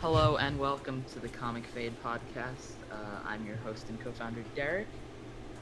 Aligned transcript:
Hello 0.00 0.36
and 0.38 0.58
welcome 0.58 1.04
to 1.12 1.20
the 1.20 1.28
Comic 1.28 1.66
Fade 1.66 1.96
podcast. 2.00 2.76
Uh, 2.90 3.20
I'm 3.24 3.44
your 3.44 3.56
host 3.58 3.90
and 3.90 4.00
co-founder 4.00 4.44
Derek. 4.54 4.88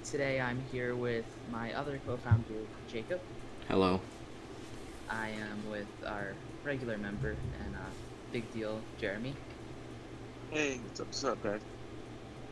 Today 0.04 0.40
I'm 0.40 0.60
here 0.60 0.96
with 0.96 1.26
my 1.46 1.72
other 1.74 1.98
co-founder 1.98 2.66
Jacob. 2.86 3.20
Hello. 3.66 4.02
I 5.08 5.30
am 5.30 5.64
with 5.64 5.88
our 6.06 6.38
regular 6.64 6.98
member 6.98 7.36
and 7.60 7.76
uh, 7.76 7.90
big 8.30 8.50
deal 8.50 8.86
Jeremy, 8.96 9.36
Hey, 10.50 10.78
what's 10.82 11.00
up, 11.00 11.08
what's 11.08 11.24
up, 11.24 11.40
guys? 11.40 11.62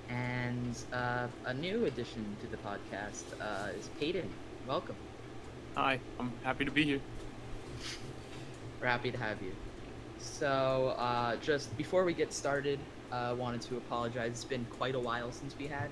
and 0.09 0.77
uh, 0.93 1.29
a 1.45 1.55
new 1.55 1.87
addition 1.87 2.37
to 2.41 2.48
the 2.48 2.57
podcast 2.57 3.32
uh, 3.41 3.71
is 3.75 3.89
Peyton. 3.98 4.34
Welcome. 4.64 4.96
Hi, 5.77 6.00
I'm 6.18 6.39
happy 6.43 6.64
to 6.64 6.71
be 6.71 6.84
here. 6.84 7.03
We're 8.80 8.89
happy 8.89 9.11
to 9.12 9.18
have 9.18 9.43
you. 9.43 9.57
So, 10.27 10.95
uh, 10.98 11.36
just 11.36 11.74
before 11.79 12.04
we 12.04 12.12
get 12.12 12.32
started, 12.32 12.79
I 13.12 13.30
uh, 13.30 13.35
wanted 13.36 13.62
to 13.62 13.76
apologize. 13.76 14.32
It's 14.32 14.44
been 14.44 14.66
quite 14.71 14.94
a 14.94 14.99
while 14.99 15.30
since 15.32 15.57
we 15.57 15.66
had 15.66 15.89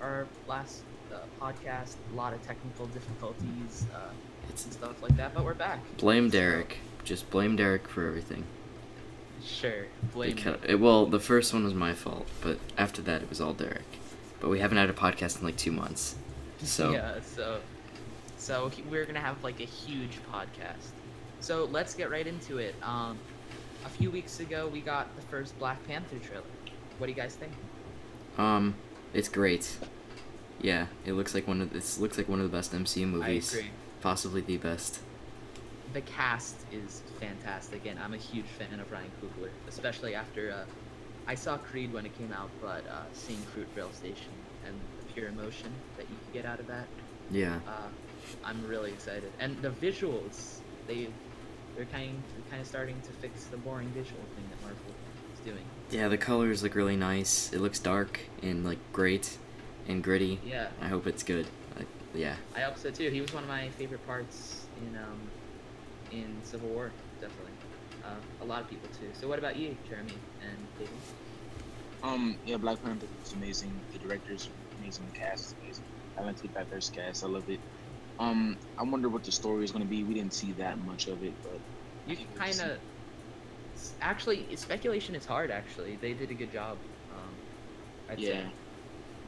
our 0.00 0.26
last 0.46 0.82
uh, 1.12 1.16
podcast. 1.40 1.96
A 2.12 2.16
lot 2.16 2.32
of 2.34 2.46
technical 2.46 2.86
difficulties 2.86 3.86
uh, 3.94 4.10
It's 4.50 4.64
and 4.64 4.72
stuff 4.72 5.02
like 5.02 5.16
that, 5.16 5.34
but 5.34 5.44
we're 5.44 5.54
back. 5.54 5.80
blame 5.96 6.28
Derek. 6.28 6.78
Just 7.02 7.28
blame 7.30 7.56
Derek 7.56 7.88
for 7.88 8.06
everything. 8.06 8.44
Sure, 9.44 9.86
blame. 10.12 10.36
Because, 10.36 10.58
it, 10.64 10.78
well, 10.78 11.06
the 11.06 11.18
first 11.18 11.52
one 11.52 11.64
was 11.64 11.74
my 11.74 11.94
fault, 11.94 12.28
but 12.42 12.58
after 12.78 13.02
that 13.02 13.22
it 13.22 13.28
was 13.28 13.40
all 13.40 13.54
Derek. 13.54 13.82
But 14.38 14.50
we 14.50 14.60
haven't 14.60 14.78
had 14.78 14.90
a 14.90 14.92
podcast 14.92 15.38
in 15.40 15.44
like 15.44 15.56
two 15.56 15.72
months. 15.72 16.16
So 16.64 16.92
yeah, 16.92 17.18
so 17.24 17.58
so 18.36 18.70
we're 18.88 19.04
gonna 19.04 19.18
have 19.18 19.42
like 19.42 19.58
a 19.58 19.64
huge 19.64 20.20
podcast. 20.32 20.92
So 21.40 21.64
let's 21.72 21.92
get 21.92 22.08
right 22.08 22.24
into 22.24 22.58
it. 22.58 22.76
Um, 22.84 23.18
a 23.84 23.88
few 23.88 24.10
weeks 24.10 24.40
ago, 24.40 24.68
we 24.68 24.80
got 24.80 25.14
the 25.16 25.22
first 25.22 25.58
Black 25.58 25.84
Panther 25.86 26.18
trailer. 26.18 26.44
What 26.98 27.06
do 27.06 27.12
you 27.12 27.16
guys 27.16 27.34
think? 27.34 27.52
um, 28.38 28.74
it's 29.14 29.28
great. 29.28 29.76
Yeah, 30.60 30.86
it 31.04 31.12
looks 31.12 31.34
like 31.34 31.46
one 31.46 31.60
of 31.60 31.72
this 31.72 31.98
looks 31.98 32.16
like 32.16 32.28
one 32.28 32.40
of 32.40 32.50
the 32.50 32.56
best 32.56 32.72
MCU 32.72 33.06
movies, 33.06 33.54
I 33.54 33.58
agree. 33.58 33.70
possibly 34.00 34.40
the 34.40 34.56
best. 34.56 35.00
the 35.92 36.00
cast 36.02 36.56
is 36.72 37.02
fantastic, 37.20 37.84
and 37.86 37.98
I'm 37.98 38.14
a 38.14 38.18
huge 38.18 38.46
fan 38.46 38.78
of 38.80 38.90
Ryan 38.90 39.10
Coogler, 39.20 39.50
especially 39.68 40.14
after 40.14 40.52
uh, 40.52 40.64
I 41.26 41.34
saw 41.34 41.58
Creed 41.58 41.92
when 41.92 42.06
it 42.06 42.16
came 42.16 42.32
out, 42.32 42.48
but 42.62 42.86
uh, 42.88 43.02
seeing 43.12 43.40
Fruitvale 43.54 43.92
Station 43.94 44.30
and 44.66 44.74
the 45.00 45.12
pure 45.12 45.28
emotion 45.28 45.70
that 45.98 46.04
you 46.08 46.16
can 46.24 46.32
get 46.32 46.46
out 46.50 46.60
of 46.60 46.66
that, 46.68 46.86
Yeah, 47.30 47.58
uh, 47.68 47.88
I'm 48.44 48.64
really 48.66 48.92
excited. 48.92 49.30
And 49.40 49.60
the 49.60 49.70
visuals, 49.70 50.60
they 50.86 51.08
they're 51.74 51.84
kind 51.86 52.22
kind 52.50 52.60
of 52.60 52.66
starting 52.66 53.00
to 53.02 53.12
fix 53.12 53.44
the 53.46 53.56
boring 53.56 53.88
visual 53.88 54.20
thing 54.36 54.44
that 54.50 54.60
Marvel 54.62 54.94
is 55.34 55.40
doing. 55.40 55.64
yeah, 55.90 56.08
the 56.08 56.18
colors 56.18 56.62
look 56.62 56.74
really 56.74 56.96
nice. 56.96 57.52
It 57.52 57.60
looks 57.60 57.78
dark 57.78 58.20
and 58.42 58.64
like 58.64 58.78
great 58.92 59.38
and 59.88 60.02
gritty. 60.02 60.38
Yeah, 60.44 60.68
I 60.80 60.88
hope 60.88 61.06
it's 61.06 61.22
good. 61.22 61.46
Like, 61.76 61.88
yeah, 62.14 62.36
I 62.54 62.60
hope 62.60 62.78
so 62.78 62.90
too. 62.90 63.10
He 63.10 63.20
was 63.20 63.32
one 63.32 63.42
of 63.42 63.48
my 63.48 63.68
favorite 63.70 64.06
parts 64.06 64.66
in 64.80 64.96
um, 64.98 65.20
in 66.10 66.38
Civil 66.42 66.68
War, 66.68 66.92
definitely. 67.20 67.52
Uh, 68.04 68.14
a 68.42 68.44
lot 68.44 68.60
of 68.62 68.68
people 68.68 68.88
too. 69.00 69.08
So 69.12 69.28
what 69.28 69.38
about 69.38 69.56
you, 69.56 69.76
Jeremy 69.88 70.14
and 70.42 70.56
David? 70.78 70.92
Um, 72.02 72.36
yeah, 72.44 72.56
Black 72.56 72.82
Panther 72.82 73.06
is 73.24 73.32
amazing. 73.32 73.72
The 73.92 73.98
director's 74.00 74.48
amazing. 74.80 75.06
The 75.12 75.18
cast 75.18 75.46
is 75.46 75.54
amazing. 75.62 75.84
I 76.18 76.22
like 76.22 76.36
the 76.42 76.48
diverse 76.48 76.90
cast. 76.90 77.22
I 77.24 77.28
love 77.28 77.48
it. 77.48 77.60
Um, 78.18 78.56
I 78.78 78.82
wonder 78.82 79.08
what 79.08 79.24
the 79.24 79.32
story 79.32 79.64
is 79.64 79.72
going 79.72 79.84
to 79.84 79.90
be. 79.90 80.04
We 80.04 80.14
didn't 80.14 80.34
see 80.34 80.52
that 80.52 80.78
much 80.84 81.08
of 81.08 81.22
it, 81.24 81.32
but 81.42 81.58
You 82.06 82.16
can 82.16 82.26
can't 82.26 82.38
wait 82.40 82.52
to 82.52 82.58
kind 82.60 82.72
of 82.72 82.78
actually 84.00 84.56
speculation 84.56 85.14
is 85.14 85.26
hard. 85.26 85.50
Actually, 85.50 85.96
they 85.96 86.12
did 86.12 86.30
a 86.30 86.34
good 86.34 86.52
job. 86.52 86.76
Um, 87.14 87.30
I'd 88.10 88.18
yeah. 88.18 88.28
say. 88.28 88.44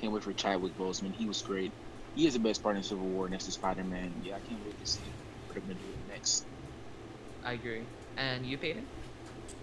Can't 0.01 0.13
wait 0.13 0.23
for 0.23 0.33
Chadwick 0.33 0.77
Boseman. 0.79 1.15
He 1.15 1.27
was 1.27 1.41
great. 1.43 1.73
He 2.15 2.27
is 2.27 2.35
the 2.35 2.39
best 2.39 2.63
part 2.63 2.77
in 2.77 2.83
Civil 2.83 3.07
War 3.07 3.29
next 3.29 3.45
to 3.45 3.53
Spider 3.53 3.85
Man. 3.85 4.13
Yeah, 4.23 4.37
I 4.37 4.41
can't 4.41 4.65
wait 4.65 4.79
to 4.81 4.87
see 4.87 5.01
what 5.47 5.55
they're 5.55 5.63
going 5.63 5.77
to 5.77 5.83
do 5.83 6.13
next. 6.13 6.47
I 7.45 7.53
agree. 7.53 7.83
And 8.17 8.45
you, 8.47 8.59
Peyton? 8.59 8.87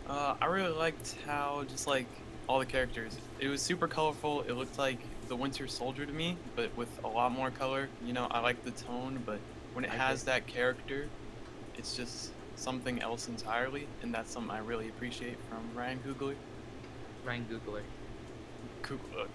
Uh, 0.08 0.36
I 0.42 0.46
really 0.48 0.74
liked 0.74 1.16
how 1.26 1.64
just 1.70 1.88
like 1.88 2.08
all 2.48 2.60
the 2.60 2.66
characters. 2.66 3.18
It 3.40 3.48
was 3.48 3.62
super 3.62 3.88
colorful. 3.88 4.42
It 4.42 4.54
looked 4.54 4.78
like 4.78 5.00
the 5.32 5.36
Winter 5.38 5.66
Soldier 5.66 6.06
to 6.06 6.12
me, 6.12 6.36
but 6.58 6.76
with 6.76 6.90
a 7.06 7.08
lot 7.08 7.32
more 7.32 7.50
color. 7.52 7.88
You 8.06 8.12
know, 8.12 8.28
I 8.30 8.42
like 8.42 8.66
the 8.66 8.72
tone, 8.72 9.24
but 9.26 9.40
when 9.72 9.86
it 9.86 9.92
I 9.92 9.96
has 9.96 10.24
agree. 10.24 10.34
that 10.34 10.48
character, 10.48 11.08
it's 11.78 11.96
just 11.96 12.34
something 12.58 13.02
else 13.02 13.30
entirely, 13.30 13.88
and 14.02 14.14
that's 14.14 14.30
something 14.30 14.52
I 14.52 14.60
really 14.60 14.90
appreciate 14.90 15.38
from 15.48 15.74
Ryan 15.74 16.00
Googler. 16.06 16.36
Ryan 17.24 17.46
Googler. 17.50 17.84
Coogler, 18.84 19.28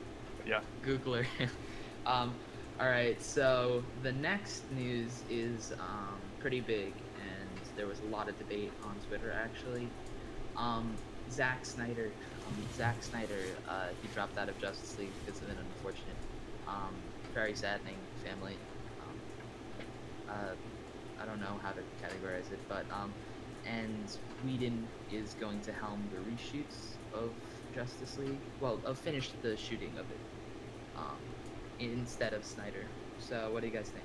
yeah. 0.45 0.61
Googler. 0.84 1.25
um, 2.07 2.34
all 2.78 2.91
right. 2.91 3.21
So 3.23 3.83
the 4.03 4.13
next 4.13 4.71
news 4.71 5.23
is 5.31 5.73
um, 5.81 6.21
pretty 6.41 6.61
big, 6.61 6.93
and 7.17 7.49
there 7.75 7.87
was 7.87 8.01
a 8.01 8.07
lot 8.15 8.28
of 8.28 8.37
debate 8.39 8.73
on 8.84 8.97
Twitter 9.09 9.33
actually. 9.33 9.89
Um, 10.59 10.95
Zack 11.31 11.65
Snyder. 11.65 12.11
Zack 12.77 13.03
Snyder. 13.03 13.41
Uh, 13.69 13.89
he 14.03 14.09
dropped 14.15 14.39
out 14.39 14.49
of 14.49 14.59
Justice 14.61 14.99
League 14.99 15.11
because 15.25 15.41
of 15.43 15.49
an 15.49 15.57
unfortunate, 15.59 16.17
um, 16.69 16.95
very 17.34 17.55
saddening 17.55 17.97
family. 18.25 18.57
Um, 19.03 20.31
uh, 20.31 21.23
I 21.23 21.27
don't 21.27 21.41
know 21.41 21.59
how 21.62 21.71
to 21.71 21.81
categorize 22.03 22.53
it, 22.53 22.61
but 22.69 22.84
um, 22.93 23.12
and 23.67 24.17
Whedon 24.45 24.87
is 25.12 25.34
going 25.41 25.61
to 25.62 25.73
helm 25.73 26.09
the 26.12 26.19
reshoots 26.31 26.97
of 27.15 27.31
Justice 27.75 28.19
League. 28.19 28.39
Well, 28.61 28.81
uh, 28.87 28.95
finish 28.95 29.31
the 29.43 29.57
shooting 29.57 29.93
of 29.99 30.07
it 30.11 30.19
um, 30.97 31.17
instead 31.81 32.33
of 32.33 32.45
Snyder. 32.45 32.84
So, 33.19 33.51
what 33.53 33.61
do 33.61 33.67
you 33.67 33.73
guys 33.73 33.89
think? 33.89 34.05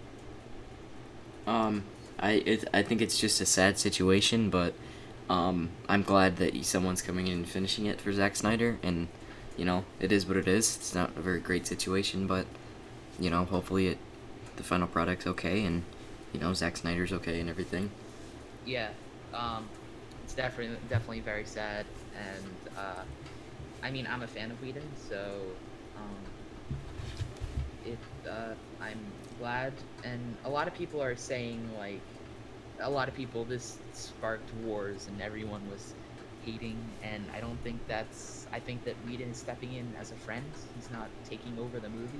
Um, 1.47 1.83
I 2.19 2.31
it, 2.31 2.65
I 2.73 2.81
think 2.83 3.01
it's 3.01 3.19
just 3.19 3.41
a 3.41 3.45
sad 3.45 3.77
situation, 3.77 4.49
but 4.49 4.73
um, 5.31 5.69
I'm 5.87 6.03
glad 6.03 6.37
that 6.37 6.65
someone's 6.65 7.01
coming 7.01 7.27
in 7.27 7.33
and 7.33 7.47
finishing 7.47 7.85
it 7.85 8.01
for 8.01 8.11
Zack 8.11 8.35
Snyder, 8.35 8.77
and 8.83 9.07
you 9.57 9.63
know 9.63 9.85
it 10.01 10.11
is 10.11 10.25
what 10.25 10.35
it 10.35 10.47
is. 10.47 10.75
It's 10.75 10.93
not 10.93 11.15
a 11.15 11.21
very 11.21 11.39
great 11.39 11.65
situation, 11.65 12.27
but 12.27 12.45
you 13.17 13.29
know 13.29 13.45
hopefully 13.45 13.87
it 13.87 13.97
the 14.57 14.63
final 14.63 14.87
product's 14.87 15.25
okay, 15.25 15.63
and 15.63 15.83
you 16.33 16.41
know 16.41 16.53
Zack 16.53 16.75
Snyder's 16.75 17.13
okay 17.13 17.39
and 17.39 17.49
everything. 17.49 17.89
Yeah, 18.65 18.89
um, 19.33 19.69
it's 20.21 20.35
definitely 20.35 20.77
definitely 20.89 21.21
very 21.21 21.45
sad, 21.45 21.85
and 22.13 22.45
uh, 22.77 23.03
I 23.81 23.89
mean 23.89 24.07
I'm 24.11 24.23
a 24.23 24.27
fan 24.27 24.51
of 24.51 24.61
Whedon, 24.61 24.83
so 24.97 25.45
um, 25.95 26.19
it 27.85 27.99
uh, 28.29 28.55
I'm 28.81 29.13
glad, 29.39 29.71
and 30.03 30.35
a 30.43 30.49
lot 30.49 30.67
of 30.67 30.73
people 30.73 31.01
are 31.01 31.15
saying 31.15 31.73
like 31.77 32.01
a 32.81 32.89
lot 32.89 33.07
of 33.07 33.15
people 33.15 33.45
this 33.45 33.77
sparked 33.93 34.53
wars 34.63 35.07
and 35.07 35.21
everyone 35.21 35.61
was 35.69 35.93
hating, 36.45 36.77
and 37.03 37.23
I 37.35 37.39
don't 37.39 37.57
think 37.63 37.79
that's 37.87 38.47
I 38.51 38.59
think 38.59 38.83
that 38.85 38.95
Whedon 39.07 39.31
is 39.31 39.37
stepping 39.37 39.73
in 39.73 39.93
as 39.99 40.11
a 40.11 40.15
friend. 40.15 40.45
He's 40.75 40.89
not 40.91 41.09
taking 41.29 41.57
over 41.59 41.79
the 41.79 41.89
movie. 41.89 42.19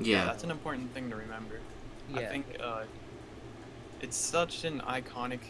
Yeah, 0.00 0.24
that's 0.24 0.44
an 0.44 0.50
important 0.50 0.92
thing 0.92 1.10
to 1.10 1.16
remember. 1.16 1.58
Yeah. 2.12 2.20
I 2.20 2.26
think 2.26 2.46
uh, 2.62 2.82
it's 4.00 4.16
such 4.16 4.64
an 4.64 4.80
iconic 4.80 5.40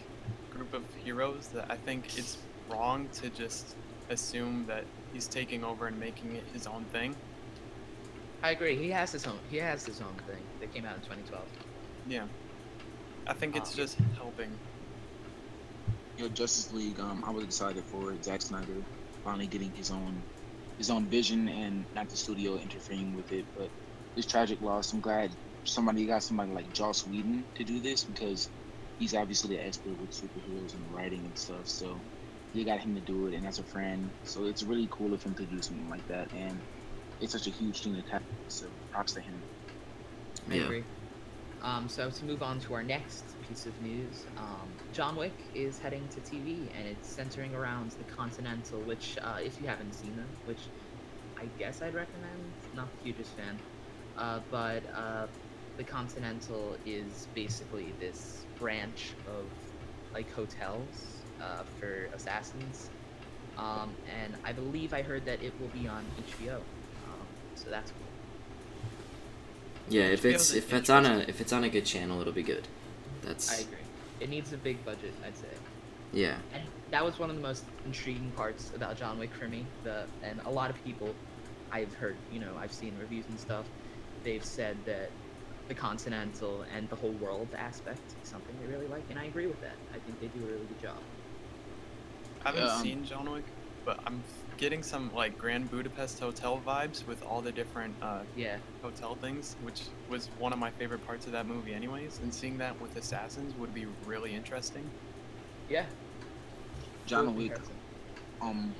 group 0.50 0.72
of 0.72 0.82
heroes 1.04 1.48
that 1.48 1.66
I 1.70 1.76
think 1.76 2.16
it's 2.18 2.38
wrong 2.70 3.08
to 3.14 3.28
just 3.30 3.74
assume 4.08 4.64
that 4.66 4.84
he's 5.12 5.26
taking 5.26 5.64
over 5.64 5.86
and 5.86 5.98
making 5.98 6.36
it 6.36 6.44
his 6.52 6.66
own 6.66 6.84
thing. 6.92 7.14
I 8.42 8.50
agree. 8.50 8.76
He 8.76 8.90
has 8.90 9.12
his 9.12 9.26
own. 9.26 9.38
He 9.50 9.56
has 9.58 9.84
his 9.84 10.00
own 10.00 10.14
thing 10.26 10.42
that 10.60 10.72
came 10.72 10.84
out 10.84 10.94
in 10.94 11.00
2012. 11.02 11.44
Yeah. 12.08 12.24
I 13.26 13.34
think 13.34 13.56
it's 13.56 13.70
Um, 13.70 13.76
just 13.76 13.98
helping. 14.16 14.60
Yo, 16.16 16.28
Justice 16.30 16.70
League. 16.70 17.00
Um, 17.00 17.24
I 17.26 17.32
was 17.32 17.44
excited 17.44 17.84
for 17.86 18.12
it. 18.12 18.24
Zack 18.24 18.42
Snyder 18.42 18.84
finally 19.24 19.48
getting 19.48 19.72
his 19.74 19.90
own 19.90 20.24
his 20.78 20.90
own 20.90 21.08
vision 21.10 21.48
and 21.48 21.86
not 21.94 22.10
the 22.10 22.16
studio 22.18 22.58
interfering 22.58 23.14
with 23.14 23.32
it. 23.32 23.48
But 23.56 23.70
this 24.16 24.26
tragic 24.26 24.60
loss, 24.60 24.92
I'm 24.92 25.00
glad 25.02 25.32
somebody 25.64 26.06
got 26.06 26.22
somebody 26.24 26.52
like 26.52 26.72
Joss 26.72 27.06
Whedon 27.06 27.46
to 27.56 27.64
do 27.64 27.80
this 27.82 28.04
because 28.04 28.50
he's 28.98 29.14
obviously 29.14 29.56
an 29.58 29.66
expert 29.66 29.98
with 29.98 30.12
superheroes 30.12 30.74
and 30.74 30.90
writing 30.92 31.26
and 31.26 31.38
stuff. 31.38 31.68
So 31.68 32.04
they 32.54 32.64
got 32.64 32.80
him 32.80 32.94
to 32.96 33.02
do 33.02 33.26
it, 33.26 33.34
and 33.34 33.46
as 33.46 33.58
a 33.58 33.64
friend, 33.64 34.12
so 34.22 34.44
it's 34.46 34.62
really 34.62 34.88
cool 34.92 35.14
of 35.14 35.22
him 35.22 35.34
to 35.36 35.46
do 35.46 35.62
something 35.62 35.88
like 35.90 36.06
that. 36.08 36.28
And 36.32 36.62
it's 37.20 37.32
such 37.32 37.48
a 37.48 37.50
huge 37.52 37.82
thing 37.82 37.94
to 37.94 38.04
tackle. 38.04 38.38
So 38.48 38.78
props 38.92 39.14
to 39.14 39.22
him. 39.22 39.44
I 40.50 40.56
Yeah. 40.56 40.58
agree. 40.58 40.86
Um, 41.62 41.88
so 41.88 42.10
to 42.10 42.24
move 42.24 42.42
on 42.42 42.60
to 42.60 42.74
our 42.74 42.82
next 42.82 43.36
piece 43.40 43.66
of 43.66 43.80
news, 43.80 44.26
um, 44.36 44.78
John 44.90 45.16
Wick 45.16 45.50
is 45.54 45.78
heading 45.78 46.08
to 46.10 46.20
TV, 46.20 46.70
and 46.74 46.86
it's 46.86 47.08
centering 47.08 47.54
around 47.54 47.92
the 47.98 48.04
Continental. 48.04 48.84
Which, 48.84 49.16
uh, 49.22 49.38
if 49.42 49.58
you 49.60 49.66
haven't 49.66 49.94
seen 49.94 50.16
them, 50.16 50.38
which 50.44 50.70
I 51.40 51.46
guess 51.58 51.82
I'd 51.82 51.94
recommend. 51.94 52.56
Not 52.72 52.92
the 52.92 52.98
hugest 52.98 53.34
fan, 53.34 53.62
uh, 54.16 54.40
but 54.50 54.86
uh, 54.94 55.28
the 55.76 55.84
Continental 55.84 56.76
is 56.84 57.28
basically 57.34 57.96
this 57.98 58.46
branch 58.56 59.16
of 59.26 59.52
like 60.14 60.30
hotels 60.30 61.26
uh, 61.40 61.64
for 61.78 62.06
assassins, 62.14 62.90
Um, 63.56 63.98
and 64.06 64.36
I 64.44 64.52
believe 64.52 64.92
I 64.92 65.02
heard 65.02 65.24
that 65.26 65.42
it 65.42 65.58
will 65.58 65.70
be 65.70 65.86
on 65.86 66.12
HBO. 66.16 66.68
Um, 67.02 67.36
so 67.54 67.70
that's 67.70 67.92
cool. 67.92 68.05
Yeah, 69.88 70.04
if 70.04 70.24
it's 70.24 70.52
if 70.52 70.72
it's 70.72 70.90
on 70.90 71.06
a 71.06 71.18
if 71.28 71.40
it's 71.40 71.52
on 71.52 71.64
a 71.64 71.68
good 71.68 71.84
channel, 71.84 72.20
it'll 72.20 72.32
be 72.32 72.42
good. 72.42 72.66
That's. 73.22 73.52
I 73.52 73.62
agree. 73.62 73.78
It 74.20 74.30
needs 74.30 74.52
a 74.52 74.56
big 74.56 74.84
budget, 74.84 75.12
I'd 75.24 75.36
say. 75.36 75.48
yeah. 76.12 76.36
And 76.54 76.62
that 76.90 77.04
was 77.04 77.18
one 77.18 77.28
of 77.30 77.36
the 77.36 77.42
most 77.42 77.64
intriguing 77.84 78.32
parts 78.36 78.72
about 78.74 78.96
John 78.96 79.18
Wick 79.18 79.32
for 79.34 79.48
me. 79.48 79.66
The 79.84 80.06
and 80.22 80.40
a 80.44 80.50
lot 80.50 80.70
of 80.70 80.82
people 80.84 81.14
I've 81.70 81.92
heard, 81.94 82.16
you 82.32 82.40
know, 82.40 82.52
I've 82.58 82.72
seen 82.72 82.96
reviews 82.98 83.26
and 83.28 83.38
stuff. 83.38 83.66
They've 84.24 84.44
said 84.44 84.76
that 84.86 85.10
the 85.68 85.74
continental 85.74 86.64
and 86.74 86.88
the 86.88 86.96
whole 86.96 87.12
world 87.12 87.48
aspect 87.56 88.00
is 88.22 88.28
something 88.28 88.54
they 88.60 88.66
really 88.72 88.86
like, 88.86 89.04
and 89.10 89.18
I 89.18 89.24
agree 89.24 89.46
with 89.46 89.60
that. 89.60 89.76
I 89.94 89.98
think 89.98 90.20
they 90.20 90.28
do 90.28 90.44
a 90.44 90.48
really 90.48 90.66
good 90.66 90.82
job. 90.82 90.98
I 92.44 92.50
haven't 92.50 92.68
um, 92.68 92.82
seen 92.82 93.04
John 93.04 93.30
Wick, 93.30 93.44
but 93.84 93.98
I'm 94.06 94.22
getting 94.56 94.82
some 94.82 95.12
like 95.14 95.36
Grand 95.38 95.70
Budapest 95.70 96.18
Hotel 96.18 96.60
vibes 96.66 97.06
with 97.06 97.22
all 97.22 97.40
the 97.42 97.52
different 97.52 97.94
uh, 98.02 98.20
Yeah, 98.34 98.56
hotel 98.82 99.14
things, 99.14 99.56
which 99.62 99.82
was 100.08 100.28
one 100.38 100.52
of 100.52 100.58
my 100.58 100.70
favorite 100.70 101.04
parts 101.06 101.26
of 101.26 101.32
that 101.32 101.46
movie, 101.46 101.74
anyways. 101.74 102.18
And 102.22 102.32
seeing 102.32 102.58
that 102.58 102.80
with 102.80 102.96
assassins 102.96 103.54
would 103.56 103.74
be 103.74 103.86
really 104.04 104.34
interesting. 104.34 104.90
yeah. 105.68 105.86
John 107.06 107.26
cool 107.26 107.34
Wick. 107.34 107.46
comparison. 107.52 107.76
Um, 108.40 108.74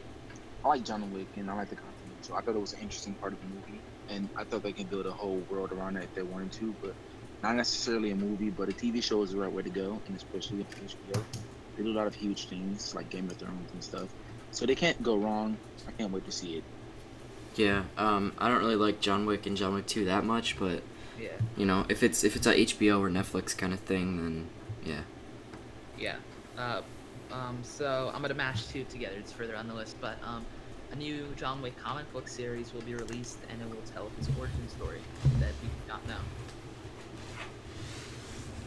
I 0.64 0.69
like 0.69 0.84
John 0.84 1.12
Wick 1.12 1.28
and 1.37 1.50
I 1.50 1.55
like 1.55 1.69
the 1.70 1.76
content, 1.76 2.17
so 2.23 2.34
I 2.34 2.40
thought 2.40 2.56
it 2.56 2.61
was 2.61 2.73
an 2.73 2.81
interesting 2.81 3.14
part 3.14 3.32
of 3.32 3.40
the 3.40 3.46
movie, 3.46 3.81
and 4.08 4.28
I 4.37 4.44
thought 4.44 4.62
they 4.62 4.73
could 4.73 4.90
build 4.90 5.06
a 5.06 5.12
whole 5.12 5.38
world 5.49 5.70
around 5.73 5.96
it 5.96 6.05
if 6.05 6.14
they 6.14 6.23
wanted 6.23 6.50
to, 6.52 6.75
but 6.82 6.96
not 7.43 7.55
necessarily 7.55 8.11
a 8.11 8.17
movie, 8.17 8.50
but 8.50 8.69
a 8.69 8.73
TV 8.73 9.02
show 9.02 9.23
is 9.23 9.31
the 9.31 9.38
right 9.38 9.52
way 9.52 9.62
to 9.62 9.70
go, 9.70 10.02
and 10.06 10.17
especially 10.17 10.58
with 10.58 10.70
HBO. 10.75 11.23
They 11.76 11.84
do 11.84 11.93
a 11.93 11.96
lot 11.96 12.06
of 12.08 12.14
huge 12.14 12.49
things 12.49 12.94
like 12.94 13.11
Game 13.11 13.31
of 13.31 13.37
Thrones 13.37 13.70
and 13.73 13.84
stuff, 13.84 14.08
so 14.50 14.66
they 14.66 14.75
can't 14.75 15.02
go 15.02 15.16
wrong. 15.16 15.56
I 15.88 15.93
can't 15.93 16.12
wait 16.12 16.25
to 16.25 16.32
see 16.32 16.56
it. 16.56 16.64
Yeah, 17.56 17.84
um, 17.96 18.32
I 18.38 18.48
don't 18.48 18.58
really 18.58 18.76
like 18.76 19.00
John 19.00 19.25
Wick 19.25 19.46
and 19.46 19.56
John 19.56 19.75
Wick 19.75 19.87
2 19.87 20.04
that 20.06 20.25
much, 20.25 20.58
but 20.58 20.82
Yeah, 21.19 21.28
you 21.56 21.64
know, 21.64 21.87
if 21.88 22.02
it's 22.02 22.22
if 22.25 22.37
it's 22.37 22.46
a 22.46 22.54
HBO 22.54 23.00
or 23.00 23.08
Netflix 23.08 23.56
kind 23.56 23.72
of 23.72 23.81
thing, 23.81 24.16
then 24.19 24.46
yeah. 24.84 25.00
yeah. 25.98 26.16
Uh, 26.58 26.82
um, 27.32 27.58
so 27.62 28.10
I'm 28.14 28.22
gonna 28.22 28.34
mash 28.34 28.66
two 28.66 28.84
together. 28.84 29.16
It's 29.19 29.32
further 29.32 29.56
on 29.56 29.69
the 29.69 29.75
list, 29.75 29.96
but 30.00 30.19
um, 30.25 30.44
a 30.92 30.96
new 30.96 31.26
John 31.37 31.62
Wick 31.62 31.76
comic 31.82 32.10
book 32.12 32.28
series 32.28 32.72
will 32.72 32.82
be 32.82 32.94
released, 32.94 33.38
and 33.50 33.60
it 33.60 33.69
will 33.69 33.82
tell 33.94 34.10
his 34.19 34.28
origin 34.38 34.69
story 34.69 35.00
that 35.40 35.52
we 35.62 35.69
do 35.69 35.88
not 35.88 36.06
know. 36.06 36.14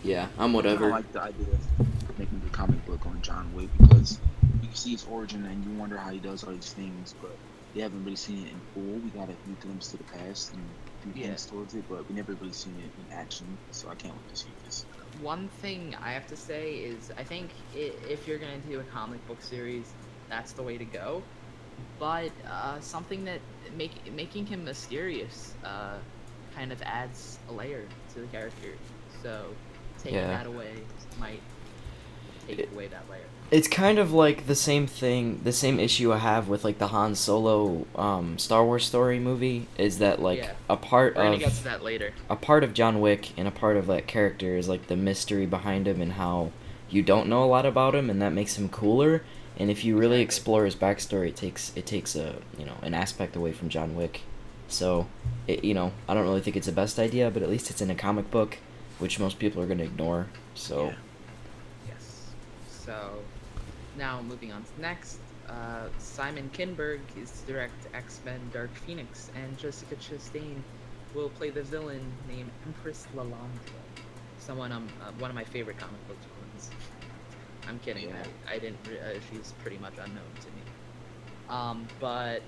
Yeah, 0.03 0.27
I'm 0.37 0.53
whatever. 0.53 0.87
I 0.87 0.89
like 0.89 1.11
the 1.11 1.21
idea 1.21 1.47
of 1.53 2.19
making 2.19 2.41
the 2.43 2.49
comic 2.49 2.85
book 2.85 3.05
on 3.05 3.21
John 3.21 3.53
Wick 3.53 3.69
because 3.79 4.19
you 4.61 4.75
see 4.75 4.91
his 4.91 5.03
origin 5.03 5.45
and 5.45 5.63
you 5.63 5.71
wonder 5.73 5.97
how 5.97 6.11
he 6.11 6.19
does 6.19 6.43
all 6.43 6.53
these 6.53 6.73
things, 6.73 7.15
but 7.21 7.37
we 7.73 7.81
haven't 7.81 8.03
really 8.03 8.15
seen 8.15 8.47
it 8.47 8.51
in 8.51 8.61
full. 8.73 8.99
We 9.01 9.11
got 9.11 9.29
a 9.29 9.37
few 9.37 9.55
glimpses 9.55 9.91
to 9.91 9.97
the 9.97 10.03
past 10.05 10.53
and 10.53 10.75
a 10.87 11.01
few 11.01 11.13
Yeah. 11.13 11.27
hints 11.27 11.45
towards 11.45 11.73
it, 11.75 11.85
but 11.87 12.07
we 12.07 12.15
never 12.15 12.35
really 12.35 12.53
seen 12.53 12.79
it 12.79 12.91
in 12.97 13.07
action. 13.11 13.59
So 13.71 13.89
I 13.89 13.95
can't 13.95 14.15
wait 14.15 14.27
to 14.29 14.35
see 14.35 14.55
this. 14.63 14.85
One 15.19 15.49
thing 15.49 15.95
I 15.95 16.11
have 16.13 16.27
to 16.27 16.35
say 16.37 16.75
is 16.75 17.11
I 17.17 17.23
think 17.23 17.51
i- 17.73 17.97
if 18.15 18.27
you're 18.27 18.39
gonna 18.39 18.59
do 18.59 18.79
a 18.79 18.83
comic 18.83 19.25
book 19.25 19.41
series, 19.41 19.95
that's 20.29 20.53
the 20.53 20.63
way 20.63 20.77
to 20.77 20.85
go. 20.85 21.25
But 21.97 22.33
uh, 22.45 22.79
something 22.81 23.23
that 23.25 23.41
make 23.73 24.11
making 24.11 24.45
him 24.47 24.63
mysterious 24.63 25.55
uh, 25.63 26.01
kind 26.51 26.71
of 26.71 26.81
adds 26.83 27.39
a 27.47 27.53
layer 27.53 27.87
to 28.13 28.21
the 28.21 28.27
character. 28.27 28.75
So 29.07 29.57
taking 29.97 30.19
Yeah. 30.19 30.27
that 30.27 30.45
away 30.47 30.87
might 31.17 31.43
take 32.39 32.59
It- 32.59 32.71
away 32.71 32.87
that 32.87 33.09
layer. 33.09 33.38
It's 33.51 33.67
kind 33.67 33.97
of 33.97 34.13
like 34.13 34.45
the 34.45 34.53
same 34.55 34.85
thing, 34.85 35.41
the 35.43 35.51
same 35.51 35.79
issue 35.79 36.13
I 36.13 36.17
have 36.19 36.49
with 36.49 36.63
like 36.63 36.77
the 36.77 36.89
Han 36.89 37.15
Solo 37.15 37.87
um, 37.95 38.37
Star 38.37 38.63
Wars 38.63 38.85
story 38.85 39.19
movie 39.19 39.65
is 39.77 39.97
that 39.99 40.21
like 40.21 40.37
Yeah. 40.39 40.51
a 40.69 40.77
part 40.77 41.15
We're 41.15 41.33
of 41.33 41.39
get 41.39 41.53
to 41.53 41.63
that 41.63 41.83
later. 41.83 42.13
a 42.29 42.35
part 42.35 42.63
of 42.63 42.75
John 42.75 43.01
Wick 43.01 43.31
and 43.37 43.47
a 43.47 43.51
part 43.51 43.75
of 43.75 43.87
that 43.87 44.05
character 44.05 44.55
is 44.55 44.69
like 44.69 44.85
the 44.87 44.95
mystery 44.95 45.47
behind 45.47 45.87
him 45.87 45.99
and 45.99 46.13
how 46.13 46.51
you 46.91 47.01
don't 47.01 47.27
know 47.27 47.43
a 47.43 47.45
lot 47.47 47.65
about 47.65 47.95
him 47.95 48.09
and 48.09 48.21
that 48.21 48.33
makes 48.33 48.55
him 48.57 48.69
cooler. 48.69 49.23
And 49.57 49.71
if 49.71 49.83
you 49.83 49.97
really 49.97 50.21
explore 50.21 50.65
his 50.65 50.75
backstory, 50.75 51.29
it 51.29 51.35
takes 51.35 51.71
it 51.75 51.87
takes 51.87 52.15
a 52.15 52.35
you 52.57 52.65
know 52.65 52.75
an 52.83 52.93
aspect 52.93 53.35
away 53.35 53.51
from 53.51 53.69
John 53.69 53.95
Wick. 53.95 54.21
So, 54.67 55.07
it, 55.47 55.63
you 55.63 55.73
know, 55.73 55.91
I 56.07 56.13
don't 56.13 56.21
really 56.23 56.41
think 56.41 56.55
it's 56.55 56.67
the 56.67 56.71
best 56.71 56.99
idea, 56.99 57.31
but 57.31 57.41
at 57.41 57.49
least 57.49 57.71
it's 57.71 57.81
in 57.81 57.89
a 57.89 57.95
comic 57.95 58.29
book, 58.29 58.59
which 58.99 59.19
most 59.19 59.39
people 59.39 59.59
are 59.63 59.65
gonna 59.65 59.83
ignore. 59.83 60.27
So, 60.53 60.89
Yeah. 60.89 60.93
Yes. 61.89 62.25
So 62.85 63.21
now 63.99 64.21
moving 64.21 64.51
on 64.51 64.63
to 64.63 64.81
next. 64.81 65.19
Uh, 65.47 65.89
Simon 65.99 66.49
Kinberg 66.53 67.01
is 67.21 67.29
to 67.31 67.51
direct 67.51 67.87
X 67.93 68.21
Men 68.25 68.39
Dark 68.51 68.73
Phoenix, 68.73 69.29
and 69.35 69.57
Jessica 69.57 69.95
Chastain 69.95 70.61
will 71.13 71.29
play 71.29 71.49
the 71.49 71.63
villain 71.63 72.01
named 72.27 72.49
Empress 72.65 73.05
Lilandra. 73.15 73.83
Someone 74.39 74.71
um 74.71 74.87
uh, 75.01 75.11
one 75.19 75.29
of 75.29 75.35
my 75.35 75.43
favorite 75.43 75.77
comic 75.77 76.07
book 76.07 76.17
villains. 76.35 76.69
I'm 77.67 77.77
kidding. 77.79 78.09
Yeah. 78.09 78.15
I, 78.47 78.55
I 78.55 78.59
didn't. 78.59 78.79
Re- 78.89 78.99
uh, 78.99 79.19
she's 79.29 79.53
pretty 79.61 79.77
much 79.77 79.93
unknown 79.93 80.31
to 80.41 80.47
me. 80.47 80.61
Um, 81.49 81.87
but 81.99 82.41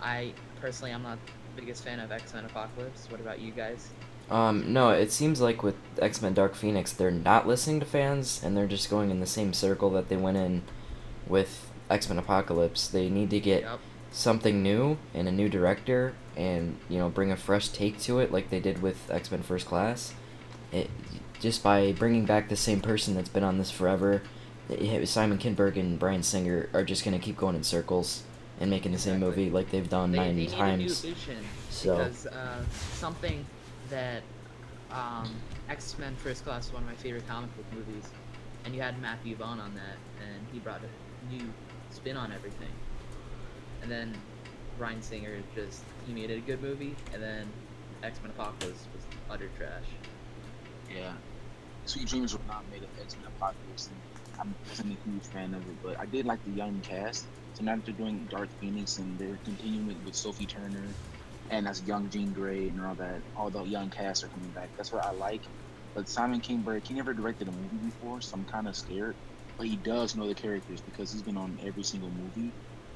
I 0.00 0.32
personally 0.60 0.92
I'm 0.92 1.02
not 1.02 1.18
the 1.54 1.60
biggest 1.60 1.84
fan 1.84 2.00
of 2.00 2.10
X 2.10 2.32
Men 2.32 2.44
Apocalypse. 2.44 3.10
What 3.10 3.20
about 3.20 3.40
you 3.40 3.52
guys? 3.52 3.88
Um, 4.30 4.72
no, 4.72 4.90
it 4.90 5.12
seems 5.12 5.40
like 5.40 5.62
with 5.62 5.76
X 6.00 6.22
Men 6.22 6.32
Dark 6.34 6.54
Phoenix, 6.54 6.92
they're 6.92 7.10
not 7.10 7.46
listening 7.46 7.80
to 7.80 7.86
fans 7.86 8.40
and 8.42 8.56
they're 8.56 8.66
just 8.66 8.88
going 8.88 9.10
in 9.10 9.20
the 9.20 9.26
same 9.26 9.52
circle 9.52 9.90
that 9.90 10.08
they 10.08 10.16
went 10.16 10.36
in 10.36 10.62
with 11.26 11.70
X 11.90 12.08
Men 12.08 12.18
Apocalypse. 12.18 12.88
They 12.88 13.08
need 13.08 13.30
to 13.30 13.40
get 13.40 13.62
Yup. 13.62 13.80
something 14.10 14.62
new 14.62 14.98
and 15.14 15.28
a 15.28 15.32
new 15.32 15.48
director 15.48 16.14
and, 16.36 16.78
you 16.88 16.98
know, 16.98 17.08
bring 17.08 17.30
a 17.32 17.36
fresh 17.36 17.68
take 17.68 17.98
to 18.00 18.18
it 18.18 18.30
like 18.32 18.50
they 18.50 18.60
did 18.60 18.82
with 18.82 19.10
X 19.10 19.30
Men 19.30 19.42
First 19.42 19.66
Class. 19.66 20.14
It, 20.72 20.90
just 21.40 21.62
by 21.62 21.92
bringing 21.92 22.24
back 22.24 22.48
the 22.48 22.56
same 22.56 22.80
person 22.80 23.14
that's 23.14 23.28
been 23.28 23.44
on 23.44 23.58
this 23.58 23.70
forever, 23.70 24.22
it- 24.68 25.06
Simon 25.08 25.38
Kinberg 25.38 25.76
and 25.76 25.98
Brian 25.98 26.22
Singer 26.22 26.68
are 26.72 26.82
just 26.84 27.04
going 27.04 27.18
to 27.18 27.24
keep 27.24 27.36
going 27.36 27.54
in 27.54 27.62
circles 27.62 28.22
and 28.58 28.70
making 28.70 28.92
the 28.92 28.98
same 28.98 29.20
movie 29.20 29.50
like 29.50 29.70
they've 29.70 29.88
done 29.88 30.12
they, 30.12 30.18
nine 30.18 30.36
they 30.36 30.46
times. 30.46 31.04
a 31.04 31.06
new 31.08 31.14
vision 31.14 31.44
So- 31.70 31.98
because 31.98 32.26
uh, 32.26 32.64
something 32.94 33.44
that 33.90 34.22
um, 34.90 35.30
X 35.68 35.96
Men 35.98 36.16
First 36.16 36.44
Class 36.44 36.66
is 36.66 36.72
one 36.72 36.82
of 36.82 36.88
my 36.88 36.94
favorite 36.96 37.26
comic 37.28 37.54
book 37.56 37.66
movies, 37.72 38.04
and 38.64 38.74
you 38.74 38.80
had 38.80 39.00
Matthew 39.00 39.36
Vaughn 39.36 39.60
on 39.60 39.74
that, 39.74 39.96
and 40.24 40.46
he 40.52 40.58
brought 40.58 40.80
new 41.26 41.54
spin 41.90 42.16
on 42.16 42.32
everything. 42.32 42.82
And 43.82 43.90
then 43.90 44.32
Ryan 44.76 45.02
Singer 45.02 45.42
just 45.54 45.94
he 46.00 46.14
made 46.14 46.30
it 46.30 46.38
a 46.38 46.42
good 46.42 46.60
movie, 46.62 47.06
and 47.12 47.22
then 47.22 47.54
X 48.02 48.22
Men 48.22 48.30
Apocalypse 48.32 48.90
was 48.92 49.08
utter 49.30 49.50
trash. 49.50 50.02
Yeah. 50.88 51.18
Sweet 51.86 52.08
Dreams 52.08 52.34
were 52.36 52.44
not 52.44 52.68
made 52.68 52.84
of 52.84 52.90
X 53.00 53.16
Men 53.18 53.26
Apocalypse, 53.26 53.88
and 53.88 54.02
I'm 54.40 54.56
definitely 54.68 54.94
a 55.04 55.08
huge 55.10 55.28
fan 55.28 55.54
of 55.54 55.68
it. 55.68 55.80
But 55.82 56.00
I 56.00 56.06
did 56.06 56.26
like 56.26 56.42
the 56.44 56.52
young 56.52 56.82
cast. 56.82 57.30
So 57.54 57.64
now 57.64 57.76
that 57.76 57.84
they're 57.86 57.94
doing 57.94 58.28
Dark 58.28 58.50
Phoenix 58.60 58.98
and 58.98 59.18
they're 59.18 59.40
continuing 59.44 59.90
it 59.90 60.02
with 60.02 60.14
Sophie 60.16 60.46
Turner 60.46 60.96
and 61.50 61.66
that's 61.66 61.82
young 61.82 62.10
Jean 62.10 62.32
Grey 62.32 62.68
and 62.68 62.80
all 62.80 62.96
that, 62.96 63.22
all 63.36 63.50
the 63.50 63.64
young 63.64 63.90
cast 63.90 64.24
are 64.24 64.28
coming 64.28 64.52
back. 64.52 64.72
That's 64.76 64.92
what 64.92 65.04
I 65.04 65.12
like. 65.12 65.44
But 65.94 66.08
Simon 66.08 66.40
Kinberg, 66.42 66.82
he 66.86 66.94
never 66.94 67.14
directed 67.14 67.48
a 67.48 67.52
movie 67.52 67.78
before, 67.78 68.20
so 68.20 68.36
I'm 68.36 68.46
kind 68.46 68.68
of 68.68 68.76
scared. 68.76 69.18
But 69.56 69.66
he 69.66 69.76
does 69.76 70.14
know 70.16 70.26
the 70.28 70.34
characters 70.34 70.80
because 70.82 71.12
he's 71.12 71.22
been 71.22 71.36
on 71.36 71.58
every 71.64 71.82
single 71.82 72.10
movie, 72.10 72.52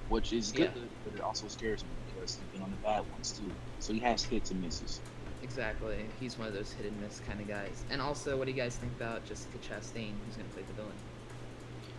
which 0.09 0.33
is 0.33 0.53
good, 0.53 0.71
Yeah. 0.75 0.83
but 1.05 1.15
it 1.15 1.21
also 1.21 1.49
scares 1.49 1.83
me 1.83 1.89
because 2.15 2.37
he's 2.37 2.45
been 2.53 2.63
on 2.63 2.71
the 2.71 2.77
bad 2.87 3.11
ones 3.13 3.33
too. 3.33 3.51
So 3.79 3.93
he 3.93 3.99
has 4.01 4.23
hits 4.23 4.51
and 4.51 4.61
misses. 4.61 5.01
Exactly, 5.43 6.05
he's 6.21 6.39
one 6.39 6.49
of 6.49 6.55
those 6.55 6.71
hit 6.73 6.87
and 6.87 7.01
miss 7.01 7.21
kind 7.21 7.41
of 7.41 7.49
guys. 7.49 7.83
And 7.91 8.03
also, 8.03 8.37
what 8.37 8.45
do 8.45 8.51
you 8.53 8.57
guys 8.57 8.77
think 8.77 8.93
about 8.97 9.25
Jessica 9.25 9.57
Chastain, 9.59 10.13
who's 10.27 10.37
gonna 10.37 10.49
play 10.53 10.63
the 10.69 10.75
villain? 10.75 10.93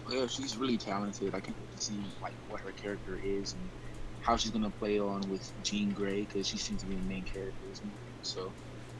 Well, 0.08 0.27
she's 0.27 0.58
really 0.58 0.77
talented. 0.77 1.34
I 1.34 1.39
can't 1.39 1.58
wait 1.58 1.75
to 1.77 1.84
see 1.84 2.00
like 2.22 2.34
what 2.50 2.60
her 2.62 2.72
character 2.72 3.20
is 3.24 3.53
and 3.53 3.62
how 4.22 4.38
she's 4.38 4.51
gonna 4.51 4.70
play 4.70 5.00
on 5.00 5.22
with 5.32 5.51
Jean 5.63 5.91
Grey 5.91 6.22
because 6.22 6.48
she 6.48 6.58
seems 6.58 6.82
to 6.82 6.88
be 6.88 6.94
the 6.96 7.01
main 7.03 7.24
character 7.24 7.56
of 7.63 7.70
this 7.72 7.82
movie. 7.82 7.96
So, 8.22 8.51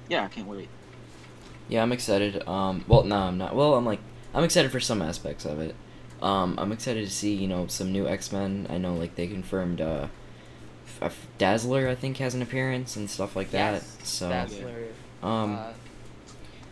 yeah, 0.10 0.24
I 0.24 0.28
can't 0.28 0.48
wait. 0.48 0.70
Yeah, 1.70 1.84
I'm 1.84 1.92
excited. 1.92 2.48
Um, 2.48 2.84
well, 2.88 3.04
no, 3.04 3.16
I'm 3.16 3.38
not. 3.38 3.56
Well, 3.56 3.76
I'm 3.76 3.86
like, 3.86 4.00
I'm 4.34 4.44
excited 4.44 4.72
for 4.72 4.80
some 4.80 5.02
aspects 5.02 5.46
of 5.46 5.60
it. 5.60 5.76
Um, 6.22 6.56
I'm 6.60 6.72
excited 6.72 7.06
to 7.06 7.12
see, 7.12 7.34
you 7.34 7.48
know, 7.48 7.68
some 7.68 7.92
new 7.92 8.08
X 8.08 8.32
Men. 8.32 8.68
I 8.70 8.78
know, 8.78 8.94
like, 8.94 9.16
they 9.16 9.28
confirmed, 9.28 9.82
uh, 9.82 10.08
F- 11.02 11.28
Dazzler, 11.38 11.88
I 11.90 11.96
think, 11.96 12.18
has 12.18 12.36
an 12.36 12.42
appearance 12.42 12.96
and 12.96 13.10
stuff 13.10 13.36
like 13.36 13.52
that. 13.52 13.74
yes, 13.74 13.98
So, 14.04 14.30
Dazzler. 14.30 14.70
um, 15.24 15.56
uh, 15.56 15.72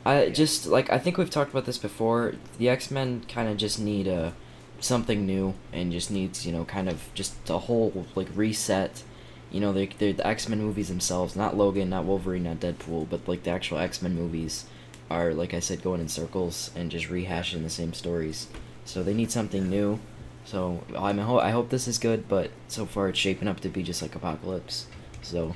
I 0.06 0.24
yeah. 0.26 0.30
just 0.30 0.66
like 0.68 0.90
I 0.92 0.98
think 1.00 1.18
we've 1.18 1.30
talked 1.30 1.52
about 1.52 1.66
this 1.66 1.78
before. 1.78 2.36
The 2.58 2.70
X 2.70 2.90
Men 2.92 3.24
kind 3.28 3.50
of 3.50 3.58
just 3.58 3.80
need 3.80 4.08
a 4.08 4.34
something 4.80 5.26
new 5.26 5.56
and 5.74 5.92
just 5.92 6.10
needs 6.10 6.46
you 6.46 6.54
know 6.54 6.64
kind 6.64 6.88
of 6.88 7.10
just 7.14 7.34
a 7.50 7.58
whole 7.60 8.06
like 8.16 8.28
reset. 8.36 9.04
You 9.52 9.60
know, 9.60 9.74
they 9.74 9.88
they're 9.88 10.14
the 10.14 10.26
X 10.26 10.48
Men 10.48 10.62
movies 10.62 10.88
themselves, 10.88 11.36
not 11.36 11.58
Logan, 11.58 11.90
not 11.90 12.06
Wolverine, 12.06 12.44
not 12.44 12.60
Deadpool, 12.62 13.10
but 13.10 13.28
like 13.28 13.44
the 13.44 13.50
actual 13.52 13.80
X 13.80 14.02
Men 14.02 14.16
movies 14.16 14.66
are 15.10 15.34
like 15.34 15.54
I 15.54 15.60
said 15.60 15.82
going 15.82 16.02
in 16.02 16.08
circles 16.08 16.72
and 16.76 16.92
just 16.92 17.08
rehashing 17.08 17.64
the 17.64 17.70
same 17.70 17.94
stories. 17.94 18.48
So 18.86 19.04
they 19.04 19.14
need 19.14 19.32
something 19.32 19.70
new. 19.70 20.00
So 20.46 20.84
I 20.98 21.14
mean, 21.14 21.26
ho- 21.26 21.40
I 21.40 21.52
hope 21.52 21.70
this 21.70 21.88
is 21.88 21.98
good, 21.98 22.28
but 22.28 22.52
so 22.68 22.86
far 22.86 23.10
it's 23.10 23.20
shaping 23.20 23.48
up 23.48 23.60
to 23.62 23.70
be 23.70 23.84
just 23.84 24.02
like 24.02 24.16
Apocalypse. 24.16 24.88
So 25.22 25.56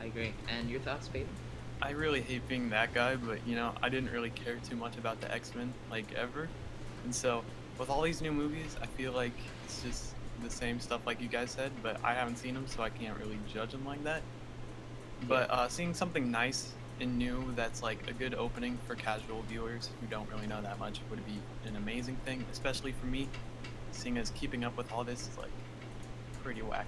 I 0.00 0.06
agree. 0.06 0.32
And 0.48 0.68
your 0.68 0.80
thoughts, 0.80 1.08
Peyton? 1.08 1.28
I 1.82 1.90
really 1.90 2.22
hate 2.22 2.46
being 2.48 2.70
that 2.70 2.94
guy, 2.94 3.16
but 3.16 3.38
you 3.46 3.54
know, 3.54 3.72
I 3.82 3.88
didn't 3.88 4.10
really 4.10 4.30
care 4.30 4.56
too 4.68 4.76
much 4.76 4.96
about 4.96 5.20
the 5.20 5.32
X 5.32 5.54
Men 5.54 5.72
like 5.90 6.12
ever, 6.14 6.48
and 7.04 7.14
so 7.14 7.44
with 7.78 7.90
all 7.90 8.02
these 8.02 8.22
new 8.22 8.32
movies, 8.32 8.76
I 8.82 8.86
feel 8.86 9.12
like 9.12 9.32
it's 9.64 9.82
just 9.82 10.14
the 10.42 10.50
same 10.50 10.80
stuff 10.80 11.06
like 11.06 11.20
you 11.20 11.28
guys 11.28 11.50
said, 11.50 11.70
but 11.82 12.02
I 12.02 12.14
haven't 12.14 12.36
seen 12.36 12.54
them, 12.54 12.66
so 12.66 12.82
I 12.82 12.90
can't 12.90 13.18
really 13.18 13.38
judge 13.52 13.72
them 13.72 13.84
like 13.84 14.02
that. 14.04 14.22
But 15.28 15.50
uh, 15.50 15.68
seeing 15.68 15.94
something 15.94 16.30
nice 16.30 16.72
and 17.00 17.18
new 17.18 17.52
that's 17.56 17.82
like 17.82 17.98
a 18.08 18.12
good 18.12 18.34
opening 18.34 18.78
for 18.86 18.94
casual 18.94 19.42
viewers 19.42 19.90
who 20.00 20.06
don't 20.06 20.28
really 20.30 20.46
know 20.46 20.60
that 20.62 20.78
much 20.78 21.00
would 21.10 21.24
be 21.26 21.38
an 21.66 21.76
amazing 21.76 22.16
thing, 22.24 22.44
especially 22.52 22.92
for 22.92 23.06
me, 23.06 23.28
seeing 23.92 24.16
as 24.18 24.30
keeping 24.30 24.64
up 24.64 24.76
with 24.76 24.90
all 24.92 25.04
this 25.04 25.28
is 25.28 25.36
like 25.38 25.50
pretty 26.42 26.62
whack. 26.62 26.86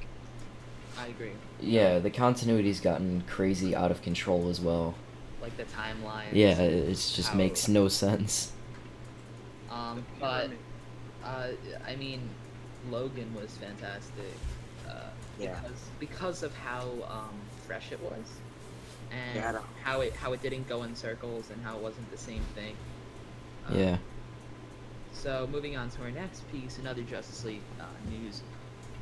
I 0.99 1.09
agree. 1.09 1.33
yeah, 1.61 1.99
the 2.01 2.11
continuity's 2.11 2.81
gotten 2.81 3.23
crazy 3.29 3.75
out 3.77 3.91
of 3.93 4.03
control 4.03 4.49
as 4.49 4.61
well. 4.61 4.95
Like 5.41 5.57
the 5.57 5.65
timeline. 5.65 6.25
Yeah, 6.33 6.59
it 6.61 6.87
just 6.89 7.29
How- 7.29 7.35
makes 7.37 7.69
no 7.69 7.87
sense. 7.89 8.53
Um, 9.71 10.05
but 10.19 10.51
uh, 11.25 11.49
I 11.87 11.95
mean, 11.97 12.29
Logan 12.91 13.33
was 13.35 13.51
fantastic. 13.59 14.25
Uh, 14.89 14.95
Yeah. 15.39 15.55
because 15.61 15.81
because 16.01 16.43
of 16.43 16.55
how 16.57 16.83
um, 17.09 17.35
fresh 17.67 17.93
it 17.93 18.01
was, 18.03 18.27
and 19.11 19.53
Yeah, 19.53 19.61
how 19.75 20.01
it 20.03 20.17
how 20.17 20.33
it 20.33 20.41
didn't 20.41 20.67
go 20.67 20.83
in 20.85 20.95
circles 20.95 21.51
and 21.51 21.63
how 21.63 21.77
it 21.77 21.83
wasn't 21.83 22.11
the 22.11 22.19
same 22.19 22.49
thing. 22.49 22.81
Um, 23.65 23.89
Yeah. 23.89 23.99
So 25.11 25.47
moving 25.47 25.77
on 25.77 25.91
to 25.91 26.03
our 26.03 26.13
next 26.13 26.47
piece, 26.49 26.79
another 26.79 27.03
Justice 27.03 27.45
League 27.45 27.69
uh, 27.81 27.99
news. 28.03 28.45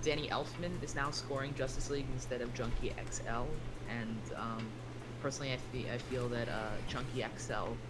Danny 0.03 0.29
Elfman 0.29 0.83
is 0.83 0.95
now 0.95 1.11
scoring 1.11 1.55
Justice 1.55 1.91
League 1.91 2.11
instead 2.11 2.41
of 2.41 2.53
Junkie 2.53 2.93
XL, 2.97 3.63
and 3.87 4.25
um, 4.37 4.75
personally, 5.19 5.53
I, 5.53 5.57
fe- 5.57 5.91
I 5.91 5.99
feel 5.99 6.29
that 6.31 6.49
uh, 6.49 6.83
Junkie 6.87 7.23
XL 7.23 7.83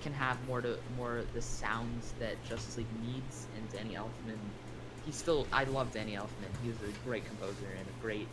can 0.00 0.12
have 0.12 0.42
more 0.42 0.60
to 0.62 0.78
more 0.88 1.24
the 1.32 1.40
sounds 1.40 2.14
that 2.18 2.44
Justice 2.44 2.76
League 2.76 2.92
needs, 2.92 3.48
and 3.54 3.68
Danny 3.70 3.94
Elfman, 3.94 4.52
he's 5.00 5.18
still 5.18 5.48
I 5.52 5.64
love 5.64 5.92
Danny 5.92 6.14
Elfman. 6.14 6.56
He's 6.58 6.82
a 6.82 6.92
great 6.92 7.26
composer 7.26 7.72
and 7.72 7.88
a 7.88 7.92
great 7.92 8.32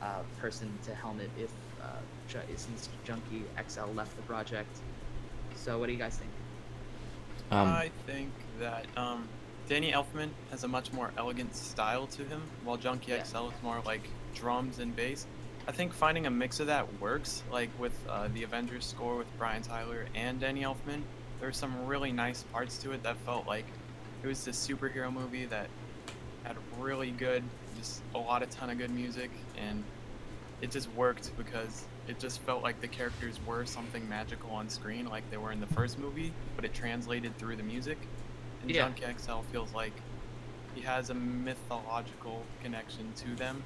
uh, 0.00 0.24
person 0.36 0.78
to 0.84 0.94
helm 0.94 1.20
it 1.20 1.32
if 1.34 1.52
uh, 1.80 2.02
Ju- 2.10 2.13
since 2.28 2.88
Junkie 3.04 3.44
XL 3.68 3.92
left 3.94 4.16
the 4.16 4.22
project. 4.22 4.78
So 5.56 5.78
what 5.78 5.86
do 5.86 5.92
you 5.92 5.98
guys 5.98 6.16
think? 6.16 6.30
Um, 7.50 7.68
I 7.68 7.90
think 8.06 8.30
that 8.58 8.86
um, 8.96 9.28
Danny 9.68 9.92
Elfman 9.92 10.30
has 10.50 10.64
a 10.64 10.68
much 10.68 10.92
more 10.92 11.10
elegant 11.16 11.54
style 11.54 12.06
to 12.08 12.24
him, 12.24 12.42
while 12.64 12.76
Junkie 12.76 13.12
Yeah. 13.12 13.22
XL 13.22 13.48
is 13.48 13.62
more 13.62 13.80
like 13.84 14.02
drums 14.34 14.78
and 14.78 14.94
bass. 14.94 15.26
I 15.66 15.72
think 15.72 15.92
finding 15.94 16.26
a 16.26 16.30
mix 16.30 16.60
of 16.60 16.66
that 16.66 17.00
works, 17.00 17.42
like 17.50 17.70
with 17.78 17.92
uh, 18.08 18.28
the 18.34 18.42
Avengers 18.42 18.84
score 18.84 19.16
with 19.16 19.26
Brian 19.38 19.62
Tyler 19.62 20.06
and 20.14 20.38
Danny 20.40 20.62
Elfman. 20.62 21.02
There 21.40 21.48
were 21.48 21.52
some 21.52 21.86
really 21.86 22.12
nice 22.12 22.42
parts 22.52 22.78
to 22.78 22.92
it 22.92 23.02
that 23.02 23.16
felt 23.18 23.46
like 23.46 23.64
it 24.22 24.26
was 24.26 24.44
this 24.44 24.66
superhero 24.66 25.12
movie 25.12 25.46
that 25.46 25.68
had 26.42 26.56
really 26.78 27.10
good, 27.10 27.42
just 27.78 28.02
a 28.14 28.18
lot 28.18 28.42
of 28.42 28.50
ton 28.50 28.70
of 28.70 28.78
good 28.78 28.90
music, 28.90 29.30
and 29.56 29.82
it 30.64 30.70
just 30.70 30.90
worked 30.94 31.30
because 31.36 31.84
it 32.08 32.18
just 32.18 32.40
felt 32.40 32.62
like 32.62 32.80
the 32.80 32.88
characters 32.88 33.38
were 33.46 33.66
something 33.66 34.08
magical 34.08 34.50
on 34.50 34.66
screen, 34.70 35.06
like 35.06 35.22
they 35.30 35.36
were 35.36 35.52
in 35.52 35.60
the 35.60 35.66
first 35.66 35.98
movie, 35.98 36.32
but 36.56 36.64
it 36.64 36.72
translated 36.72 37.36
through 37.36 37.56
the 37.56 37.62
music. 37.62 37.98
And 38.62 38.70
Yeah. 38.70 38.84
Junkie 38.84 39.04
XL 39.18 39.40
feels 39.52 39.74
like 39.74 39.92
he 40.74 40.80
has 40.80 41.10
a 41.10 41.14
mythological 41.14 42.42
connection 42.62 43.12
to 43.16 43.36
them 43.36 43.62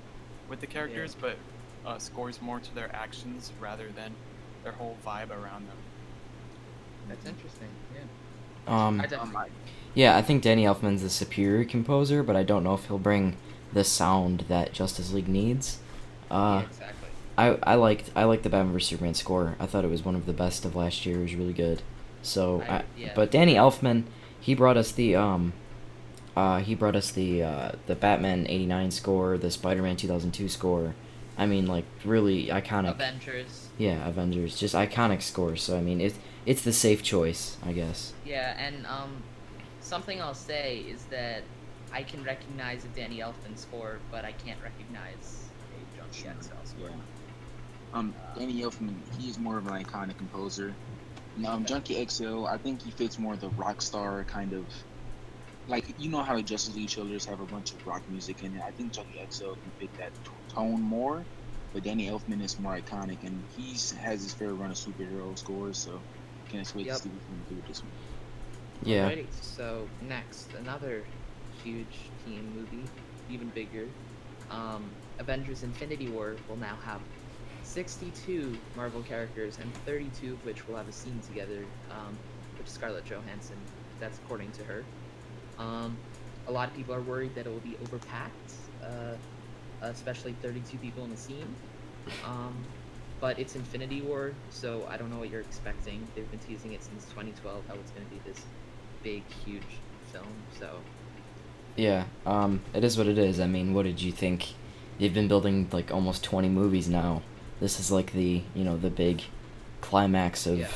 with 0.49 0.59
the 0.59 0.67
characters, 0.67 1.15
but 1.15 1.37
uh, 1.87 1.99
scores 1.99 2.43
more 2.43 2.59
to 2.59 2.75
their 2.75 2.93
actions 2.95 3.53
rather 3.61 3.91
than 3.95 4.13
their 4.65 4.73
whole 4.73 4.97
vibe 5.07 5.31
around 5.31 5.69
them. 5.69 5.79
That's 7.09 7.27
interesting. 7.27 7.69
Yeah. 7.95 8.01
um, 8.67 9.01
I 9.01 9.05
Um, 9.05 9.11
definitely. 9.11 9.37
I, 9.37 9.49
yeah, 9.95 10.17
I 10.17 10.23
think 10.23 10.43
Danny 10.43 10.65
Elfman's 10.65 11.03
the 11.03 11.11
superior 11.11 11.65
composer, 11.65 12.25
but 12.25 12.35
I 12.35 12.43
don't 12.43 12.65
know 12.65 12.75
if 12.75 12.87
he'll 12.87 12.99
bring 12.99 13.37
the 13.73 13.85
sound 13.85 14.47
that 14.49 14.73
Justice 14.73 15.13
League 15.13 15.29
needs. 15.29 15.79
Uh, 16.31 16.61
yeah, 16.63 16.67
exactly. 16.69 17.09
I 17.37 17.59
I 17.63 17.75
liked 17.77 18.11
I 18.17 18.25
liked 18.25 18.43
the 18.43 18.49
Batman 18.51 18.73
vs 18.73 18.89
Superman 18.89 19.15
score. 19.15 19.57
I 19.61 19.67
thought 19.67 19.85
it 19.85 19.91
was 19.91 20.05
one 20.05 20.15
of 20.17 20.27
the 20.27 20.33
best 20.33 20.65
of 20.65 20.75
last 20.77 21.07
year. 21.07 21.19
It 21.19 21.23
was 21.23 21.35
really 21.35 21.53
good. 21.53 21.83
So, 22.23 22.63
I- 22.69 22.79
I, 22.79 22.85
yeah. 22.97 23.13
but 23.15 23.31
Danny 23.31 23.55
Elfman, 23.55 24.05
he 24.41 24.55
brought 24.55 24.77
us 24.77 24.91
the 24.93 25.15
um, 25.15 25.53
uh, 26.37 26.59
he 26.61 26.75
brought 26.75 26.97
us 26.97 27.11
the 27.13 27.43
uh, 27.43 27.73
the 27.87 27.95
Batman 27.95 28.47
'89 28.49 28.91
score, 28.91 29.39
the 29.39 29.51
Spider-Man 29.51 29.97
2002 29.97 30.49
score. 30.49 30.95
I 31.37 31.47
mean, 31.47 31.67
like 31.67 31.85
really 32.05 32.47
iconic. 32.49 32.91
Avengers. 32.91 33.69
Yeah, 33.79 34.07
Avengers, 34.09 34.59
just 34.59 34.75
iconic 34.75 35.23
scores. 35.23 35.63
So 35.63 35.77
I 35.79 35.81
mean, 35.81 36.01
it's 36.01 36.19
it's 36.45 36.63
the 36.63 36.73
safe 36.73 37.03
choice, 37.03 37.57
I 37.65 37.73
guess. 37.73 38.13
Yeah, 38.27 38.57
and 38.59 38.85
um, 38.87 39.23
something 39.81 40.21
I'll 40.21 40.35
say 40.35 40.79
is 40.79 41.05
that 41.07 41.43
I 41.93 42.03
can 42.03 42.25
recognize 42.25 42.85
a 42.85 42.89
Danny 42.89 43.19
Elfman 43.19 43.57
score, 43.57 44.01
but 44.11 44.25
I 44.25 44.33
can't 44.33 44.59
recognize 44.63 45.48
a 46.09 46.15
Junkie 46.15 46.49
Sure, 46.49 46.51
XL 46.51 46.65
score. 46.65 46.91
yeah. 46.91 47.03
Um, 47.93 48.17
Danny 48.35 48.63
Elfman, 48.63 49.05
he's 49.07 49.39
more 49.39 49.59
of 49.59 49.67
an 49.67 49.73
iconic 49.73 50.19
composer. 50.19 50.79
Now, 51.37 51.55
um, 51.55 51.65
Junkie 51.65 51.97
XL, 51.97 52.47
I 52.47 52.59
think 52.59 52.83
he 52.83 52.91
fits 52.93 53.19
more 53.19 53.37
the 53.37 53.51
rock 53.51 53.83
star 53.83 54.25
kind 54.25 54.53
of, 54.55 54.71
like 55.67 55.85
you 55.99 56.11
know 56.11 56.23
how 56.23 56.37
the 56.37 56.43
Justice 56.43 56.75
League 56.75 56.91
trailers 56.91 57.27
have 57.27 57.41
a 57.41 57.47
bunch 57.47 57.73
of 57.73 57.81
rock 57.87 58.05
music 58.09 58.43
in 58.43 58.55
it. 58.55 58.63
I 58.67 58.73
think 58.73 58.95
Junkie 58.95 59.21
XL 59.21 59.55
can 59.63 59.73
fit 59.79 59.93
that 59.99 60.15
t- 60.15 60.31
tone 60.55 60.83
more, 60.83 61.29
but 61.73 61.85
Danny 61.85 62.09
Elfman 62.09 62.43
is 62.43 62.59
more 62.59 62.79
iconic, 62.81 63.19
and 63.23 63.47
he 63.55 63.79
has 64.01 64.23
his 64.23 64.35
fair 64.35 64.55
run 64.55 64.71
of 64.71 64.77
superhero 64.77 65.39
scores. 65.39 65.81
So, 65.81 66.07
can't 66.51 66.69
wait 66.75 66.85
Yep. 66.87 66.97
to 66.97 67.01
see 67.03 67.09
what 67.11 67.15
he's 67.17 67.25
gonna 67.27 67.43
do 67.49 67.57
with 67.57 67.67
this 67.67 67.83
one. 67.83 67.93
Yeah. 68.83 69.11
Alrighty, 69.11 69.33
so 69.35 69.93
next, 70.01 70.55
another 70.55 71.09
huge 71.51 72.15
team 72.19 72.53
movie, 72.53 72.95
even 73.27 73.51
bigger. 73.51 73.97
Um, 74.51 75.01
Avengers 75.19 75.63
Infinity 75.63 76.09
War 76.09 76.37
will 76.49 76.57
now 76.57 76.77
have 76.85 77.01
62 77.63 78.57
Marvel 78.77 79.03
characters, 79.03 79.59
and 79.61 79.73
32 79.85 80.33
of 80.33 80.45
which 80.45 80.67
will 80.67 80.77
have 80.77 80.89
a 80.89 80.93
scene 80.93 81.21
together 81.27 81.65
um, 81.91 82.17
with 82.57 82.69
Scarlett 82.69 83.05
Johansson. 83.05 83.57
That's 84.01 84.19
according 84.19 84.53
to 84.53 84.65
her. 84.65 84.85
Um, 85.59 85.97
a 86.47 86.53
lot 86.53 86.69
of 86.69 86.75
people 86.75 86.95
are 86.95 87.03
worried 87.03 87.35
that 87.35 87.47
it 87.47 87.51
will 87.51 87.61
be 87.61 87.77
overpacked, 87.85 88.55
uh, 88.83 89.17
especially 89.83 90.35
32 90.41 90.79
people 90.79 91.05
in 91.05 91.13
a 91.13 91.17
scene. 91.17 91.55
Um, 92.25 92.57
but 93.21 93.39
it's 93.39 93.57
Infinity 93.57 94.01
War, 94.01 94.33
so 94.51 94.87
I 94.89 94.97
don't 94.97 95.11
know 95.11 95.19
what 95.19 95.31
you're 95.31 95.41
expecting. 95.41 96.07
They've 96.15 96.31
been 96.31 96.41
teasing 96.41 96.73
it 96.73 96.83
since 96.83 97.05
2012 97.07 97.67
how 97.67 97.75
it's 97.75 97.91
going 97.91 98.07
to 98.07 98.11
be 98.15 98.21
this 98.25 98.45
big, 99.03 99.23
huge 99.45 99.63
film. 100.13 100.27
So 100.59 100.79
Yeah, 101.77 102.05
um, 102.25 102.61
it 102.73 102.85
is 102.85 102.97
what 102.97 103.09
it 103.09 103.19
is. 103.19 103.41
I 103.41 103.47
mean, 103.47 103.75
what 103.75 103.85
did 103.85 104.01
you 104.01 104.13
think? 104.13 104.55
They've 104.99 105.15
been 105.15 105.29
building 105.29 105.69
like 105.73 105.93
almost 105.93 106.25
20 106.25 106.49
movies 106.49 106.89
now. 106.89 107.23
This 107.61 107.79
is 107.81 107.91
like 107.91 108.13
the, 108.13 108.43
you 108.55 108.65
know, 108.65 108.77
the 108.77 108.91
big 108.91 109.23
climax 109.81 110.47
of 110.47 110.59
Yeah. 110.59 110.69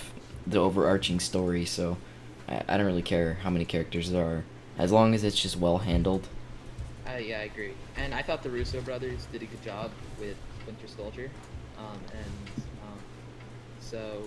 the 0.46 0.58
overarching 0.58 1.20
story, 1.20 1.64
so 1.64 1.96
I, 2.48 2.62
I 2.68 2.76
don't 2.76 2.86
really 2.86 3.02
care 3.02 3.34
how 3.42 3.50
many 3.50 3.64
characters 3.64 4.10
there 4.10 4.24
are. 4.24 4.44
As 4.78 4.90
long 4.92 5.14
as 5.14 5.22
it's 5.24 5.40
just 5.40 5.56
well 5.56 5.78
handled. 5.78 6.28
uh, 7.06 7.16
yeah, 7.18 7.40
I 7.40 7.42
agree. 7.42 7.74
And 7.96 8.14
I 8.14 8.22
thought 8.22 8.42
the 8.42 8.50
Russo 8.50 8.80
brothers 8.80 9.26
did 9.32 9.42
a 9.42 9.46
good 9.46 9.62
job 9.62 9.90
with 10.18 10.36
Winter 10.66 10.86
Soldier, 10.88 11.30
um, 11.76 11.98
and 12.12 12.50
um, 12.82 12.98
so 13.80 14.22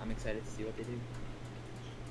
I'm 0.00 0.10
excited 0.10 0.44
to 0.44 0.50
see 0.50 0.64
what 0.64 0.76
they 0.76 0.84
do. 0.84 1.00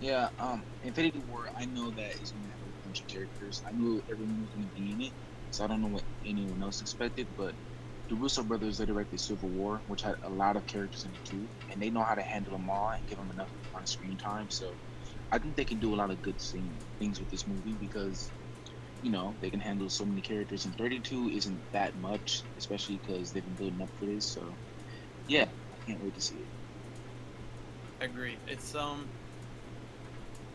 Yeah, 0.02 0.30
um, 0.40 0.62
Infinity 0.84 1.20
War, 1.32 1.50
I 1.58 1.66
know 1.66 1.90
that 1.92 2.22
is 2.22 2.32
gonna 2.32 2.48
have 2.50 2.60
a 2.62 2.86
bunch 2.86 3.02
of 3.02 3.08
characters. 3.08 3.64
I 3.66 3.72
knew 3.72 4.04
everyone 4.12 4.42
was 4.42 4.50
gonna 4.50 4.68
be 4.76 4.92
in 4.92 5.02
it, 5.02 5.12
I 5.62 5.68
don't 5.68 5.82
know 5.82 5.88
what 5.88 6.04
anyone 6.26 6.62
else 6.62 6.82
expected, 6.82 7.28
but 7.38 7.54
the 8.10 8.16
Russo 8.16 8.44
brothers, 8.44 8.78
they 8.78 8.86
directed 8.86 9.20
Civil 9.20 9.50
War, 9.50 9.82
which 9.88 10.02
had 10.02 10.16
a 10.24 10.30
lot 10.30 10.56
of 10.56 10.66
characters 10.68 11.06
in 11.06 11.12
it 11.12 11.26
too, 11.26 11.48
and 11.72 11.82
they 11.82 11.90
know 11.90 12.04
how 12.04 12.16
to 12.16 12.22
handle 12.22 12.52
them 12.52 12.70
all 12.70 12.90
and 12.90 13.08
give 13.08 13.18
them 13.18 13.30
enough 13.32 13.50
on 13.74 13.86
screen 13.86 14.18
time, 14.18 14.50
so 14.50 14.72
I 15.32 15.40
think 15.40 15.56
they 15.56 15.66
can 15.66 15.80
do 15.80 15.94
a 15.94 15.98
lot 15.98 16.12
of 16.12 16.22
good 16.22 16.40
thing, 16.40 16.70
things 17.00 17.20
with 17.20 17.30
this 17.32 17.48
movie 17.48 17.74
because, 17.80 18.30
you 19.02 19.12
know, 19.12 19.34
they 19.42 19.50
can 19.50 19.60
handle 19.60 19.90
so 19.90 20.06
many 20.06 20.22
characters, 20.22 20.66
and 20.66 20.78
32 20.78 21.30
isn't 21.30 21.60
that 21.72 21.96
much, 21.98 22.44
especially 22.58 23.00
because 23.06 23.32
they've 23.32 23.44
been 23.44 23.56
building 23.56 23.82
up 23.82 23.90
for 24.00 24.06
this, 24.06 24.26
so 24.26 24.42
yeah, 25.28 25.46
I 25.46 25.86
can't 25.88 26.04
wait 26.04 26.14
to 26.16 26.22
see 26.22 26.36
it. 26.36 28.06
Agree. 28.06 28.38
It's 28.48 28.76
um 28.76 29.08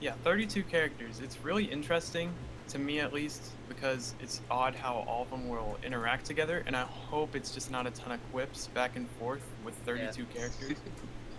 yeah, 0.01 0.13
32 0.25 0.63
characters. 0.65 1.21
It's 1.21 1.37
really 1.45 1.65
interesting 1.65 2.33
to 2.71 2.79
me 2.79 3.01
at 3.01 3.13
least 3.13 3.43
because 3.69 4.15
it's 4.21 4.41
odd 4.51 4.75
how 4.75 5.05
all 5.09 5.23
of 5.23 5.31
them 5.31 5.49
will 5.49 5.77
interact 5.85 6.25
together 6.25 6.63
and 6.67 6.77
I 6.77 6.83
hope 6.83 7.35
it's 7.35 7.53
just 7.53 7.71
not 7.71 7.87
a 7.87 7.91
ton 7.91 8.13
of 8.13 8.21
quips 8.33 8.69
back 8.69 8.97
and 8.97 9.09
forth 9.19 9.43
with 9.65 9.75
32 9.85 10.25
characters. 10.27 10.79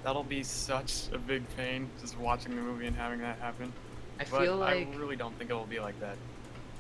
That'll 0.04 0.24
be 0.24 0.44
such 0.44 1.08
a 1.14 1.18
big 1.18 1.44
pain 1.56 1.90
just 2.02 2.18
watching 2.18 2.56
the 2.56 2.62
movie 2.62 2.88
and 2.88 2.96
having 2.96 3.20
that 3.20 3.38
happen. 3.40 3.72
I 4.20 4.26
But 4.30 4.42
feel 4.42 4.58
like 4.58 4.88
I 4.88 4.98
really 4.98 5.16
don't 5.16 5.38
think 5.38 5.50
it 5.50 5.54
will 5.54 5.66
be 5.66 5.80
like 5.80 6.00
that. 6.00 6.18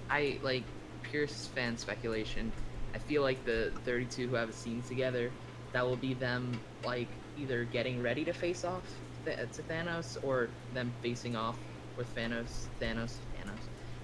I 0.09 0.39
like 0.43 0.63
pure 1.03 1.27
fan 1.27 1.77
speculation. 1.77 2.51
I 2.93 2.97
feel 2.97 3.21
like 3.21 3.43
the 3.45 3.71
32 3.85 4.27
who 4.27 4.35
have 4.35 4.49
a 4.49 4.53
scene 4.53 4.81
together, 4.83 5.31
that 5.71 5.85
will 5.85 5.95
be 5.95 6.13
them 6.13 6.59
like 6.83 7.07
either 7.39 7.63
getting 7.65 8.01
ready 8.01 8.25
to 8.25 8.33
face 8.33 8.65
off 8.65 8.83
to 9.25 9.61
Thanos 9.63 10.17
or 10.23 10.49
them 10.73 10.91
facing 11.01 11.35
off 11.35 11.57
with 11.97 12.13
Thanos, 12.15 12.65
Thanos, 12.81 13.13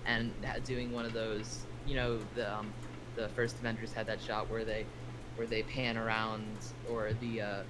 and 0.08 0.46
doing 0.66 0.94
one 0.94 1.06
of 1.06 1.14
those. 1.14 1.68
You 1.86 1.98
know, 1.98 2.26
the 2.34 2.54
um, 2.54 2.78
the 3.16 3.30
first 3.30 3.60
Avengers 3.60 3.94
had 3.94 4.08
that 4.08 4.22
shot 4.22 4.50
where 4.50 4.66
they 4.66 4.92
where 5.36 5.48
they 5.48 5.64
pan 5.64 5.98
around, 5.98 6.64
or 6.86 7.14
the 7.16 7.42
uh, 7.42 7.66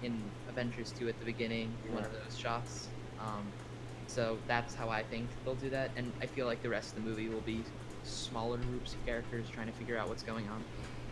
in 0.00 0.34
Avengers 0.48 0.92
2 0.92 1.08
at 1.08 1.18
the 1.18 1.26
beginning, 1.26 1.80
one 1.88 2.04
of 2.04 2.12
those 2.12 2.36
shots. 2.36 2.94
Um, 3.18 3.56
so 4.06 4.42
that's 4.48 4.74
how 4.74 4.90
I 4.90 5.04
think 5.04 5.38
they'll 5.44 5.56
do 5.56 5.70
that, 5.70 5.92
and 5.96 6.14
I 6.22 6.26
feel 6.26 6.46
like 6.46 6.62
the 6.62 6.70
rest 6.70 6.96
of 6.96 7.02
the 7.02 7.08
movie 7.08 7.30
will 7.30 7.42
be 7.42 7.68
smaller 8.02 8.58
groups 8.64 8.94
of 8.96 9.04
characters 9.04 9.50
trying 9.50 9.68
to 9.68 9.74
figure 9.74 9.98
out 9.98 10.08
what's 10.08 10.24
going 10.24 10.48
on. 10.48 10.66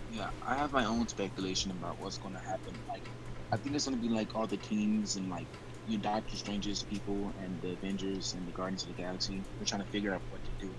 Yeah, 0.08 0.30
I 0.46 0.56
have 0.56 0.72
my 0.72 0.84
own 0.84 1.08
speculation 1.08 1.70
about 1.70 1.98
what's 2.00 2.18
going 2.18 2.34
to 2.34 2.40
happen. 2.40 2.84
Like, 2.88 3.10
I 3.52 3.56
think 3.58 3.76
it's 3.76 3.86
going 3.86 3.96
to 3.96 4.00
be 4.08 4.12
like 4.14 4.34
all 4.36 4.46
the 4.46 4.58
teams 4.58 5.16
and 5.16 5.28
like 5.28 5.48
you 5.86 5.98
Doctor 5.98 6.36
Strange's 6.36 6.84
people 6.84 7.32
and 7.36 7.60
the 7.60 7.72
Avengers 7.72 8.34
and 8.34 8.46
the 8.46 8.52
Guardians 8.52 8.84
of 8.84 8.88
the 8.88 8.94
Galaxy. 9.02 9.46
They're 9.58 9.66
trying 9.66 9.82
to 9.82 9.88
figure 9.90 10.14
out 10.14 10.24
what 10.28 10.41
do 10.62 10.76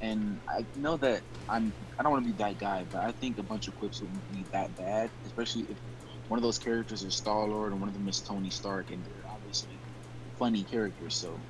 and 0.00 0.40
I 0.48 0.66
know 0.74 0.96
that 0.98 1.24
I'm 1.48 1.74
I 1.98 2.02
don't 2.02 2.12
want 2.12 2.24
to 2.24 2.32
be 2.32 2.36
that 2.42 2.58
guy, 2.58 2.84
but 2.90 3.02
I 3.02 3.12
think 3.12 3.38
a 3.38 3.42
bunch 3.42 3.68
of 3.68 3.74
quips 3.74 4.00
wouldn't 4.00 4.26
be 4.28 4.46
that 4.52 4.76
bad, 4.76 5.10
especially 5.24 5.62
if 5.68 5.78
one 6.28 6.38
of 6.38 6.42
those 6.42 6.58
characters 6.58 7.02
is 7.02 7.16
Star 7.16 7.48
Lord 7.48 7.72
and 7.72 7.80
one 7.80 7.88
of 7.88 7.94
them 7.94 8.08
is 8.08 8.22
Tony 8.22 8.50
Stark, 8.50 8.90
and 8.90 9.04
they're 9.04 9.24
obviously 9.34 9.82
funny 10.38 10.64
characters. 10.64 11.16
So 11.16 11.44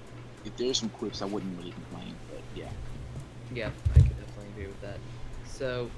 if 0.45 0.57
there's 0.57 0.81
some 0.81 0.91
quips, 0.91 1.23
I 1.23 1.27
wouldn't 1.27 1.57
really 1.57 1.73
complain. 1.73 2.21
But 2.29 2.43
yeah, 2.53 2.73
Yeah, 3.51 3.73
I 3.91 4.01
could 4.03 4.17
definitely 4.17 4.51
agree 4.51 4.69
with 4.69 4.81
that. 4.81 5.03
So, 5.45 5.93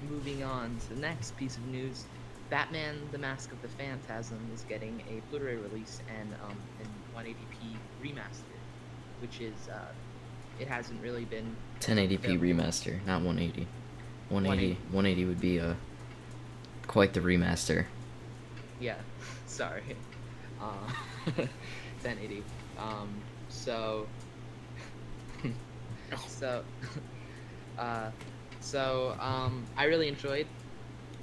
moving 0.00 0.42
on 0.44 0.78
to 0.80 0.88
the 0.94 1.00
next 1.00 1.32
piece 1.36 1.56
of 1.56 1.64
news, 1.64 2.08
Batman: 2.50 3.10
The 3.10 3.18
Mask 3.18 3.52
of 3.52 3.60
the 3.60 3.68
Phantasm 3.68 4.50
is 4.50 4.64
getting 4.64 5.02
a 5.06 5.20
Blu-ray 5.28 5.56
release 5.56 6.00
and 6.08 6.34
um, 6.40 6.68
in 6.78 7.02
180p 7.14 7.84
remaster, 8.00 8.62
which 9.18 9.40
is 9.40 9.68
uh, 9.68 9.92
it 10.60 10.68
hasn't 10.68 11.00
really 11.02 11.24
been 11.24 11.56
1080p 11.80 12.22
Yeah. 12.24 12.30
remaster, 12.36 13.04
not 13.06 13.22
180. 13.22 13.66
180, 14.30 14.74
180. 14.74 14.74
180 14.92 15.24
would 15.24 15.40
be 15.40 15.60
uh, 15.60 15.74
quite 16.86 17.12
the 17.12 17.20
remaster. 17.20 17.86
Yeah, 18.80 18.96
sorry. 19.46 19.82
Uh, 20.60 20.90
1080. 22.02 22.42
Um, 22.78 23.08
so, 23.48 24.06
so, 26.26 26.64
uh, 27.78 28.10
so 28.60 29.16
um, 29.20 29.64
I 29.76 29.84
really 29.84 30.08
enjoyed 30.08 30.46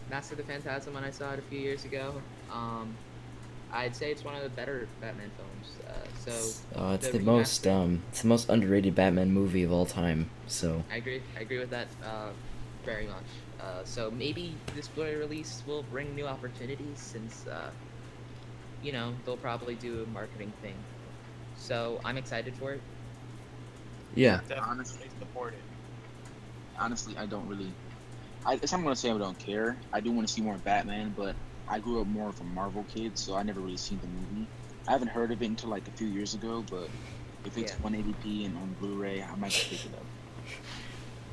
Master 0.10 0.34
of 0.34 0.38
the 0.38 0.44
Phantasm 0.44 0.94
when 0.94 1.04
I 1.04 1.12
saw 1.12 1.34
it 1.34 1.40
a 1.40 1.42
few 1.44 1.60
years 1.60 1.86
ago. 1.86 2.14
Um, 2.52 2.96
I'd 3.76 3.96
say 3.96 4.12
it's 4.12 4.24
one 4.24 4.36
of 4.36 4.44
the 4.44 4.50
better 4.50 4.88
Batman 5.02 5.30
films. 5.38 5.68
Uh, 5.88 5.92
so 6.18 6.80
uh, 6.80 6.94
it's 6.94 7.08
the 7.08 7.18
the 7.18 7.24
most 7.24 7.68
um, 7.68 8.02
it's 8.10 8.22
the 8.22 8.28
most 8.28 8.50
underrated 8.50 8.96
Batman 8.96 9.32
movie 9.32 9.64
of 9.64 9.72
all 9.72 9.86
time. 9.86 10.30
So 10.48 10.84
I 10.92 10.98
agree. 10.98 11.22
I 11.38 11.42
agree 11.42 11.60
with 11.60 11.70
that 11.72 11.88
uh, 12.04 12.30
very 12.86 13.08
much. 13.08 13.26
Uh, 13.60 13.84
so 13.84 14.10
maybe 14.12 14.54
this 14.76 14.88
Blu-ray 14.88 15.16
release 15.16 15.64
will 15.68 15.84
bring 15.84 16.16
new 16.16 16.28
opportunities 16.28 17.00
since, 17.00 17.48
uh, 17.48 17.72
you 18.84 18.92
know, 18.92 19.14
they'll 19.26 19.38
probably 19.38 19.76
do 19.76 20.04
a 20.04 20.08
marketing 20.08 20.54
thing. 20.62 20.76
So 21.58 22.00
I'm 22.06 22.18
excited 22.18 22.54
for 22.56 22.74
it. 22.74 22.82
yeah, 24.14 24.40
Definitely 24.48 24.64
Honestly. 24.72 25.10
support 25.20 25.54
it. 25.54 25.60
honestly, 26.80 27.18
I 27.18 27.26
don't 27.26 27.48
really. 27.48 27.72
I, 28.46 28.54
it's 28.56 28.72
not 28.72 28.84
gonna 28.84 28.96
say 28.96 29.10
I 29.10 29.18
don't 29.18 29.40
care. 29.40 29.78
I 29.92 30.02
do 30.02 30.12
want 30.12 30.28
to 30.28 30.34
see 30.34 30.42
more 30.42 30.58
Batman, 30.58 31.14
but 31.16 31.36
I 31.68 31.80
grew 31.80 32.02
up 32.02 32.08
more 32.08 32.30
of 32.30 32.40
a 32.40 32.44
Marvel 32.44 32.86
kid, 32.94 33.18
so 33.18 33.36
I 33.36 33.44
never 33.44 33.60
really 33.60 33.78
seen 33.78 34.00
the 34.02 34.08
movie. 34.08 34.48
I 34.88 34.92
haven't 34.92 35.08
heard 35.10 35.32
of 35.32 35.42
it 35.42 35.46
until 35.48 35.70
like 35.70 35.88
a 35.88 35.92
few 35.92 36.08
years 36.08 36.34
ago, 36.36 36.64
but 36.70 36.90
if 37.46 37.58
it's 37.58 37.72
Yeah. 37.74 37.78
180p 37.90 38.46
and 38.46 38.56
on 38.58 38.76
Blu-ray, 38.80 39.24
I 39.24 39.36
might 39.36 39.52
just 39.52 39.70
pick 39.70 39.86
it 39.86 39.94
up. 39.96 40.06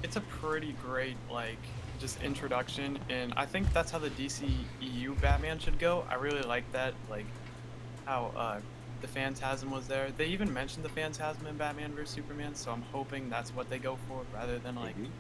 It's 0.03 0.17
a 0.17 0.21
pretty 0.23 0.75
great 0.83 1.17
like 1.31 1.59
just 2.01 2.21
introduction, 2.23 2.99
and 3.09 3.33
I 3.37 3.47
think 3.47 3.73
that's 3.73 3.91
how 3.93 3.99
the 3.99 4.11
DCEU 4.11 5.21
Batman 5.21 5.59
should 5.59 5.79
go. 5.79 6.05
I 6.11 6.15
really 6.15 6.43
like 6.43 6.71
that, 6.73 6.95
like 7.11 7.27
how 8.07 8.33
uh, 8.37 8.59
the 9.01 9.07
Phantasm 9.07 9.71
was 9.71 9.87
there. 9.87 10.09
They 10.17 10.27
even 10.27 10.53
mentioned 10.53 10.85
the 10.85 10.89
Phantasm 10.89 11.47
in 11.47 11.57
Batman 11.57 11.93
vs 11.93 12.15
Superman, 12.15 12.55
so 12.57 12.73
I'm 12.73 12.83
hoping 12.91 13.31
that's 13.31 13.51
what 13.55 13.71
they 13.71 13.79
go 13.79 13.97
for 14.09 14.23
rather 14.35 14.59
than 14.59 14.75
like 14.77 14.97
Maybe. 14.97 15.11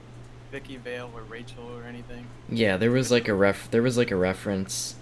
Vicki 0.51 0.77
Vale 0.79 1.11
or 1.15 1.23
Rachel 1.23 1.65
or 1.79 1.85
anything. 1.85 2.27
yeah. 2.49 2.77
There 2.77 2.91
was 2.91 3.11
like 3.13 3.29
a 3.29 3.35
ref. 3.35 3.71
There 3.71 3.83
was 3.83 3.97
like 3.97 4.11
a 4.11 4.17
reference 4.17 4.97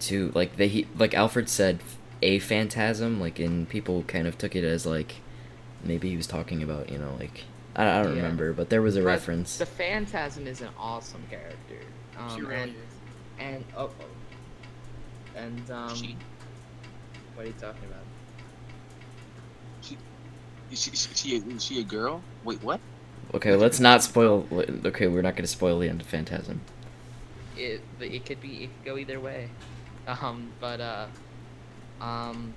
to 0.00 0.30
like 0.34 0.56
they 0.56 0.68
he, 0.68 0.86
like 0.98 1.14
Alfred 1.14 1.48
said 1.48 1.80
a 2.22 2.38
phantasm 2.38 3.20
like 3.20 3.38
and 3.38 3.68
people 3.68 4.02
kind 4.04 4.26
of 4.26 4.38
took 4.38 4.54
it 4.56 4.64
as 4.64 4.86
like 4.86 5.16
maybe 5.84 6.08
he 6.10 6.16
was 6.16 6.26
talking 6.26 6.62
about 6.62 6.90
you 6.90 6.98
know 6.98 7.14
like 7.18 7.44
I, 7.74 8.00
I 8.00 8.02
don't 8.02 8.16
Yeah. 8.16 8.22
remember 8.22 8.52
but 8.52 8.70
there 8.70 8.82
was 8.82 8.96
a 8.96 9.00
But 9.00 9.06
reference. 9.06 9.58
The 9.58 9.66
Phantasm 9.66 10.46
is 10.46 10.60
an 10.60 10.68
awesome 10.78 11.22
character. 11.30 11.80
Um, 12.18 12.34
she 12.34 12.40
really 12.42 12.54
and, 12.62 12.70
is. 12.70 12.76
and 13.38 13.64
oh, 13.76 13.90
oh. 14.00 15.38
and 15.38 15.70
um, 15.70 15.94
She- 15.94 16.16
what 17.34 17.44
are 17.44 17.48
you 17.48 17.54
talking 17.60 17.84
about? 17.84 18.02
Is 20.72 20.82
she, 20.82 20.90
is 20.90 21.08
she, 21.14 21.36
is 21.36 21.62
she 21.64 21.80
a 21.80 21.84
girl? 21.84 22.22
Wait, 22.44 22.62
what? 22.62 22.80
Okay, 23.34 23.54
let's 23.54 23.78
not 23.78 24.02
spoil. 24.02 24.46
Okay, 24.84 25.06
we're 25.06 25.22
not 25.22 25.36
gonna 25.36 25.46
spoil 25.46 25.78
the 25.78 25.88
end 25.88 26.00
of 26.00 26.06
Phantasm. 26.06 26.60
it 27.56 27.80
but 27.98 28.08
it 28.08 28.24
could 28.24 28.40
be 28.40 28.64
it 28.64 28.70
could 28.76 28.84
go 28.92 28.98
either 28.98 29.18
way 29.20 29.48
um 30.22 30.52
but 30.60 30.80
uh 30.80 31.06
um 32.00 32.54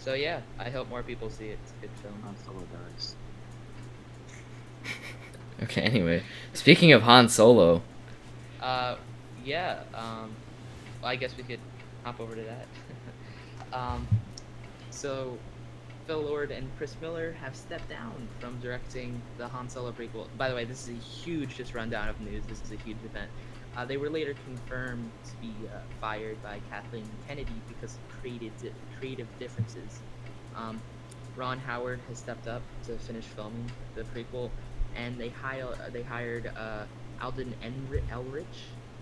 so 0.00 0.14
yeah 0.14 0.40
i 0.58 0.70
hope 0.70 0.88
more 0.88 1.02
people 1.02 1.30
see 1.30 1.48
it. 1.48 1.58
It's 1.62 1.72
a 1.72 1.80
good 1.80 1.90
film. 2.02 2.22
Han 2.22 2.36
Solo 2.44 2.60
dies. 2.72 3.16
Okay, 5.62 5.82
anyway, 5.82 6.24
speaking 6.54 6.90
of 6.92 7.02
Han 7.02 7.28
Solo, 7.28 7.82
uh 8.60 8.96
yeah 9.44 9.82
um 9.94 10.34
well, 11.00 11.10
i 11.10 11.16
guess 11.16 11.36
we 11.36 11.44
could 11.44 11.60
hop 12.04 12.20
over 12.20 12.34
to 12.34 12.42
that. 12.42 12.66
Um 13.72 14.06
so 14.90 15.38
phil 16.06 16.20
lord 16.20 16.50
and 16.50 16.68
chris 16.76 16.96
miller 17.00 17.32
have 17.40 17.54
stepped 17.56 17.88
down 17.88 18.28
from 18.40 18.58
directing 18.60 19.22
the 19.38 19.48
han 19.48 19.68
solo 19.68 19.92
prequel. 19.92 20.26
By 20.36 20.48
the 20.48 20.54
way 20.54 20.64
this 20.64 20.88
is 20.88 20.90
a 20.90 21.00
huge 21.00 21.56
just 21.56 21.74
rundown 21.74 22.08
of 22.08 22.20
news. 22.20 22.44
This 22.46 22.60
is 22.62 22.72
a 22.72 22.76
huge 22.76 22.98
event 23.04 23.30
uh, 23.76 23.84
they 23.84 23.96
were 23.96 24.10
later 24.10 24.34
confirmed 24.44 25.10
to 25.24 25.34
be 25.36 25.52
uh, 25.68 25.78
fired 26.00 26.42
by 26.42 26.60
Kathleen 26.70 27.08
Kennedy 27.26 27.54
because 27.68 27.94
of 27.94 28.20
creative 28.20 28.52
di- 28.60 28.72
creative 28.98 29.26
differences. 29.38 30.00
Um, 30.56 30.80
Ron 31.36 31.58
Howard 31.58 32.00
has 32.08 32.18
stepped 32.18 32.46
up 32.46 32.62
to 32.86 32.98
finish 32.98 33.24
filming 33.24 33.70
the 33.94 34.02
prequel, 34.02 34.50
and 34.94 35.18
they 35.18 35.30
hire 35.30 35.66
they 35.92 36.02
hired 36.02 36.48
uh, 36.56 36.84
Alden 37.22 37.54
Enri- 37.62 38.06
Elrich, 38.10 38.44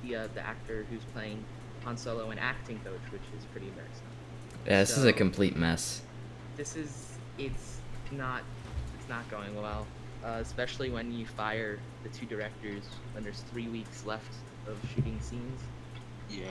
the 0.04 0.16
uh, 0.16 0.28
the 0.34 0.46
actor 0.46 0.86
who's 0.90 1.02
playing 1.12 1.44
Han 1.84 1.96
Solo, 1.96 2.30
an 2.30 2.38
acting 2.38 2.78
coach, 2.84 3.00
which 3.10 3.22
is 3.36 3.44
pretty 3.46 3.66
embarrassing. 3.68 4.02
yeah, 4.66 4.80
this 4.80 4.96
is 4.96 5.04
a 5.04 5.12
complete 5.12 5.56
mess. 5.56 6.02
This 6.56 6.76
is 6.76 7.18
it's 7.38 7.78
not 8.12 8.42
it's 8.98 9.08
not 9.08 9.28
going 9.30 9.60
well, 9.60 9.86
uh, 10.24 10.38
especially 10.40 10.90
when 10.90 11.12
you 11.12 11.26
fire 11.26 11.80
the 12.04 12.08
two 12.10 12.26
directors 12.26 12.84
when 13.12 13.24
there's 13.24 13.40
three 13.52 13.66
weeks 13.66 14.06
left 14.06 14.32
of 14.70 14.78
shooting 14.94 15.18
scenes. 15.20 15.60
Yeah. 16.30 16.46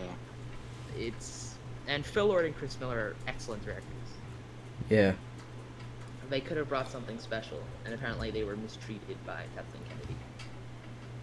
it's 0.97 1.55
and 1.87 2.05
Phil 2.05 2.27
Lord 2.27 2.45
and 2.45 2.55
Chris 2.55 2.79
Miller 2.79 2.97
are 2.97 3.15
excellent 3.27 3.63
directors. 3.65 3.85
Yeah, 4.89 5.13
They 6.29 6.39
could 6.41 6.57
have 6.57 6.69
brought 6.69 6.89
something 6.91 7.17
special, 7.19 7.59
and 7.85 7.93
apparently 7.93 8.29
they 8.31 8.43
were 8.43 8.55
mistreated 8.55 9.17
by 9.25 9.43
Kathleen 9.55 9.83
Kennedy. 9.89 10.15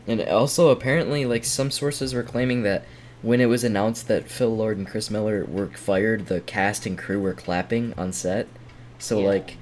and 0.07 0.21
also 0.29 0.69
apparently, 0.71 1.25
like 1.27 1.45
some 1.45 1.71
sources 1.71 2.15
were 2.15 2.23
claiming 2.23 2.63
that 2.63 2.85
when 3.23 3.41
it 3.41 3.47
was 3.47 3.65
announced 3.65 4.09
that 4.09 4.29
Phil 4.29 4.55
Lord 4.55 4.77
and 4.79 4.87
Chris 4.87 5.11
Miller 5.11 5.45
were 5.45 5.69
fired, 5.69 6.27
the 6.27 6.41
cast 6.41 6.87
and 6.87 6.97
crew 6.99 7.21
were 7.21 7.33
clapping 7.35 7.93
on 7.97 8.13
set. 8.13 8.47
So 8.99 9.21
Yeah. 9.21 9.27
like, 9.29 9.57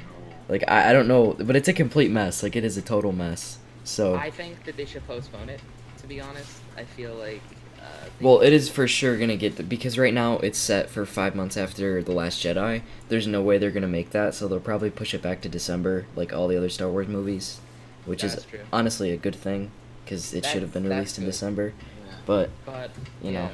like 0.48 0.64
I, 0.68 0.90
I 0.90 0.92
don't 0.92 1.08
know, 1.08 1.34
but 1.38 1.56
it's 1.56 1.68
a 1.68 1.72
complete 1.72 2.10
mess. 2.10 2.42
Like 2.42 2.56
it 2.56 2.64
is 2.64 2.76
a 2.76 2.82
total 2.82 3.12
mess. 3.12 3.58
So 3.84 4.14
I 4.16 4.30
think 4.30 4.64
that 4.64 4.76
they 4.76 4.84
should 4.86 5.06
postpone 5.06 5.48
it. 5.50 5.60
To 6.04 6.08
be 6.08 6.20
honest, 6.20 6.60
I 6.76 6.84
feel 6.84 7.14
like. 7.14 7.40
Uh, 7.80 8.08
Well, 8.20 8.42
it 8.42 8.52
is 8.52 8.68
for 8.68 8.86
sure 8.86 9.16
gonna 9.16 9.38
get 9.38 9.56
the, 9.56 9.62
because 9.62 9.96
right 9.98 10.12
now 10.12 10.36
it's 10.40 10.58
set 10.58 10.90
for 10.90 11.06
five 11.06 11.34
months 11.34 11.56
after 11.56 12.02
the 12.02 12.12
Last 12.12 12.44
Jedi. 12.44 12.82
There's 13.08 13.26
no 13.26 13.40
way 13.40 13.56
they're 13.56 13.70
gonna 13.70 13.86
make 13.88 14.10
that, 14.10 14.34
so 14.34 14.46
they'll 14.46 14.60
probably 14.60 14.90
push 14.90 15.14
it 15.14 15.22
back 15.22 15.40
to 15.40 15.48
December, 15.48 16.04
like 16.14 16.30
all 16.30 16.46
the 16.46 16.58
other 16.58 16.68
Star 16.68 16.90
Wars 16.90 17.08
movies, 17.08 17.58
which 18.04 18.22
is 18.22 18.44
true. 18.50 18.60
honestly 18.70 19.12
a 19.12 19.16
good 19.16 19.34
thing 19.34 19.70
because 20.04 20.34
it 20.34 20.44
should 20.44 20.60
have 20.60 20.74
been 20.74 20.86
released 20.86 21.16
in 21.16 21.24
good. 21.24 21.30
December. 21.30 21.72
Yeah. 22.06 22.12
But 22.26 22.50
But 22.66 22.90
you 23.22 23.30
yeah, 23.30 23.48
know. 23.48 23.50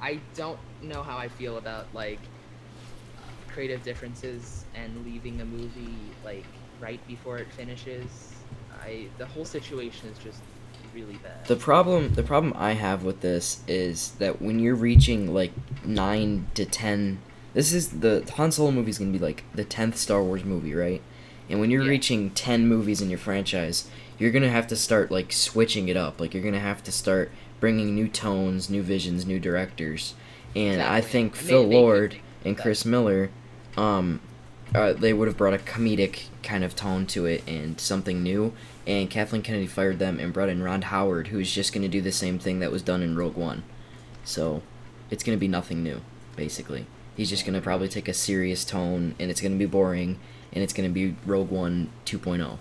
I 0.00 0.12
I 0.12 0.20
don't 0.34 0.58
know 0.80 1.02
how 1.02 1.18
I 1.18 1.28
feel 1.28 1.58
about 1.58 1.88
like 1.92 2.20
uh, 3.18 3.52
creative 3.52 3.82
differences 3.82 4.64
and 4.74 5.04
leaving 5.04 5.42
a 5.42 5.44
movie 5.44 5.94
like 6.24 6.46
right 6.80 7.06
before 7.06 7.36
it 7.36 7.52
finishes. 7.52 8.32
I 8.82 9.08
the 9.18 9.26
whole 9.26 9.44
situation 9.44 10.08
is 10.08 10.16
just 10.16 10.40
really 10.94 11.14
bad. 11.16 11.44
The 11.46 11.56
problem 11.56 12.14
the 12.14 12.22
problem 12.22 12.52
I 12.56 12.72
have 12.72 13.02
with 13.04 13.20
this 13.20 13.60
is 13.68 14.12
that 14.18 14.40
when 14.42 14.58
you're 14.60 14.74
reaching 14.74 15.32
like 15.32 15.52
9 15.84 16.46
to 16.54 16.64
10 16.64 17.18
this 17.54 17.72
is 17.72 17.88
the 18.00 18.24
Han 18.36 18.52
Solo 18.52 18.70
movie 18.70 18.90
is 18.90 18.98
going 18.98 19.12
to 19.12 19.18
be 19.18 19.24
like 19.24 19.42
the 19.54 19.64
10th 19.64 19.96
Star 19.96 20.22
Wars 20.22 20.44
movie, 20.44 20.74
right? 20.74 21.02
And 21.48 21.58
when 21.58 21.70
you're 21.70 21.82
Yeah. 21.82 21.90
reaching 21.90 22.30
10 22.30 22.68
movies 22.68 23.02
in 23.02 23.10
your 23.10 23.18
franchise, 23.18 23.88
you're 24.18 24.30
going 24.30 24.44
to 24.44 24.50
have 24.50 24.68
to 24.68 24.76
start 24.76 25.10
like 25.10 25.32
switching 25.32 25.88
it 25.88 25.96
up. 25.96 26.20
Like 26.20 26.32
you're 26.32 26.44
going 26.44 26.54
to 26.54 26.60
have 26.60 26.84
to 26.84 26.92
start 26.92 27.32
bringing 27.58 27.94
new 27.94 28.06
tones, 28.06 28.70
new 28.70 28.82
visions, 28.82 29.26
new 29.26 29.40
directors. 29.40 30.14
And 30.54 30.80
I 30.80 31.00
think 31.00 31.34
Phil 31.34 31.64
Lord 31.64 32.16
and. 32.44 32.56
Chris 32.56 32.84
Miller 32.84 33.30
um 33.76 34.20
uh, 34.74 34.92
they 34.92 35.12
would 35.12 35.28
have 35.28 35.36
brought 35.36 35.54
a 35.54 35.58
comedic 35.58 36.24
kind 36.42 36.62
of 36.64 36.76
tone 36.76 37.06
to 37.06 37.26
it 37.26 37.42
and 37.46 37.80
something 37.80 38.22
new. 38.22 38.52
And 38.86 39.10
Kathleen 39.10 39.42
Kennedy 39.42 39.66
fired 39.66 39.98
them 39.98 40.18
and 40.18 40.32
brought 40.32 40.48
in 40.48 40.62
Ron 40.62 40.82
Howard, 40.82 41.28
who's 41.28 41.52
just 41.52 41.72
going 41.72 41.82
to 41.82 41.88
do 41.88 42.00
the 42.00 42.12
same 42.12 42.38
thing 42.38 42.60
that 42.60 42.70
was 42.72 42.82
done 42.82 43.02
in 43.02 43.16
Rogue 43.16 43.36
One. 43.36 43.62
So 44.24 44.62
it's 45.10 45.22
going 45.22 45.36
to 45.36 45.40
be 45.40 45.48
nothing 45.48 45.82
new, 45.82 46.00
basically. 46.36 46.86
He's 47.16 47.28
just 47.28 47.44
going 47.44 47.54
to 47.54 47.60
probably 47.60 47.88
take 47.88 48.08
a 48.08 48.14
serious 48.14 48.64
tone, 48.64 49.14
and 49.18 49.30
it's 49.30 49.40
going 49.40 49.52
to 49.52 49.58
be 49.58 49.66
boring, 49.66 50.18
and 50.52 50.62
it's 50.64 50.72
going 50.72 50.88
to 50.88 50.92
be 50.92 51.14
Rogue 51.26 51.50
One 51.50 51.90
2.0. 52.06 52.58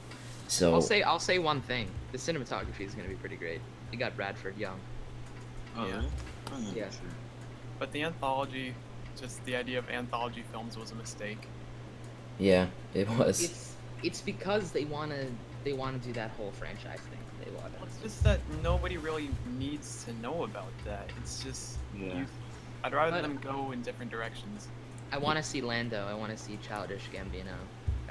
So 0.48 0.74
I'll 0.74 0.82
say 0.82 1.04
I'll 1.04 1.19
say 1.19 1.38
one 1.38 1.62
thing: 1.62 1.88
the 2.12 2.17
cinematography 2.17 2.82
is 2.82 2.95
gonna 2.95 3.08
be 3.08 3.13
pretty 3.13 3.36
great. 3.36 3.62
You 3.91 4.00
got 4.00 4.15
Bradford 4.17 4.58
Young. 4.58 4.80
Oh, 5.78 5.86
Yeah. 5.86 6.02
Yeah, 6.02 6.58
Yeah. 6.74 6.86
for 6.88 6.93
sure. 6.93 7.02
But 7.78 7.91
the 7.91 8.02
anthology, 8.02 8.74
just 9.15 9.45
the 9.45 9.56
idea 9.56 9.78
of 9.78 9.88
anthology 9.91 10.43
films 10.52 10.76
was 10.76 10.89
a 10.89 10.95
mistake. 10.95 11.38
Yeah, 12.39 12.67
it 12.93 13.08
was. 13.10 13.43
It's 13.43 13.75
it's 14.04 14.21
because 14.21 14.71
they 14.71 14.86
wanna 14.86 15.25
they 15.63 15.73
wanna 15.73 15.97
do 15.99 16.13
that 16.13 16.32
whole 16.32 16.52
franchise 16.52 16.99
thing. 16.99 17.19
They 17.43 17.52
want 17.52 17.73
Well, 17.80 17.84
it's 17.86 18.02
just 18.02 18.23
that 18.23 18.39
nobody 18.63 18.97
really 18.97 19.30
needs 19.58 20.04
to 20.06 20.13
know 20.21 20.43
about 20.43 20.71
that. 20.86 21.10
It's 21.21 21.43
just 21.43 21.78
Yeah. 21.97 22.19
you, 22.19 22.25
I'd 22.84 22.93
rather 22.93 23.12
But- 23.12 23.21
them 23.23 23.39
go 23.41 23.71
in 23.71 23.82
different 23.82 24.12
directions. 24.12 24.67
I 25.12 25.17
want 25.17 25.38
to 25.38 25.43
see 25.43 25.60
Lando. 25.62 26.06
I 26.08 26.13
want 26.13 26.32
to 26.32 26.38
see 26.38 26.58
Childish 26.67 27.02
Gambino. 27.13 27.56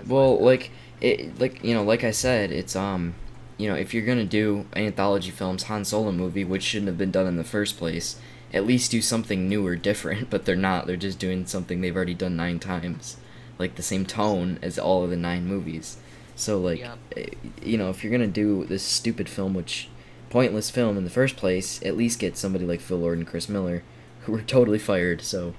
Well, 0.06 0.30
Lando. 0.32 0.44
like 0.44 0.70
it, 1.00 1.38
like 1.40 1.62
you 1.64 1.72
know, 1.74 1.82
like 1.84 2.04
I 2.04 2.10
said, 2.10 2.50
it's 2.52 2.74
um, 2.76 3.14
you 3.56 3.68
know, 3.68 3.74
if 3.76 3.94
you're 3.94 4.04
gonna 4.06 4.24
do 4.24 4.66
anthology 4.76 5.30
films, 5.30 5.64
Han 5.64 5.84
Solo 5.84 6.12
movie, 6.12 6.44
which 6.44 6.62
shouldn't 6.64 6.88
have 6.88 6.98
been 6.98 7.10
done 7.12 7.26
in 7.26 7.36
the 7.36 7.44
first 7.44 7.78
place, 7.78 8.16
at 8.52 8.66
least 8.66 8.90
do 8.90 9.00
something 9.00 9.48
new 9.48 9.64
or 9.66 9.74
different. 9.76 10.28
But 10.30 10.44
they're 10.44 10.56
not. 10.56 10.86
They're 10.86 10.96
just 10.96 11.18
doing 11.18 11.46
something 11.46 11.80
they've 11.80 11.94
already 11.96 12.14
done 12.14 12.36
nine 12.36 12.58
times, 12.58 13.16
like 13.58 13.74
the 13.74 13.82
same 13.82 14.06
tone 14.06 14.58
as 14.62 14.78
all 14.78 15.04
of 15.04 15.10
the 15.10 15.16
nine 15.16 15.46
movies. 15.46 15.96
So 16.36 16.58
like, 16.60 16.78
Yep. 16.80 16.98
eh, 17.16 17.26
you 17.62 17.76
know, 17.78 17.90
if 17.90 18.02
you're 18.04 18.12
gonna 18.12 18.26
do 18.26 18.64
this 18.64 18.82
stupid 18.82 19.28
film, 19.28 19.54
which 19.54 19.88
pointless 20.30 20.70
film 20.70 20.96
in 20.96 21.04
the 21.04 21.10
first 21.10 21.36
place, 21.36 21.82
at 21.84 21.96
least 21.96 22.18
get 22.18 22.36
somebody 22.36 22.64
like 22.64 22.80
Phil 22.80 22.98
Lord 22.98 23.18
and 23.18 23.26
Chris 23.26 23.48
Miller, 23.48 23.82
who 24.22 24.32
were 24.32 24.42
totally 24.42 24.78
fired. 24.78 25.22
So 25.22 25.54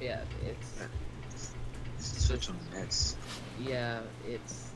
yeah, 0.00 0.20
it's 0.46 1.52
It's 1.98 2.24
such 2.24 2.48
a 2.48 2.54
mess. 2.74 3.16
yeah, 3.60 4.00
it's 4.26 4.70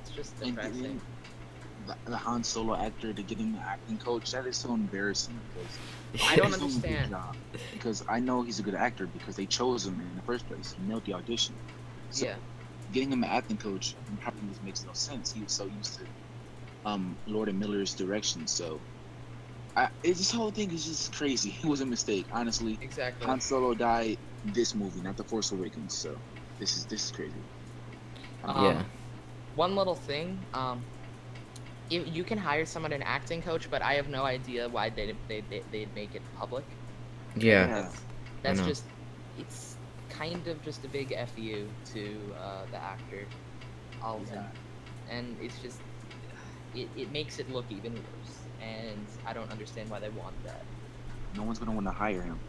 it's 0.00 0.10
just 0.16 0.34
And 0.42 0.56
depressing. 0.56 1.00
the, 1.86 1.96
the 2.06 2.16
Han 2.16 2.42
Solo 2.44 2.74
actor 2.74 3.12
to 3.12 3.22
get 3.22 3.38
him 3.38 3.52
the 3.52 3.58
acting 3.60 3.98
coach, 3.98 4.30
that 4.32 4.46
is 4.46 4.56
so 4.56 4.72
embarrassing 4.72 5.38
because 5.54 5.78
I 6.22 6.36
don't 6.36 6.46
he's 6.46 6.56
doing 6.58 6.76
a 6.78 6.82
good 6.82 6.98
understand. 6.98 7.10
job. 7.10 7.36
Because 7.72 8.02
I 8.08 8.20
know 8.20 8.42
he's 8.44 8.60
a 8.60 8.62
good 8.62 8.74
actor 8.76 9.06
because 9.06 9.36
they 9.36 9.46
chose 9.46 9.86
him 9.86 10.00
in 10.00 10.14
the 10.14 10.22
first 10.22 10.46
place. 10.48 10.72
He 10.76 10.82
nailed 10.82 11.04
the 11.06 11.14
audition. 11.14 11.60
So 12.10 12.26
yeah, 12.26 12.36
getting 12.90 13.12
him 13.12 13.24
an 13.24 13.30
acting 13.30 13.58
coach 13.58 13.96
probably 14.20 14.48
just 14.48 14.62
makes 14.62 14.84
no 14.84 14.92
sense. 14.94 15.32
He 15.32 15.42
was 15.42 15.54
so 15.54 15.66
used 15.66 15.94
to 15.96 16.06
um, 16.84 17.18
Lord 17.26 17.48
and 17.48 17.58
Miller's 17.58 17.94
direction. 17.94 18.46
So 18.46 18.84
I, 19.76 19.88
it, 20.02 20.16
this 20.16 20.30
whole 20.30 20.52
thing 20.52 20.72
is 20.72 20.84
just 20.84 21.12
crazy. 21.14 21.56
It 21.64 21.68
was 21.68 21.80
a 21.80 21.86
mistake, 21.86 22.28
honestly. 22.32 22.80
exactly. 22.80 23.26
Han 23.26 23.40
Solo 23.40 23.74
died 23.74 24.18
this 24.44 24.74
movie, 24.74 25.02
not 25.02 25.16
the 25.16 25.24
Force 25.24 25.52
Awakens. 25.52 25.96
So 25.96 26.22
this 26.60 26.76
is 26.76 26.86
this 26.86 27.04
is 27.04 27.10
crazy. 27.10 27.44
Um, 28.44 28.64
yeah. 28.64 28.84
One 29.54 29.76
little 29.76 29.96
thing, 29.96 30.46
um, 30.52 30.93
if 31.90 32.06
you 32.06 32.24
can 32.24 32.38
hire 32.38 32.64
someone 32.64 32.92
an 32.92 33.02
acting 33.02 33.42
coach, 33.42 33.70
but 33.70 33.82
I 33.82 33.94
have 33.94 34.08
no 34.08 34.24
idea 34.24 34.68
why 34.68 34.90
they 34.90 35.20
they 35.28 35.40
they 35.42 35.64
they'd 35.70 35.94
make 35.94 36.14
it 36.14 36.32
public. 36.32 36.78
Yeah. 37.36 37.66
Yeah. 37.66 37.68
That's, 37.68 38.06
that's 38.42 38.62
just 38.62 38.90
it's 39.34 39.78
kind 40.08 40.46
of 40.48 40.60
just 40.62 40.84
a 40.84 40.88
big 40.88 41.14
fu 41.34 41.74
to 41.92 42.34
uh, 42.38 42.66
the 42.70 42.82
actor, 42.82 43.32
Alden, 44.00 44.34
Yeah. 44.34 44.52
and 45.06 45.38
it's 45.40 45.60
just 45.60 45.82
it, 46.72 46.90
it 46.94 47.10
makes 47.12 47.38
it 47.38 47.48
look 47.48 47.70
even 47.70 48.02
worse, 48.02 48.48
and 48.60 49.08
I 49.24 49.32
don't 49.32 49.50
understand 49.50 49.90
why 49.90 50.00
they 50.00 50.10
want 50.10 50.42
that. 50.44 50.66
No 51.32 51.44
one's 51.44 51.58
gonna 51.58 51.72
want 51.72 51.86
to 51.86 51.92
hire 51.92 52.22
him. 52.22 52.42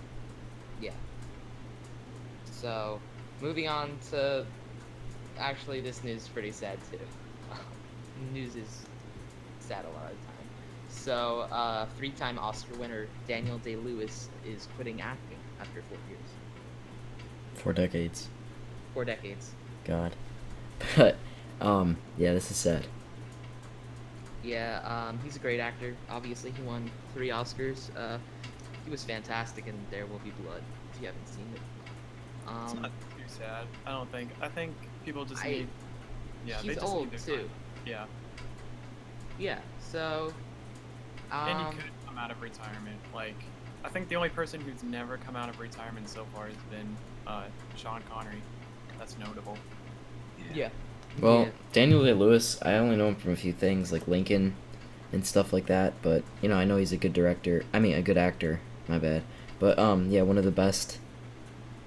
Yeah. 0.78 1.00
So, 2.44 3.04
moving 3.40 3.68
on 3.68 4.00
to 4.12 4.48
actually, 5.38 5.82
this 5.82 6.04
news 6.04 6.24
is 6.24 6.30
pretty 6.30 6.52
sad 6.52 6.84
too. 6.84 7.08
news 8.16 8.56
is 8.56 8.90
sad 9.68 9.86
a 9.86 9.90
lot 9.90 10.12
of 10.12 10.18
the 10.20 10.26
time. 10.28 10.50
So, 10.90 11.40
uh, 11.52 11.86
three-time 11.98 12.40
Oscar 12.40 12.76
winner 12.76 13.08
Daniel 13.28 13.58
Day 13.60 13.76
Lewis 13.76 14.30
is 14.46 14.68
quitting 14.76 15.02
acting 15.02 15.38
after 15.60 15.82
four 15.84 15.98
years, 16.10 16.30
Four 17.56 17.74
decades. 17.74 18.30
four 18.94 19.06
decades. 19.06 19.52
God. 19.86 20.16
But 20.98 21.16
um, 21.62 21.98
yeah, 22.18 22.34
this 22.34 22.52
is 22.52 22.58
sad. 22.58 22.86
Yeah, 24.44 24.82
um, 24.84 25.20
he's 25.24 25.36
a 25.36 25.40
great 25.40 25.60
actor. 25.60 25.96
Obviously, 26.10 26.52
he 26.52 26.62
won 26.64 26.92
three 27.14 27.30
Oscars. 27.30 27.90
Uh, 27.98 28.18
he 28.84 28.92
was 28.92 29.04
fantastic 29.04 29.66
in 29.68 29.74
There 29.90 30.06
Will 30.06 30.20
Be 30.20 30.32
Blood. 30.44 30.62
If 30.94 31.02
you 31.02 31.08
haven't 31.08 31.28
seen 31.28 31.48
it, 31.56 31.62
Um, 32.48 32.64
It's 32.66 32.74
um, 32.74 32.82
not 32.84 32.92
too 33.18 33.24
sad. 33.28 33.66
I 33.88 33.92
don't 33.92 34.12
think. 34.12 34.30
I 34.42 34.48
think 34.50 34.76
people 35.04 35.26
just 35.26 35.44
I- 35.44 35.50
need. 35.50 35.68
Yeah, 36.46 36.62
they 36.62 36.68
he's 36.68 36.76
just 36.76 36.86
old 36.88 37.12
need 37.12 37.20
to 37.20 37.26
too. 37.26 37.50
Yeah, 37.88 38.06
Yeah. 39.38 39.60
So, 39.80 40.34
and 41.32 41.58
um, 41.60 41.76
you 41.76 41.82
could 41.84 41.92
come 42.06 42.18
out 42.18 42.32
of 42.32 42.42
retirement. 42.42 43.00
Like, 43.14 43.36
I 43.84 43.90
think 43.90 44.08
the 44.10 44.16
only 44.16 44.30
person 44.30 44.62
who's 44.62 44.84
never 44.84 45.18
come 45.18 45.36
out 45.36 45.50
of 45.50 45.60
retirement 45.60 46.10
so 46.10 46.26
far 46.34 46.48
has 46.48 46.56
been 46.72 46.96
uh, 47.28 47.44
Sean 47.76 48.02
Connery. 48.10 48.42
That's 48.98 49.18
notable. 49.18 49.58
yeah. 50.54 50.70
Well, 51.22 51.44
Yeah. 51.44 51.50
Daniel 51.72 52.04
Day 52.04 52.14
Lewis, 52.14 52.58
I 52.62 52.74
only 52.74 52.96
know 52.98 53.08
him 53.10 53.16
from 53.16 53.32
a 53.32 53.36
few 53.38 53.54
things 53.54 53.92
like 53.92 54.08
Lincoln 54.08 54.56
and 55.12 55.26
stuff 55.26 55.54
like 55.54 55.66
that. 55.68 55.94
But 56.02 56.24
you 56.42 56.50
know, 56.50 56.56
I 56.56 56.66
know 56.66 56.78
he's 56.78 56.92
a 56.92 56.98
good 56.98 57.14
director. 57.14 57.64
I 57.74 57.80
mean, 57.80 57.96
a 57.96 58.02
good 58.02 58.18
actor. 58.18 58.60
My 58.88 59.00
bad. 59.00 59.24
But 59.60 59.80
um, 59.80 60.10
yeah, 60.10 60.22
one 60.24 60.38
of 60.38 60.44
the 60.44 60.52
best. 60.52 61.00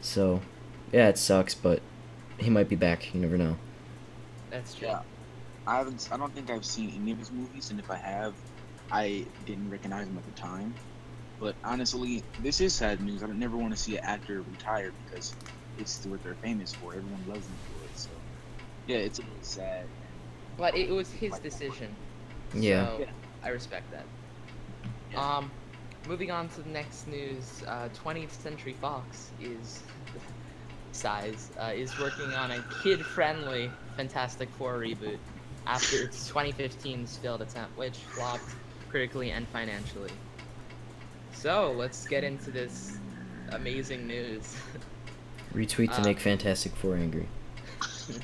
So, 0.01 0.41
yeah, 0.93 1.09
it 1.09 1.19
sucks, 1.19 1.55
but 1.55 1.81
he 2.39 2.49
might 2.51 2.69
be 2.69 2.77
back. 2.77 3.15
You 3.15 3.21
never 3.21 3.37
know. 3.37 3.57
That's 4.51 4.75
true. 4.75 4.89
Yeah. 4.89 5.01
I 5.69 5.79
haven't. 5.79 6.03
I 6.13 6.19
don't 6.19 6.35
think 6.35 6.51
I've 6.51 6.65
seen 6.67 6.91
any 6.97 7.13
of 7.13 7.19
his 7.19 7.33
movies, 7.33 7.71
and 7.71 7.81
if 7.81 7.91
I 7.91 7.99
have, 7.99 8.37
I 8.91 9.29
didn't 9.45 9.71
recognize 9.71 10.09
him 10.09 10.19
at 10.19 10.25
the 10.25 10.33
time. 10.33 10.79
But 11.41 11.57
honestly, 11.65 12.27
this 12.39 12.61
is 12.61 12.77
sad 12.77 13.01
news. 13.01 13.23
I 13.23 13.29
don't 13.29 13.39
never 13.39 13.59
want 13.59 13.73
to 13.75 13.81
see 13.81 13.97
an 13.97 14.03
actor 14.05 14.43
retire 14.43 14.93
because 14.93 15.37
it's 15.77 16.05
what 16.07 16.23
they're 16.23 16.37
famous 16.37 16.75
for. 16.75 16.97
Everyone 16.97 17.27
loves 17.27 17.47
them 17.49 17.61
for 17.67 17.87
it. 17.87 17.97
So, 17.97 18.25
yeah, 18.87 18.99
it's 18.99 19.21
a 19.21 19.23
little 19.23 19.43
sad. 19.43 19.91
But 20.57 20.77
it 20.77 20.91
was 20.93 21.13
his 21.13 21.39
decision. 21.41 21.99
Yeah. 22.53 22.89
So 22.91 22.99
Yeah. 22.99 23.13
I 23.43 23.51
respect 23.51 23.91
that. 23.93 24.11
Yeah. 25.11 25.25
Um, 25.39 25.55
moving 26.05 26.31
on 26.31 26.49
to 26.51 26.63
the 26.63 26.69
next 26.71 27.07
news, 27.07 27.63
uh, 27.67 27.89
20th 27.91 28.33
Century 28.33 28.75
Fox 28.75 29.33
is 29.39 29.93
size 30.93 31.51
uh, 31.61 31.73
is 31.75 31.99
working 31.99 32.35
on 32.35 32.51
a 32.53 32.63
kid-friendly 32.63 33.79
Fantastic 33.97 34.53
Four 34.53 34.79
reboot 34.81 35.21
after 35.69 36.03
its 36.03 36.29
2015's 36.31 37.17
failed 37.19 37.43
attempt, 37.43 37.77
which 37.77 37.99
flopped 37.99 38.55
critically 38.89 39.31
and 39.31 39.47
financially. 39.49 40.11
So 41.35 41.73
let's 41.73 42.07
get 42.09 42.25
into 42.25 42.51
this 42.51 42.99
amazing 43.51 44.07
news. 44.07 44.57
Retweet 45.55 45.95
to 45.95 46.01
Uh, 46.01 46.05
make 46.05 46.21
Fantastic 46.21 46.75
Four 46.75 46.97
angry. 46.97 47.29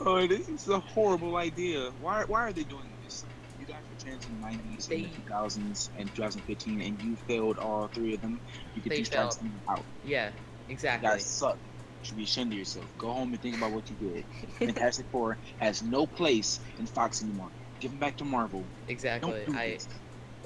oh, 0.00 0.26
this 0.26 0.48
is 0.48 0.68
a 0.68 0.78
horrible 0.80 1.36
idea. 1.36 1.90
Why? 2.00 2.24
Why 2.24 2.42
are 2.48 2.52
they 2.52 2.64
doing 2.64 2.88
this? 3.04 3.24
You 3.58 3.66
guys 3.66 3.76
were 3.90 4.10
chance 4.10 4.26
in 4.26 4.40
the 4.40 4.46
'90s, 4.46 4.86
They- 4.88 5.04
and 5.04 5.12
the 5.14 5.30
2000s, 5.30 5.90
and 5.98 6.14
2015, 6.14 6.80
and 6.82 7.00
you 7.02 7.16
failed 7.28 7.58
all 7.58 7.88
three 7.88 8.14
of 8.14 8.20
them. 8.20 8.40
You 8.74 8.82
could 8.82 8.92
They 8.92 8.98
just 9.00 9.12
try 9.12 9.22
failed. 9.22 9.32
something 9.34 9.60
out. 9.68 9.82
yeah, 10.04 10.28
You 10.28 10.72
exactly. 10.74 11.08
guys 11.08 11.26
suck. 11.26 11.58
You 12.02 12.06
should 12.06 12.18
be 12.18 12.24
ashamed 12.24 12.52
of 12.52 12.58
yourself. 12.58 12.92
Go 12.98 13.12
home 13.12 13.32
and 13.32 13.42
think 13.42 13.56
about 13.56 13.72
what 13.72 13.90
you 13.90 13.96
did. 13.96 14.26
Fantastic 14.64 15.08
Four 15.10 15.40
has 15.58 15.82
no 15.82 16.06
place 16.06 16.60
in 16.78 16.86
Fox 16.86 17.22
anymore. 17.22 17.52
Give 17.80 17.92
them 17.92 18.00
back 18.00 18.18
to 18.18 18.24
Marvel. 18.24 18.70
Exactly. 18.88 19.46
Do 19.46 19.52
I 19.54 19.78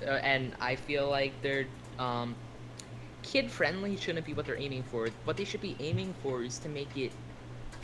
uh, 0.06 0.10
and 0.22 0.54
I 0.60 0.76
feel 0.76 1.08
like 1.08 1.42
they're 1.42 1.68
um, 1.98 2.36
kid 3.22 3.50
friendly 3.50 3.96
shouldn't 3.96 4.26
be 4.26 4.34
what 4.34 4.46
they're 4.46 4.58
aiming 4.60 4.84
for. 4.84 5.08
What 5.24 5.36
they 5.36 5.44
should 5.44 5.60
be 5.60 5.76
aiming 5.80 6.14
for 6.14 6.42
is 6.42 6.58
to 6.60 6.68
make 6.68 6.96
it 6.96 7.14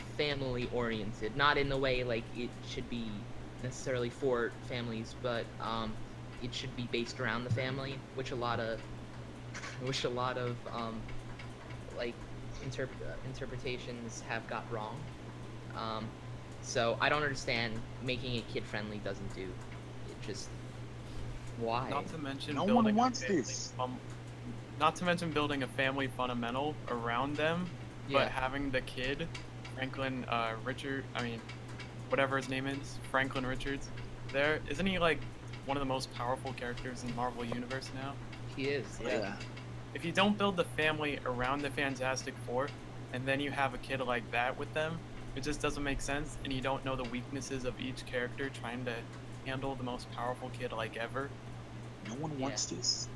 family 0.05 0.67
oriented, 0.67 1.35
not 1.35 1.57
in 1.57 1.69
the 1.69 1.77
way 1.77 2.03
like 2.03 2.27
it 2.33 2.51
should 2.61 2.89
be 2.89 3.27
necessarily 3.61 4.09
for 4.09 4.55
families, 4.63 5.15
but 5.21 5.53
um, 5.59 5.97
it 6.41 6.53
should 6.53 6.75
be 6.75 6.87
based 6.87 7.19
around 7.19 7.43
the 7.43 7.49
family, 7.49 8.03
which 8.13 8.31
a 8.31 8.35
lot 8.35 8.59
of 8.59 8.81
which 9.79 10.03
a 10.03 10.09
lot 10.09 10.37
of 10.37 10.65
um, 10.71 11.05
like 11.93 12.17
interp- 12.63 13.01
uh, 13.01 13.17
interpretations 13.23 14.21
have 14.21 14.47
got 14.47 14.71
wrong. 14.71 15.07
Um, 15.75 16.13
so 16.61 16.97
I 17.01 17.09
don't 17.09 17.23
understand 17.23 17.83
making 18.01 18.35
it 18.35 18.47
kid 18.49 18.67
friendly 18.67 18.99
doesn't 18.99 19.33
do 19.33 19.57
it 20.05 20.21
just 20.21 20.51
why 21.55 21.89
Not 21.89 22.07
to 22.07 22.17
mention 22.17 22.55
No 22.55 22.65
building 22.65 22.95
one 22.95 22.95
a 22.95 22.95
wants 22.95 23.23
family 23.25 23.43
this. 23.45 23.73
fun- 23.77 23.99
not 24.77 24.95
to 24.97 25.05
mention 25.05 25.33
building 25.33 25.63
a 25.63 25.67
family 25.67 26.07
fundamental 26.07 26.83
around 26.89 27.37
them, 27.37 27.71
yeah 28.07 28.27
but 28.27 28.31
having 28.31 28.71
the 28.71 28.81
kid, 28.81 29.29
Franklin 29.73 30.25
uh, 30.25 30.55
Richard, 30.63 31.07
I 31.15 31.23
mean, 31.23 31.43
whatever 32.09 32.37
his 32.37 32.49
name 32.49 32.67
is, 32.67 32.99
Franklin 33.09 33.45
Richards, 33.45 33.91
there 34.31 34.61
isn't 34.67 34.85
he 34.85 34.99
like 34.99 35.23
one 35.65 35.77
of 35.77 35.81
the 35.81 35.85
most 35.85 36.11
powerful 36.11 36.53
characters 36.53 37.03
in 37.03 37.13
Marvel 37.15 37.45
universe 37.45 37.93
now? 37.93 38.19
he 38.45 38.69
is 38.69 38.99
like, 38.99 39.13
Yeah. 39.17 39.37
If 39.93 40.03
you 40.03 40.11
don't 40.11 40.37
build 40.37 40.57
the 40.57 40.63
family 40.63 41.19
around 41.25 41.61
the 41.61 41.69
Fantastic 41.69 42.33
Four, 42.47 42.67
and 43.13 43.25
then 43.25 43.39
you 43.39 43.51
have 43.51 43.73
a 43.73 43.77
kid 43.77 43.99
like 44.01 44.29
that 44.31 44.57
with 44.57 44.73
them, 44.73 44.97
it 45.35 45.43
just 45.43 45.61
doesn't 45.61 45.83
make 45.83 46.01
sense, 46.01 46.37
and 46.43 46.51
you 46.51 46.61
don't 46.61 46.83
know 46.83 46.95
the 46.95 47.03
weaknesses 47.05 47.65
of 47.65 47.79
each 47.79 48.05
character 48.05 48.49
trying 48.49 48.85
to 48.85 48.93
handle 49.45 49.75
the 49.75 49.83
most 49.83 50.11
powerful 50.11 50.49
kid 50.57 50.71
like 50.71 50.97
ever. 50.97 51.29
No 52.07 52.15
one 52.15 52.37
wants 52.39 52.65
this. 52.65 53.07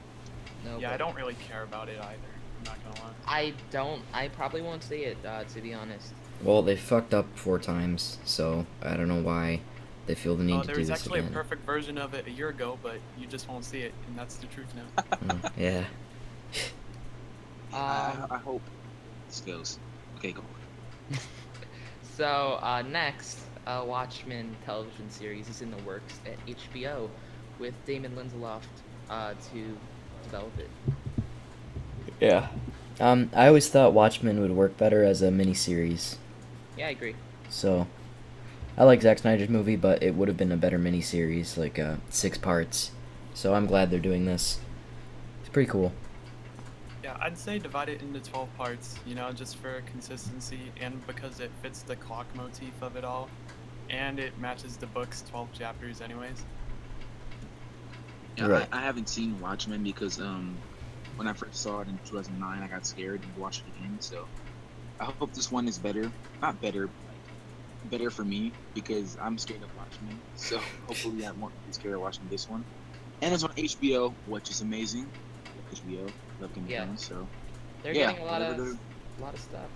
no 0.63 0.77
Yeah, 0.77 0.93
I 0.93 0.97
don't 0.97 1.15
really 1.15 1.35
care 1.47 1.63
about 1.63 1.89
it 1.89 1.99
either. 1.99 2.19
I'm 2.59 2.63
not 2.63 2.83
gonna 2.83 3.07
lie. 3.07 3.13
I 3.27 3.53
don't 3.71 4.01
I 4.13 4.29
probably 4.29 4.61
won't 4.61 4.83
see 4.83 5.03
it 5.03 5.17
uh, 5.25 5.43
to 5.43 5.61
be 5.61 5.73
honest 5.73 6.13
Well, 6.41 6.63
they 6.63 6.75
fucked 6.75 7.13
up 7.13 7.27
four 7.35 7.59
times, 7.59 8.17
so 8.25 8.65
I 8.81 8.97
don't 8.97 9.07
know 9.07 9.21
why 9.21 9.61
they 10.07 10.15
feel 10.15 10.35
the 10.35 10.43
need 10.43 10.53
Oh, 10.53 10.61
to 10.61 10.67
there 10.67 10.77
was 10.77 10.89
actually 10.89 11.19
a 11.19 11.23
perfect 11.23 11.65
version 11.65 11.97
of 11.97 12.13
it 12.13 12.27
a 12.27 12.31
year 12.31 12.49
ago, 12.49 12.79
but 12.81 12.99
you 13.19 13.27
just 13.27 13.47
won't 13.47 13.65
see 13.65 13.81
it, 13.81 13.93
and 14.07 14.17
that's 14.17 14.37
the 14.37 14.47
truth 14.47 14.73
now. 14.75 15.03
Mm, 15.27 15.51
yeah. 15.57 15.85
I, 17.73 18.17
Um, 18.21 18.27
I 18.29 18.37
hope 18.37 18.61
this 19.27 19.41
goes. 19.41 19.79
Okay, 20.17 20.31
go. 20.31 20.43
So 22.15 22.57
uh, 22.63 22.81
next, 22.81 23.39
a 23.67 23.85
Watchmen 23.85 24.55
television 24.65 25.09
series 25.11 25.49
is 25.49 25.61
in 25.61 25.69
the 25.69 25.77
works 25.77 26.19
at 26.25 26.43
HBO, 26.47 27.09
with 27.59 27.73
Damon 27.85 28.15
Lindelof 28.15 28.63
uh, 29.09 29.33
to 29.51 29.77
develop 30.23 30.57
it. 30.57 30.69
Yeah. 32.19 32.49
Um, 32.99 33.29
I 33.33 33.47
always 33.47 33.69
thought 33.69 33.93
Watchmen 33.93 34.39
would 34.39 34.51
work 34.51 34.77
better 34.77 35.03
as 35.03 35.21
a 35.21 35.29
miniseries. 35.29 36.17
Yeah, 36.77 36.87
I 36.87 36.91
agree. 36.91 37.15
So, 37.49 37.87
I 38.77 38.83
like 38.85 39.01
Zack 39.01 39.19
Snyder's 39.19 39.49
movie, 39.49 39.75
but 39.75 40.03
it 40.03 40.15
would 40.15 40.27
have 40.27 40.37
been 40.37 40.51
a 40.51 40.57
better 40.57 40.79
miniseries, 40.79 41.57
like 41.57 41.79
uh, 41.79 41.97
six 42.09 42.37
parts. 42.37 42.91
So 43.33 43.53
I'm 43.53 43.65
glad 43.67 43.91
they're 43.91 43.99
doing 43.99 44.25
this. 44.25 44.59
It's 45.41 45.49
pretty 45.49 45.69
cool. 45.69 45.93
Yeah, 47.17 47.25
I'd 47.25 47.37
say 47.37 47.59
divide 47.59 47.89
it 47.89 48.01
into 48.01 48.19
12 48.19 48.57
parts, 48.57 48.99
you 49.05 49.15
know, 49.15 49.31
just 49.31 49.57
for 49.57 49.81
consistency 49.81 50.71
and 50.79 51.05
because 51.07 51.39
it 51.39 51.51
fits 51.61 51.81
the 51.81 51.95
clock 51.95 52.27
motif 52.35 52.81
of 52.81 52.95
it 52.95 53.03
all. 53.03 53.29
And 53.89 54.19
it 54.19 54.37
matches 54.39 54.77
the 54.77 54.87
book's 54.87 55.23
12 55.29 55.53
chapters, 55.53 56.01
anyways. 56.01 56.43
Yeah, 58.37 58.47
Right. 58.47 58.67
I, 58.71 58.79
I 58.79 58.81
haven't 58.81 59.09
seen 59.09 59.39
Watchmen 59.39 59.83
because 59.83 60.19
um, 60.19 60.57
when 61.15 61.27
I 61.27 61.33
first 61.33 61.55
saw 61.55 61.81
it 61.81 61.87
in 61.87 61.97
2009, 62.05 62.61
I 62.61 62.67
got 62.67 62.85
scared 62.85 63.21
and 63.21 63.37
watched 63.37 63.63
it 63.67 63.79
again. 63.79 63.97
So 63.99 64.27
I 64.99 65.05
hope 65.05 65.33
this 65.33 65.51
one 65.51 65.67
is 65.67 65.77
better. 65.77 66.11
Not 66.41 66.61
better, 66.61 66.87
but 66.87 66.93
like, 67.07 67.91
better 67.91 68.11
for 68.11 68.23
me 68.25 68.51
because 68.73 69.17
I'm 69.21 69.37
scared 69.37 69.63
of 69.63 69.75
Watchmen. 69.77 70.19
So 70.35 70.57
hopefully 70.87 71.25
I 71.25 71.31
won't 71.31 71.53
be 71.65 71.73
scared 71.73 71.95
of 71.95 72.01
watching 72.01 72.27
this 72.29 72.49
one. 72.49 72.63
And 73.21 73.33
it's 73.33 73.43
on 73.43 73.51
HBO, 73.51 74.13
which 74.27 74.51
is 74.51 74.61
amazing. 74.61 75.07
HBO, 75.73 76.11
Game 76.39 76.67
Yeah. 76.67 76.95
So 76.95 77.29
They're 77.81 77.93
Yeah, 77.93 78.07
getting 78.07 78.19
a 78.21 78.25
lot 78.25 78.41
of 78.41 78.59
a 79.17 79.21
lot 79.21 79.33
of 79.33 79.39
stuff. 79.39 79.71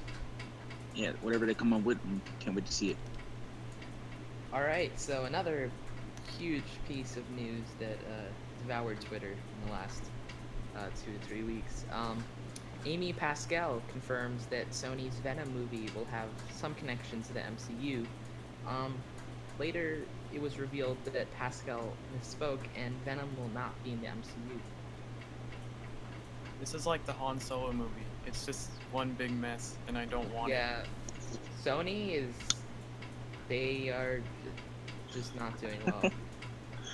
yeah, 0.93 1.13
whatever 1.21 1.45
they 1.45 1.55
come 1.55 1.73
up 1.73 1.83
with, 1.83 1.99
can't 2.39 2.55
wait 2.55 2.65
to 2.65 2.71
see 2.71 2.91
it. 2.91 2.97
All 4.51 4.61
right, 4.63 4.99
so 4.99 5.25
another 5.25 5.77
huge 6.23 6.83
piece 6.83 7.17
of 7.17 7.29
news 7.29 7.75
that 7.79 8.05
uh, 8.05 8.33
devoured 8.57 9.01
Twitter 9.01 9.45
in 9.53 9.61
the 9.61 9.67
last 9.67 10.11
uh, 10.75 10.91
two 10.95 11.13
to 11.13 11.19
three 11.19 11.43
weeks. 11.43 11.85
Um, 11.89 12.27
Amy 12.85 13.13
Pascal 13.13 13.81
confirms 13.81 14.47
that 14.49 14.71
Sony's 14.71 15.19
Venom 15.19 15.53
movie 15.53 15.89
will 15.89 16.05
have 16.07 16.39
some 16.49 16.75
connection 16.75 17.21
to 17.23 17.33
the 17.33 17.41
MCU. 17.41 18.11
Um, 18.65 19.05
later, 19.57 20.09
it 20.31 20.39
was 20.39 20.59
revealed 20.59 21.05
that 21.05 21.31
Pascal 21.31 22.01
misspoke 22.11 22.67
and 22.75 23.03
Venom 23.03 23.35
will 23.35 23.49
not 23.49 23.83
be 23.83 23.93
in 23.93 24.01
the 24.01 24.07
MCU. 24.07 24.65
This 26.61 26.75
is 26.75 26.85
like 26.85 27.03
the 27.07 27.13
Han 27.13 27.39
Solo 27.39 27.73
movie. 27.73 27.89
It's 28.25 28.45
just 28.45 28.69
one 28.91 29.09
big 29.13 29.31
mess, 29.31 29.75
and 29.87 29.97
I 29.97 30.05
don't 30.05 30.31
want 30.31 30.51
it. 30.51 30.53
Yeah, 30.53 30.83
Sony 31.65 32.13
is. 32.13 32.33
They 33.49 33.89
are 33.89 34.21
just 35.11 35.35
not 35.35 35.59
doing 35.59 35.79
well. 35.85 36.11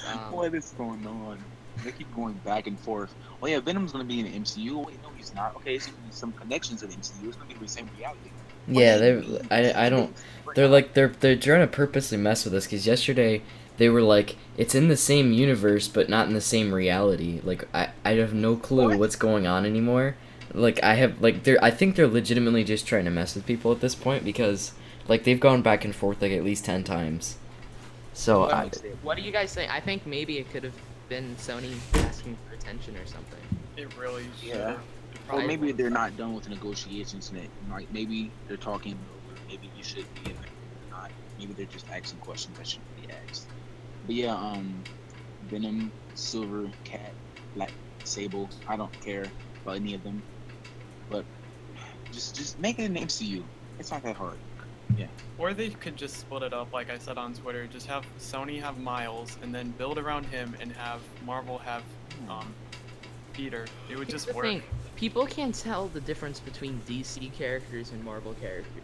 Um, 0.07 0.31
what 0.31 0.53
is 0.53 0.73
going 0.77 1.05
on? 1.07 1.37
They 1.83 1.91
keep 1.91 2.13
going 2.15 2.35
back 2.45 2.67
and 2.67 2.79
forth. 2.79 3.13
Oh 3.41 3.47
yeah, 3.47 3.59
Venom's 3.59 3.91
gonna 3.91 4.03
be 4.03 4.19
in 4.19 4.31
the 4.31 4.39
MCU. 4.39 4.85
Wait, 4.85 5.01
no, 5.03 5.09
he's 5.17 5.33
not. 5.33 5.55
Okay, 5.57 5.75
it's 5.75 5.87
gonna 5.87 5.97
be 5.97 6.11
some 6.11 6.31
connections 6.33 6.81
to 6.81 6.87
the 6.87 6.93
MCU. 6.93 7.27
It's 7.27 7.35
gonna 7.35 7.53
be 7.53 7.55
the 7.55 7.67
same 7.67 7.89
reality. 7.97 8.29
What 8.67 8.79
Yeah, 8.79 8.97
they're. 8.97 9.23
I, 9.49 9.87
I 9.87 9.89
don't. 9.89 10.15
They're 10.55 10.67
like 10.67 10.93
they're 10.93 11.09
they're 11.19 11.35
trying 11.35 11.61
to 11.61 11.67
purposely 11.67 12.17
mess 12.17 12.45
with 12.45 12.53
us 12.53 12.65
because 12.65 12.85
yesterday 12.85 13.41
they 13.77 13.89
were 13.89 14.01
like 14.01 14.35
it's 14.57 14.75
in 14.75 14.87
the 14.87 14.97
same 14.97 15.31
universe 15.31 15.87
but 15.87 16.09
not 16.09 16.27
in 16.27 16.33
the 16.33 16.41
same 16.41 16.73
reality. 16.73 17.41
Like 17.43 17.67
I 17.73 17.89
I 18.03 18.11
have 18.13 18.33
no 18.33 18.55
clue 18.55 18.89
What? 18.89 18.99
what's 18.99 19.15
going 19.15 19.47
on 19.47 19.65
anymore. 19.65 20.15
Like 20.53 20.81
I 20.83 20.95
have 20.95 21.21
like 21.21 21.43
they're 21.43 21.63
I 21.63 21.71
think 21.71 21.95
they're 21.95 22.07
legitimately 22.07 22.63
just 22.63 22.87
trying 22.87 23.05
to 23.05 23.11
mess 23.11 23.35
with 23.35 23.45
people 23.45 23.71
at 23.71 23.81
this 23.81 23.95
point 23.95 24.23
because 24.23 24.73
like 25.07 25.23
they've 25.23 25.39
gone 25.39 25.61
back 25.61 25.85
and 25.85 25.95
forth 25.95 26.21
like 26.21 26.31
at 26.31 26.43
least 26.43 26.65
ten 26.65 26.83
times. 26.83 27.37
So 28.13 28.41
What 28.41 28.53
I, 28.53 28.69
What 29.03 29.17
do 29.17 29.23
you 29.23 29.31
guys 29.31 29.53
think? 29.53 29.71
I 29.71 29.79
think 29.79 30.05
maybe 30.07 30.37
it 30.39 30.49
could 30.51 30.63
have 30.63 30.73
been 31.09 31.35
Sony 31.35 31.75
asking 32.05 32.37
for 32.47 32.55
attention 32.55 32.95
or 32.97 33.05
something. 33.05 33.39
It 33.77 33.95
really 33.97 34.25
should. 34.41 34.49
Yeah. 34.49 34.71
It 34.71 34.77
Or 35.29 35.37
probably 35.37 35.47
maybe 35.47 35.71
they're 35.71 35.89
not 35.91 36.17
done 36.17 36.33
with 36.33 36.45
the 36.45 36.49
negotiations 36.49 37.29
and 37.29 37.39
it, 37.39 37.49
like 37.69 37.91
maybe 37.91 38.31
they're 38.47 38.57
talking. 38.57 38.97
Maybe 39.47 39.69
you 39.77 39.83
should 39.83 40.05
be 40.15 40.31
in 40.31 40.35
there. 40.37 40.51
Not. 40.89 41.11
Maybe 41.37 41.53
they're 41.53 41.65
just 41.67 41.87
asking 41.89 42.19
questions 42.19 42.57
that 42.57 42.67
shouldn't 42.67 42.95
be 43.01 43.13
asked. 43.29 43.47
But 44.07 44.15
yeah, 44.15 44.33
um, 44.35 44.83
Venom, 45.43 45.91
Silver 46.15 46.71
Cat, 46.85 47.13
Black 47.53 47.71
Sable. 48.05 48.49
I 48.67 48.77
don't 48.77 48.91
care 49.01 49.25
about 49.63 49.75
any 49.75 49.93
of 49.93 50.03
them. 50.03 50.23
But 51.09 51.25
just 52.11 52.35
just 52.35 52.57
make 52.57 52.79
it 52.79 52.85
an 52.85 52.95
MCU. 52.95 53.43
It's 53.77 53.91
not 53.91 54.01
that 54.03 54.15
hard. 54.15 54.37
Yeah. 54.95 55.07
Or 55.37 55.53
they 55.53 55.69
could 55.69 55.97
just 55.97 56.15
split 56.15 56.41
it 56.41 56.53
up, 56.53 56.71
like 56.73 56.89
I 56.89 56.97
said 56.97 57.17
on 57.17 57.33
Twitter. 57.33 57.67
Just 57.67 57.85
have 57.87 58.05
Sony 58.17 58.61
have 58.61 58.79
Miles, 58.79 59.37
and 59.43 59.53
then 59.53 59.71
build 59.71 59.97
around 59.97 60.25
him, 60.25 60.55
and 60.61 60.71
have 60.71 61.01
Marvel 61.25 61.57
have 61.59 61.83
um, 62.29 62.55
Peter. 63.33 63.65
It 63.89 63.97
would 63.97 64.07
Here's 64.07 64.23
just 64.23 64.27
the 64.27 64.33
work. 64.33 64.45
thing, 64.45 64.63
people 64.95 65.25
can't 65.25 65.53
tell 65.53 65.89
the 65.89 65.99
difference 65.99 66.39
between 66.39 66.79
DC 66.87 67.31
characters 67.33 67.91
and 67.91 68.01
Marvel 68.05 68.33
characters. 68.35 68.83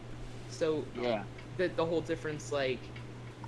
So 0.50 0.84
Yeah. 1.00 1.24
the 1.58 1.70
the 1.70 1.86
whole 1.86 2.02
difference, 2.02 2.52
like, 2.52 2.80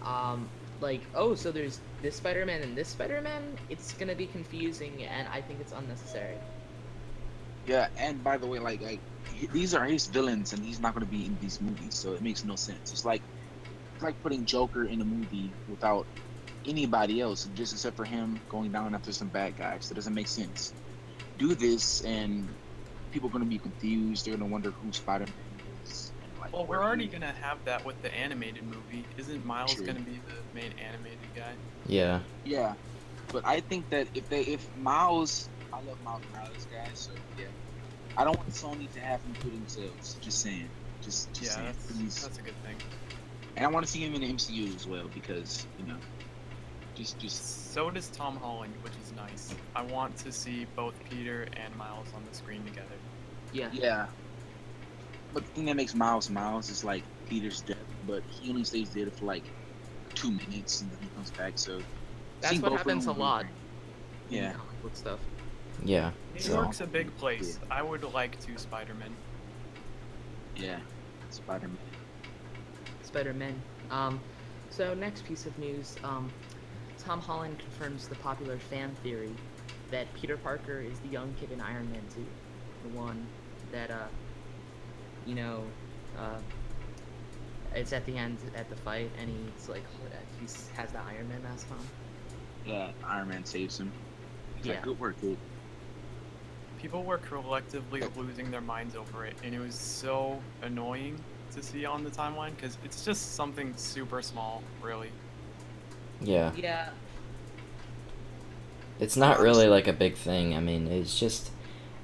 um, 0.01 0.47
like 0.81 1.09
oh, 1.13 1.35
so 1.35 1.51
there's 1.51 1.83
this 1.99 2.17
Spider-Man 2.17 2.63
and 2.63 2.77
this 2.77 2.91
Spider-Man. 2.91 3.59
It's 3.69 3.93
gonna 3.93 4.15
be 4.15 4.27
confusing, 4.27 5.03
and 5.03 5.27
I 5.29 5.41
think 5.41 5.61
it's 5.61 5.71
unnecessary. 5.73 6.41
Yeah, 7.65 7.89
and 7.97 8.23
by 8.23 8.37
the 8.37 8.47
way, 8.47 8.59
like 8.59 8.81
like 8.81 9.03
these 9.51 9.73
are 9.75 9.85
his 9.85 10.07
villains, 10.07 10.53
and 10.53 10.63
he's 10.63 10.79
not 10.79 10.93
going 10.95 11.01
to 11.03 11.07
be 11.09 11.25
in 11.25 11.37
these 11.37 11.61
movies, 11.61 11.97
so 11.97 12.13
it 12.13 12.21
makes 12.21 12.43
no 12.43 12.55
sense. 12.55 12.91
It's 12.91 13.05
like 13.05 13.23
it's 13.95 14.03
like 14.03 14.21
putting 14.21 14.45
Joker 14.45 14.85
in 14.85 15.01
a 15.01 15.05
movie 15.05 15.57
without 15.67 16.09
anybody 16.65 17.21
else, 17.21 17.45
just 17.45 17.73
except 17.73 17.97
for 17.97 18.05
him 18.05 18.43
going 18.49 18.71
down 18.71 18.95
after 18.95 19.13
some 19.13 19.29
bad 19.31 19.55
guys. 19.57 19.87
That 19.87 19.95
doesn't 19.95 20.13
make 20.15 20.29
sense. 20.29 20.73
Do 21.37 21.55
this, 21.55 22.01
and 22.01 22.57
people 23.11 23.29
are 23.29 23.31
going 23.33 23.43
to 23.43 23.49
be 23.49 23.59
confused. 23.59 24.25
They're 24.25 24.33
going 24.37 24.49
to 24.49 24.53
wonder 24.53 24.71
who 24.71 24.91
Spider-Man 24.93 25.61
is. 25.81 26.13
like, 26.39 26.53
Well, 26.53 26.67
we're 26.67 26.83
already 26.83 27.07
he- 27.07 27.09
gonna 27.09 27.33
have 27.33 27.65
that 27.65 27.85
with 27.85 28.01
the 28.01 28.13
animated 28.15 28.65
movie. 28.65 29.11
Isn't 29.17 29.45
Miles 29.45 29.81
True. 29.81 29.83
gonna 29.83 30.01
be 30.01 30.19
the 30.19 30.44
main 30.55 30.73
animated 30.79 31.19
guy? 31.35 31.53
yeah. 31.85 32.21
Yeah, 32.45 32.73
but 33.31 33.45
I 33.45 33.59
think 33.59 33.89
that 33.89 34.07
if 34.13 34.29
they 34.29 34.41
if 34.41 34.65
Miles, 34.77 35.49
I 35.73 35.77
love 35.81 36.01
Miles 36.03 36.23
Morales, 36.33 36.67
guys. 36.73 36.89
So 36.93 37.11
yeah, 37.37 37.45
I 38.17 38.23
don't 38.23 38.37
want 38.37 38.49
Sony 38.49 38.91
to 38.93 38.99
have 38.99 39.21
him 39.21 39.33
put 39.39 39.51
themselves. 39.51 40.17
Just 40.21 40.39
saying. 40.41 40.69
Just 41.01 41.31
just 41.33 41.43
yeah, 41.43 41.55
saying. 41.55 41.65
that's, 41.65 41.91
Please. 41.91 42.23
that's 42.23 42.37
a 42.37 42.41
good 42.41 42.55
thing. 42.63 42.75
And 43.57 43.65
I 43.65 43.69
want 43.69 43.85
to 43.85 43.91
see 43.91 43.99
him 43.99 44.15
in 44.15 44.21
the 44.21 44.33
MCU 44.33 44.75
as 44.75 44.87
well 44.87 45.09
because 45.13 45.65
you 45.79 45.85
know, 45.85 45.97
just 46.95 47.19
just 47.19 47.73
So 47.73 47.89
does 47.91 48.07
Tom 48.09 48.37
Holland, 48.37 48.73
which 48.81 48.93
is 49.03 49.11
nice. 49.15 49.53
I 49.75 49.83
want 49.83 50.15
to 50.17 50.31
see 50.31 50.65
both 50.75 50.93
Peter 51.09 51.47
and 51.57 51.75
Miles 51.75 52.07
on 52.15 52.23
the 52.29 52.35
screen 52.35 52.63
together. 52.65 52.87
Yeah. 53.53 53.69
yeah. 53.73 54.07
But 55.33 55.45
the 55.45 55.51
thing 55.51 55.65
that 55.65 55.75
makes 55.75 55.93
Miles 55.93 56.29
Miles 56.29 56.69
is 56.69 56.83
like 56.83 57.03
Peter's 57.27 57.61
death. 57.61 57.77
but 58.07 58.23
he 58.29 58.49
only 58.49 58.63
stays 58.63 58.89
dead 58.89 59.11
for 59.13 59.25
like 59.25 59.43
two 60.15 60.31
minutes 60.31 60.81
and 60.81 60.91
then 60.91 60.99
he 61.01 61.09
comes 61.09 61.31
back. 61.31 61.57
So 61.57 61.81
That's 62.41 62.59
what 62.59 62.71
happens 62.73 63.05
a 63.05 63.11
lot. 63.11 63.41
great. 63.43 63.51
Yeah. 64.29 64.53
comic 64.53 64.81
book 64.81 64.95
stuff. 64.95 65.19
Yeah. 65.83 66.11
New 66.33 66.39
So 66.41 66.53
York's 66.53 66.81
a 66.81 66.87
big 66.87 67.15
place. 67.17 67.59
I 67.69 67.81
would 67.83 68.03
like 68.13 68.39
to 68.41 68.57
Spider-Man. 68.57 69.13
Yeah, 70.55 70.79
Spider 71.29 71.67
Man. 71.67 71.77
Spider-Man. 73.03 73.61
Um, 73.91 74.19
so 74.69 74.93
next 74.93 75.25
piece 75.25 75.45
of 75.45 75.57
news. 75.59 75.95
Um, 76.03 76.31
Tom 76.97 77.19
Holland 77.21 77.59
confirms 77.59 78.07
the 78.07 78.15
popular 78.15 78.57
fan 78.57 78.95
theory 79.03 79.35
that 79.91 80.11
Peter 80.13 80.37
Parker 80.37 80.79
is 80.79 80.99
the 80.99 81.09
young 81.09 81.33
kid 81.39 81.51
in 81.51 81.61
Iron 81.61 81.91
Man 81.91 82.01
2, 82.15 82.25
the 82.83 82.97
one 82.97 83.27
that 83.71 83.91
uh, 83.91 84.07
you 85.25 85.35
know, 85.35 85.63
uh, 86.17 86.39
it's 87.75 87.93
at 87.93 88.05
the 88.05 88.17
end 88.17 88.37
at 88.55 88.69
the 88.69 88.75
fight, 88.77 89.11
and 89.19 89.29
he's 89.29 89.69
like 89.69 89.83
he 90.39 90.45
has 90.75 90.91
the 90.91 90.99
Iron 90.99 91.27
Man 91.29 91.43
mask 91.43 91.67
on. 91.71 91.77
Yeah, 92.65 92.91
Iron 93.03 93.27
Man 93.29 93.45
saves 93.45 93.79
him. 93.79 93.91
He's 94.55 94.65
Yeah. 94.65 94.73
like, 94.73 94.83
good 94.83 94.99
work, 94.99 95.19
kid. 95.21 95.37
People 96.77 97.03
were 97.03 97.17
collectively 97.17 98.03
losing 98.15 98.51
their 98.51 98.61
minds 98.61 98.95
over 98.95 99.25
it, 99.25 99.35
and 99.43 99.53
it 99.55 99.59
was 99.59 99.75
so 99.75 100.39
annoying 100.61 101.19
to 101.51 101.63
see 101.63 101.85
on 101.85 102.03
the 102.03 102.11
timeline 102.11 102.55
because 102.55 102.77
it's 102.83 103.03
just 103.05 103.35
something 103.35 103.75
super 103.77 104.21
small, 104.21 104.63
really. 104.81 105.11
yeah, 106.21 106.51
Yeah, 106.53 106.89
it's 108.99 109.17
not 109.17 109.39
really 109.39 109.67
like 109.67 109.87
a 109.87 109.93
big 109.93 110.15
thing. 110.15 110.55
I 110.55 110.59
mean, 110.59 110.87
it's 110.87 111.19
just, 111.19 111.51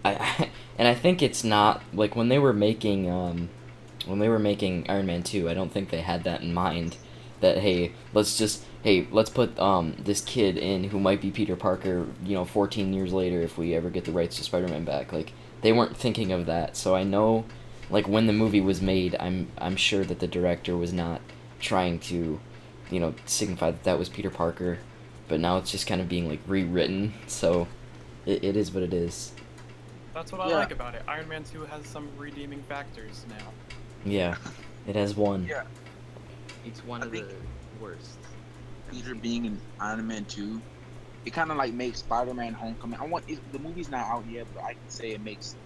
I, 0.04 0.50
and 0.78 0.88
I 0.88 0.94
think 0.96 1.22
it's 1.22 1.44
not 1.44 1.82
like 1.94 2.16
when 2.16 2.30
they 2.30 2.40
were 2.40 2.54
making, 2.54 3.10
um, 3.10 3.50
when 4.06 4.20
they 4.20 4.30
were 4.30 4.40
making 4.40 4.86
Iron 4.90 5.06
Man 5.06 5.24
two. 5.24 5.50
I 5.50 5.54
don't 5.54 5.72
think 5.72 5.90
they 5.90 6.02
had 6.02 6.24
that 6.24 6.42
in 6.42 6.54
mind. 6.54 6.98
That 7.40 7.58
hey, 7.60 7.94
let's 8.14 8.38
just 8.38 8.64
hey, 8.84 9.08
let's 9.12 9.30
put 9.30 9.58
um 9.60 9.96
this 10.00 10.22
kid 10.22 10.58
in 10.58 10.86
who 10.86 11.00
might 11.00 11.22
be 11.22 11.32
Peter 11.32 11.56
Parker. 11.56 12.06
You 12.24 12.36
know, 12.36 12.46
14 12.46 12.94
years 12.94 13.14
later, 13.14 13.42
if 13.42 13.58
we 13.58 13.74
ever 13.74 13.90
get 13.90 14.06
the 14.06 14.12
rights 14.12 14.38
to 14.38 14.44
Spider 14.44 14.68
Man 14.68 14.86
back. 14.86 15.12
Like 15.12 15.34
they 15.62 15.72
weren't 15.72 15.98
thinking 15.98 16.32
of 16.32 16.46
that. 16.48 16.76
So 16.78 16.96
I 16.96 17.04
know, 17.04 17.46
like 17.90 18.08
when 18.08 18.28
the 18.28 18.34
movie 18.34 18.62
was 18.62 18.82
made, 18.82 19.16
I'm 19.20 19.48
I'm 19.58 19.76
sure 19.76 20.04
that 20.04 20.20
the 20.20 20.28
director 20.28 20.78
was 20.78 20.94
not 20.94 21.22
trying 21.60 22.00
to, 22.00 22.40
you 22.90 23.00
know, 23.00 23.14
signify 23.26 23.72
that 23.72 23.84
that 23.84 24.00
was 24.00 24.10
Peter 24.10 24.30
Parker 24.30 24.80
but 25.28 25.40
now 25.40 25.56
it's 25.58 25.72
just 25.72 25.88
kind 25.88 26.02
of 26.02 26.10
being 26.10 26.28
like 26.28 26.42
rewritten. 26.46 27.14
So 27.28 27.68
it, 28.26 28.44
it 28.44 28.58
is 28.58 28.72
what 28.74 28.84
it 28.84 28.94
is. 28.94 29.32
That's 30.14 30.30
what 30.34 30.42
I 30.42 30.50
Yeah. 30.50 30.58
like 30.58 30.72
about 30.72 30.94
it. 30.94 31.04
Iron 31.08 31.30
Man 31.30 31.46
2 31.46 31.62
has 31.64 31.88
some 31.88 32.10
redeeming 32.18 32.62
factors 32.64 33.26
now. 33.30 33.48
Yeah, 34.04 34.38
it 34.86 34.96
has 34.96 35.16
one. 35.16 35.46
Yeah. 35.48 35.64
it's 36.64 36.84
one 36.84 37.04
I 37.04 37.08
of 37.08 37.12
think 37.12 37.28
the 37.30 37.46
worst. 37.72 38.20
Peter 38.90 39.16
being 39.16 39.46
in 39.46 39.62
Iron 39.80 40.08
Man 40.08 40.26
2, 40.26 40.64
it 41.26 41.32
kind 41.32 41.52
of 41.52 41.58
like 41.58 41.74
makes 41.74 42.00
Spider 42.00 42.34
Man 42.34 42.54
Homecoming. 42.54 43.00
I 43.02 43.06
want 43.08 43.26
it, 43.28 43.40
the 43.52 43.60
movie's 43.60 43.90
not 43.90 44.08
out 44.08 44.26
yet, 44.28 44.48
but 44.54 44.64
I 44.64 44.76
can 44.76 44.90
say 44.90 45.12
it 45.12 45.22
makes 45.22 45.58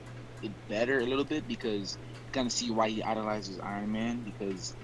it 0.41 0.53
better 0.67 0.99
a 0.99 1.05
little 1.05 1.25
bit 1.25 1.47
because 1.47 1.97
you 2.27 2.31
kind 2.33 2.47
of 2.47 2.53
see 2.53 2.71
why 2.71 2.89
he 2.89 3.03
idolizes 3.03 3.59
Iron 3.59 3.91
Man 3.91 4.23
because 4.23 4.77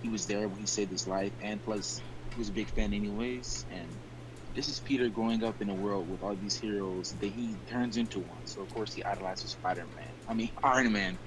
he 0.00 0.08
was 0.08 0.26
there 0.26 0.48
when 0.48 0.60
he 0.60 0.66
saved 0.66 0.92
his 0.92 1.06
life, 1.06 1.34
and 1.42 1.62
plus 1.62 2.02
he 2.34 2.40
was 2.40 2.50
a 2.50 2.54
big 2.54 2.70
fan 2.70 2.94
anyways. 2.94 3.66
And 3.70 4.00
this 4.54 4.68
is 4.68 4.80
Peter 4.80 5.10
growing 5.10 5.44
up 5.44 5.56
in 5.60 5.70
a 5.70 5.74
world 5.74 6.08
with 6.08 6.22
all 6.22 6.36
these 6.36 6.56
heroes 6.56 7.16
that 7.20 7.28
he 7.28 7.60
turns 7.68 7.96
into 7.96 8.20
one. 8.20 8.46
So 8.46 8.62
of 8.62 8.70
course 8.70 8.94
he 8.94 9.04
idolizes 9.04 9.52
Spider 9.52 9.86
Man. 9.86 10.14
I 10.28 10.34
mean 10.34 10.50
Iron 10.62 10.92
Man. 10.92 11.18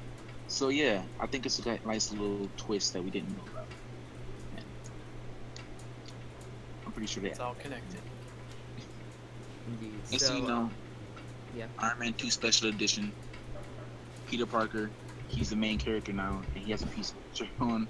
So 0.52 0.68
yeah, 0.68 1.08
I 1.20 1.28
think 1.28 1.46
it's 1.46 1.60
a 1.66 1.80
nice 1.86 2.12
little 2.12 2.52
twist 2.58 2.92
that 2.94 3.02
we 3.02 3.10
didn't 3.10 3.34
know 3.34 3.46
about. 3.48 3.70
And 4.58 4.76
I'm 6.86 6.92
pretty 6.92 7.08
sure 7.08 7.24
that 7.24 7.30
It's 7.30 7.40
all 7.40 7.56
connected. 7.56 8.04
Indeed. 9.66 10.04
And 10.12 10.20
so, 10.20 10.28
so, 10.28 10.36
you 10.36 10.42
know, 10.42 10.54
um, 10.56 10.78
yeah. 11.54 11.70
Iron 11.80 12.00
Man 12.00 12.14
2 12.16 12.30
Special 12.30 12.68
Edition, 12.68 13.14
Peter 14.26 14.46
Parker, 14.46 14.92
he's 15.30 15.50
the 15.50 15.56
main 15.56 15.80
character 15.80 16.12
now, 16.12 16.46
and 16.54 16.64
he 16.66 16.72
has 16.72 16.82
a 16.84 16.88
piece 16.88 17.14
of 17.14 17.18
shirt 17.32 17.50
on. 17.62 17.88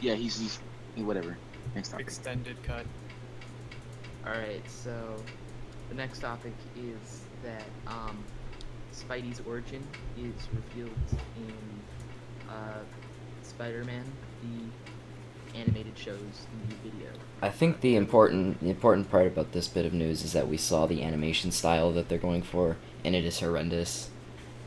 Yeah, 0.00 0.14
he's, 0.14 0.36
he's 0.94 1.04
whatever. 1.04 1.40
Next 1.74 1.90
topic. 1.90 2.08
Extended 2.08 2.62
cut. 2.62 2.88
All 4.24 4.32
right, 4.32 4.68
so 4.68 5.30
the 5.88 5.94
next 5.94 6.18
topic 6.18 6.56
is 6.74 7.28
that 7.42 7.76
um, 7.86 8.35
Spidey's 8.96 9.40
origin 9.46 9.86
is 10.16 10.48
revealed 10.54 10.90
in 11.36 11.52
uh, 12.48 12.78
Spider-Man, 13.42 14.04
the 14.42 15.58
animated 15.58 15.96
show's 15.96 16.18
new 16.18 16.90
video. 16.90 17.10
I 17.42 17.50
think 17.50 17.80
the 17.80 17.96
important 17.96 18.60
the 18.60 18.70
important 18.70 19.10
part 19.10 19.26
about 19.26 19.52
this 19.52 19.68
bit 19.68 19.84
of 19.84 19.92
news 19.92 20.24
is 20.24 20.32
that 20.32 20.48
we 20.48 20.56
saw 20.56 20.86
the 20.86 21.02
animation 21.02 21.50
style 21.50 21.92
that 21.92 22.08
they're 22.08 22.18
going 22.18 22.42
for, 22.42 22.76
and 23.04 23.14
it 23.14 23.24
is 23.24 23.40
horrendous. 23.40 24.08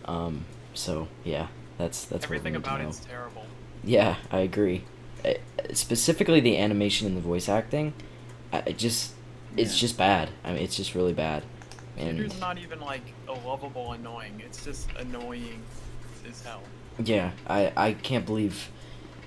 Um, 0.06 0.46
so 0.74 1.08
yeah, 1.24 1.48
that's 1.78 2.06
that's 2.06 2.26
Everything 2.26 2.54
what 2.54 2.60
about 2.64 2.80
need 2.80 2.84
to 2.84 2.90
it's 2.90 3.00
terrible. 3.06 3.42
know. 3.44 3.48
Yeah, 3.84 4.16
I 4.32 4.40
agree. 4.40 4.84
Uh, 5.26 5.34
specifically, 5.74 6.40
the 6.40 6.58
animation 6.58 7.08
and 7.08 7.18
the 7.18 7.22
voice 7.22 7.50
acting, 7.50 7.94
I, 8.54 8.60
it 8.60 8.78
just 8.78 9.14
it's 9.58 9.74
Yeah. 9.74 9.80
just 9.80 9.98
bad. 9.98 10.30
I 10.44 10.54
mean, 10.54 10.62
it's 10.64 10.76
just 10.78 10.94
really 10.94 11.14
bad. 11.14 11.44
And 12.00 12.40
not 12.40 12.58
even 12.58 12.80
like 12.80 13.02
a 13.28 13.34
lovable 13.34 13.92
annoying. 13.94 14.42
It's 14.46 14.64
just 14.64 14.90
annoying 14.98 15.62
as 16.30 16.42
hell. 16.44 16.62
Yeah, 17.04 17.32
I, 17.48 17.72
I 17.76 17.94
can't 17.94 18.26
believe 18.26 18.70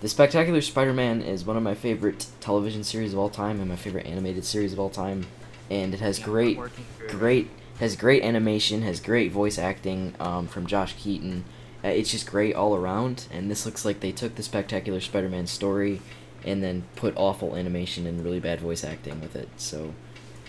the 0.01 0.09
Spectacular 0.09 0.61
Spider-Man 0.61 1.23
is 1.23 1.45
one 1.45 1.57
of 1.57 1.63
my 1.63 1.75
favorite 1.75 2.27
television 2.41 2.83
series 2.83 3.13
of 3.13 3.19
all 3.19 3.31
time 3.31 3.61
and 3.61 3.69
my 3.69 3.77
favorite 3.77 4.07
animated 4.07 4.45
series 4.45 4.73
of 4.73 4.81
all 4.81 4.91
time, 4.91 5.27
and 5.71 5.95
it 5.95 6.01
has 6.01 6.19
Yeah, 6.19 6.25
great, 6.25 6.59
working 6.59 6.85
through 6.97 7.07
it. 7.07 7.13
great 7.13 7.51
has 7.79 7.97
great 7.97 8.23
animation, 8.23 8.83
has 8.83 9.01
great 9.01 9.33
voice 9.33 9.59
acting 9.59 10.15
um, 10.21 10.47
from 10.47 10.67
Josh 10.67 10.95
Keaton. 10.95 11.45
Uh, 11.85 11.89
it's 11.89 12.11
just 12.11 12.31
great 12.31 12.55
all 12.55 12.77
around, 12.77 13.27
and 13.33 13.51
this 13.51 13.65
looks 13.67 13.85
like 13.85 14.01
they 14.01 14.13
took 14.13 14.35
the 14.35 14.43
Spectacular 14.43 15.01
Spider-Man 15.01 15.47
story 15.47 16.01
and 16.45 16.63
then 16.63 16.85
put 16.97 17.17
awful 17.17 17.57
animation 17.57 18.07
and 18.07 18.25
really 18.25 18.41
bad 18.41 18.61
voice 18.61 18.85
acting 18.85 19.21
with 19.21 19.35
it. 19.37 19.49
So, 19.57 19.95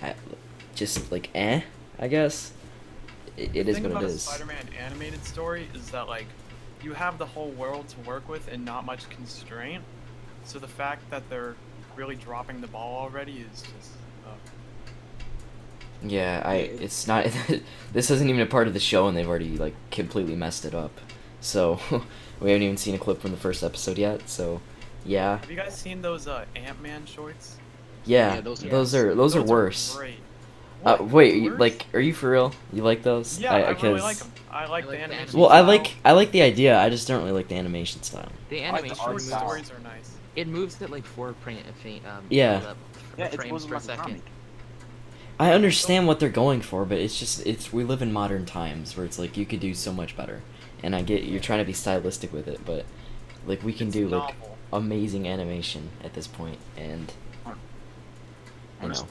I, 0.01 0.15
just 0.75 1.11
like 1.11 1.29
eh, 1.33 1.61
I 2.03 2.07
guess. 2.09 2.51
It, 3.37 3.55
it 3.55 3.63
the 3.63 3.69
is 3.71 3.75
thing 3.77 3.83
what 3.83 3.91
about 3.93 4.03
it 4.03 4.09
a. 4.09 4.19
Spider-Man 4.19 4.65
animated 4.77 5.23
story 5.23 5.67
is 5.73 5.89
that 5.91 6.07
like 6.09 6.25
you 6.83 6.91
have 6.93 7.17
the 7.17 7.25
whole 7.25 7.49
world 7.51 7.87
to 7.87 7.99
work 8.01 8.27
with 8.27 8.49
and 8.49 8.65
not 8.65 8.85
much 8.85 9.09
constraint. 9.09 9.83
So 10.43 10.59
the 10.59 10.67
fact 10.67 11.09
that 11.11 11.29
they're 11.29 11.55
really 11.95 12.15
dropping 12.15 12.59
the 12.59 12.67
ball 12.67 12.99
already 13.03 13.45
is 13.49 13.61
just 13.61 13.91
uh, 14.27 14.31
Yeah, 16.05 16.41
I 16.43 16.55
it's 16.55 17.07
not 17.07 17.25
this 17.93 18.11
isn't 18.11 18.27
even 18.29 18.41
a 18.41 18.45
part 18.45 18.67
of 18.67 18.73
the 18.73 18.79
show 18.81 19.07
and 19.07 19.15
they've 19.15 19.27
already 19.27 19.57
like 19.57 19.75
completely 19.91 20.35
messed 20.35 20.65
it 20.65 20.75
up. 20.75 20.91
So, 21.39 21.79
we 22.41 22.51
haven't 22.51 22.63
even 22.63 22.77
seen 22.77 22.95
a 22.95 22.97
clip 22.99 23.21
from 23.21 23.31
the 23.31 23.37
first 23.37 23.63
episode 23.63 23.97
yet. 23.97 24.29
So, 24.29 24.59
yeah. 25.05 25.37
Have 25.37 25.49
you 25.49 25.57
guys 25.57 25.75
seen 25.75 26.01
those 26.01 26.27
uh, 26.27 26.45
Ant-Man 26.55 27.05
shorts? 27.05 27.57
Yeah, 28.05 28.35
Yeah, 28.35 28.41
those 28.41 28.59
those, 28.61 28.93
are- 28.95 29.11
are 29.11 29.15
those, 29.15 29.35
are 29.35 29.43
worse. 29.43 29.95
great. 29.95 30.19
Uh, 30.85 30.97
wait, 30.99 31.35
you- 31.35 31.55
like 31.55 31.85
are 31.93 31.99
you 31.99 32.13
for 32.13 32.29
real? 32.31 32.53
You 32.71 32.83
like 32.83 33.03
those? 33.03 33.39
Yeah, 33.39 33.53
I, 33.53 33.59
really 33.71 33.75
'cause- 33.75 34.03
like 34.03 34.17
them. 34.17 34.31
I 34.51 34.65
like 34.67 34.83
I 34.83 34.85
the 34.85 34.87
like 34.91 34.97
the 34.99 35.03
animation. 35.03 35.39
Well, 35.39 35.49
I 35.49 35.61
like 35.61 35.93
I 36.05 36.11
like 36.11 36.31
the 36.31 36.41
idea. 36.41 36.79
I 36.79 36.89
just 36.89 37.07
don't 37.07 37.19
really 37.21 37.31
like 37.31 37.47
the 37.47 37.55
animation 37.55 38.03
style. 38.03 38.29
The 38.49 38.63
I 38.65 38.71
like 38.71 38.81
the 38.83 38.87
animation 38.91 39.03
art 39.05 39.21
short 39.21 39.39
stories 39.39 39.71
are 39.71 39.79
nice. 39.79 40.11
it 40.35 40.47
moves 40.47 40.81
at 40.81 40.89
like 40.89 41.05
four 41.05 41.33
frame, 41.41 41.59
um, 42.05 42.23
Yeah. 42.29 42.53
level- 42.53 42.75
Yeah, 43.17 43.25
it's 43.25 43.35
frames 43.35 43.63
per 43.63 43.67
be 43.69 43.73
like 43.75 43.81
a 43.81 43.85
second. 43.85 44.03
comic. 44.03 44.21
I 45.39 45.53
understand 45.53 46.05
what 46.07 46.19
they're 46.19 46.29
going 46.29 46.61
for, 46.61 46.85
but 46.85 46.97
it's 46.99 47.17
just 47.17 47.45
it's 47.47 47.73
we 47.73 47.83
live 47.83 48.01
in 48.01 48.13
modern 48.13 48.45
times 48.45 48.95
where 48.95 49.05
it's 49.05 49.17
like 49.17 49.35
you 49.37 49.45
could 49.45 49.59
do 49.59 49.73
so 49.73 49.91
much 49.91 50.15
better. 50.15 50.41
And 50.83 50.95
I 50.95 51.01
get 51.01 51.23
you're 51.23 51.39
trying 51.39 51.59
to 51.59 51.65
be 51.65 51.73
stylistic 51.73 52.31
with 52.33 52.47
it, 52.47 52.61
but 52.65 52.85
like 53.47 53.63
we 53.63 53.73
can 53.73 53.87
It's 53.87 53.95
do 53.95 54.07
like 54.09 54.35
amazing 54.71 55.27
animation 55.27 55.89
at 56.03 56.13
this 56.13 56.27
point 56.27 56.57
and 56.77 57.11
On 57.45 57.55
I 58.81 58.85
a 58.85 58.87
know. 58.89 59.07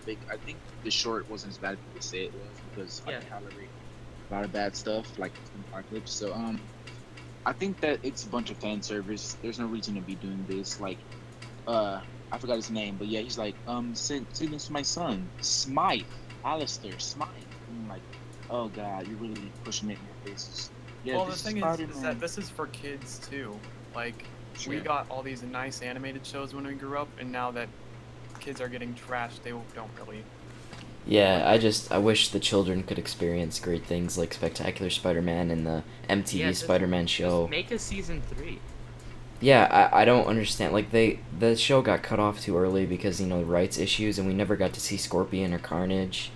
Spider-Man 0.00 0.16
topic, 0.16 0.18
I 0.32 0.36
think 0.44 0.58
the 0.82 0.90
short 0.90 1.28
wasn't 1.30 1.52
as 1.52 1.58
bad 1.58 1.72
as 1.72 1.78
people 1.78 2.00
say 2.00 2.24
it 2.24 2.34
was 2.34 2.60
because 2.70 3.02
Yeah. 3.08 3.20
tolerate 3.20 3.68
a 4.30 4.34
lot 4.34 4.44
of 4.44 4.52
bad 4.52 4.74
stuff 4.74 5.18
like 5.18 5.32
Apocalypse. 5.68 6.12
So 6.12 6.32
um, 6.32 6.60
I 7.46 7.52
think 7.52 7.80
that 7.80 8.00
it's 8.02 8.24
a 8.24 8.28
bunch 8.28 8.50
of 8.50 8.58
fan 8.58 8.82
service. 8.82 9.36
There's 9.42 9.58
no 9.58 9.66
reason 9.66 9.94
to 9.94 10.00
be 10.00 10.14
doing 10.16 10.44
this. 10.48 10.80
Like, 10.80 10.98
uh, 11.66 12.00
I 12.32 12.38
forgot 12.38 12.56
his 12.56 12.70
name, 12.70 12.96
but 12.96 13.06
yeah, 13.06 13.20
he's 13.20 13.38
like, 13.38 13.54
um, 13.66 13.94
send, 13.94 14.26
send 14.32 14.52
this 14.52 14.66
to 14.66 14.72
my 14.72 14.82
son, 14.82 15.30
Smythe, 15.40 16.02
Alistair, 16.44 16.98
Smythe. 16.98 17.28
And 17.68 17.82
I'm 17.82 17.88
like, 17.88 18.02
oh 18.50 18.68
god, 18.68 19.06
you're 19.06 19.18
really 19.18 19.52
pushing 19.64 19.90
it 19.90 19.98
in 19.98 20.06
your 20.06 20.34
faces. 20.34 20.70
Yeah, 21.04 21.16
well, 21.16 21.26
the 21.26 21.36
thing 21.36 21.58
is, 21.58 21.80
is 21.80 22.00
that 22.00 22.18
this 22.18 22.38
is 22.38 22.48
for 22.48 22.66
kids 22.68 23.20
too. 23.28 23.60
Like, 23.94 24.24
we 24.66 24.80
got 24.80 25.08
all 25.10 25.22
these 25.22 25.42
nice 25.42 25.82
animated 25.82 26.26
shows 26.26 26.54
when 26.54 26.66
we 26.66 26.74
grew 26.74 26.98
up, 26.98 27.08
and 27.20 27.30
now 27.30 27.50
that 27.52 27.68
kids 28.44 28.60
are 28.60 28.68
getting 28.68 28.94
trashed, 28.94 29.42
they 29.42 29.50
don't 29.50 29.90
really. 29.98 30.22
Yeah, 31.06 31.42
I 31.46 31.58
just 31.58 31.92
I 31.92 31.98
wish 31.98 32.28
the 32.28 32.40
children 32.40 32.82
could 32.82 32.98
experience 32.98 33.58
great 33.60 33.84
things 33.84 34.16
like 34.16 34.32
Spectacular 34.34 34.90
Spider-Man 34.90 35.50
and 35.50 35.66
the 35.66 35.82
MTV 36.08 36.38
Yeah, 36.38 36.52
Spider-Man 36.52 37.06
Just 37.06 37.18
show. 37.18 37.48
make 37.48 37.70
a 37.70 37.78
season 37.78 38.22
three. 38.22 38.58
Yeah, 39.40 39.64
I, 39.92 40.02
I 40.02 40.04
don't 40.06 40.26
understand. 40.26 40.72
Like 40.72 40.90
they 40.92 41.20
the 41.38 41.56
show 41.56 41.82
got 41.82 42.02
cut 42.02 42.18
off 42.18 42.40
too 42.40 42.56
early 42.56 42.86
because 42.86 43.20
you 43.20 43.26
know 43.26 43.42
rights 43.42 43.78
issues, 43.78 44.18
and 44.18 44.26
we 44.26 44.32
never 44.34 44.56
got 44.56 44.72
to 44.74 44.80
see 44.80 44.96
Scorpion 44.96 45.52
or 45.52 45.58
Carnage. 45.58 46.30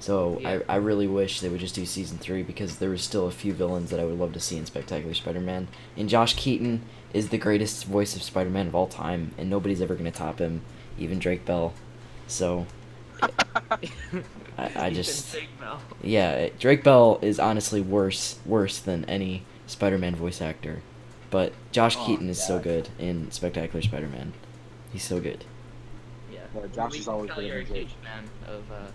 So 0.00 0.38
Yeah. 0.40 0.60
I, 0.68 0.74
I 0.74 0.76
really 0.76 1.06
wish 1.08 1.40
they 1.40 1.48
would 1.48 1.60
just 1.60 1.74
do 1.74 1.84
season 1.86 2.18
three 2.18 2.42
because 2.42 2.78
there 2.78 2.90
was 2.90 3.02
still 3.02 3.26
a 3.26 3.32
few 3.32 3.52
villains 3.52 3.90
that 3.90 3.98
I 4.00 4.04
would 4.04 4.18
love 4.18 4.32
to 4.34 4.40
see 4.40 4.56
in 4.56 4.64
Spectacular 4.66 5.14
Spider-Man. 5.14 5.66
And 5.96 6.08
Josh 6.08 6.34
Keaton 6.34 6.82
is 7.12 7.28
the 7.28 7.38
greatest 7.38 7.84
voice 7.84 8.14
of 8.16 8.22
Spider-Man 8.22 8.68
of 8.68 8.74
all 8.74 8.86
time, 8.88 9.32
and 9.38 9.48
nobody's 9.50 9.80
ever 9.82 9.94
gonna 9.96 10.10
top 10.12 10.38
him, 10.40 10.62
even 10.98 11.18
Drake 11.18 11.44
Bell. 11.44 11.72
So 12.26 12.66
I- 13.70 13.78
I 14.58 14.90
just- 14.90 15.32
Drake 15.32 15.48
Bell. 15.60 15.80
yeah, 16.02 16.48
Drake 16.58 16.82
Bell 16.84 17.18
is 17.22 17.38
honestly 17.38 17.80
worse 17.80 18.38
worse 18.44 18.78
than 18.78 19.04
any 19.06 19.44
Spider-Man 19.66 20.16
voice 20.16 20.40
actor, 20.40 20.82
but 21.30 21.52
Josh 21.72 21.96
Oh, 21.96 22.06
Keaton 22.06 22.28
is 22.28 22.42
so 22.42 22.58
good 22.58 22.88
in 22.98 23.30
Spectacular 23.30 23.82
Spider-Man. 23.82 24.32
He's 24.92 25.02
so 25.04 25.20
good. 25.20 25.44
Yeah. 26.32 26.40
Yeah, 26.54 26.66
Josh 26.74 26.92
we 26.92 26.98
is 26.98 27.08
always 27.08 27.28
tell 27.28 27.36
better 27.36 27.48
you're 27.48 27.58
a 27.58 27.64
huge 27.64 27.94
fan 28.02 28.24
of 28.46 28.62
uh, 28.72 28.86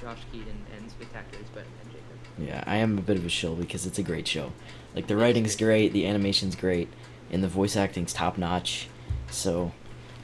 Josh 0.00 0.18
Keaton 0.32 0.64
and 0.76 0.90
Spectacular 0.90 1.44
Spider-Man, 1.44 1.84
Jacob. 1.86 2.48
Yeah, 2.48 2.64
I 2.66 2.76
am 2.76 2.98
a 2.98 3.02
bit 3.02 3.16
of 3.16 3.24
a 3.24 3.28
shill 3.28 3.54
because 3.54 3.86
it's 3.86 3.98
a 3.98 4.02
great 4.02 4.26
show. 4.26 4.52
Like 4.94 5.06
the 5.06 5.14
It's 5.14 5.20
writing's 5.20 5.56
great. 5.56 5.66
great, 5.66 5.92
the 5.92 6.06
animation's 6.06 6.56
great, 6.56 6.88
and 7.30 7.42
the 7.44 7.48
voice 7.48 7.76
acting's 7.76 8.12
top 8.12 8.36
notch. 8.38 8.88
So, 9.30 9.72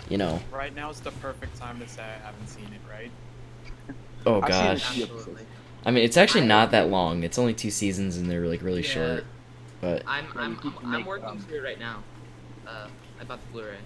you 0.09 0.19
know, 0.19 0.41
Right 0.53 0.75
now 0.75 0.91
is 0.91 1.01
the 1.01 1.11
perfect 1.13 1.57
time 1.57 1.79
to 1.81 1.89
say 1.89 2.03
I 2.03 2.27
haven't 2.27 2.49
seen 2.49 2.65
it, 2.67 2.81
right? 2.91 3.11
oh 4.27 4.41
I've 4.41 4.83
seen 4.83 5.03
it 5.03 5.09
gosh. 5.09 5.45
I 5.87 5.91
mean, 5.91 6.05
it's 6.05 6.17
actually 6.17 6.47
not 6.47 6.71
that 6.71 6.89
long. 6.89 7.23
It's 7.25 7.39
only 7.39 7.53
two 7.55 7.71
seasons, 7.71 8.17
and 8.17 8.31
they're 8.31 8.47
like 8.47 8.63
really 8.63 8.83
Yeah. 8.83 8.89
short. 8.89 9.25
But 9.81 10.03
I'm 10.07 10.27
I'm 10.37 10.59
I'm, 10.63 10.95
I'm 10.95 11.05
working 11.05 11.29
um, 11.29 11.39
through 11.39 11.59
it 11.59 11.63
right 11.63 11.79
now. 11.79 12.03
Uh, 12.67 12.89
I 13.21 13.25
bought 13.25 13.41
the 13.47 13.53
Blu-ray. 13.53 13.77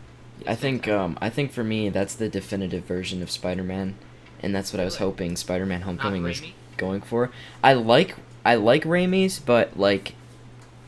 I 0.46 0.54
think 0.54 0.86
um, 0.86 1.18
I 1.20 1.28
think 1.30 1.50
for 1.50 1.64
me 1.64 1.88
that's 1.88 2.14
the 2.14 2.28
definitive 2.28 2.84
version 2.84 3.22
of 3.22 3.30
Spider-Man, 3.30 3.96
and 4.40 4.54
that's 4.54 4.72
what 4.72 4.78
I 4.80 4.84
was 4.84 4.96
hoping 4.96 5.34
Spider-Man: 5.34 5.80
Homecoming 5.82 6.22
was 6.22 6.40
going 6.76 7.00
for. 7.00 7.30
I 7.64 7.72
like 7.72 8.14
I 8.44 8.54
like 8.54 8.84
Raimi's, 8.84 9.40
but 9.40 9.76
like 9.76 10.14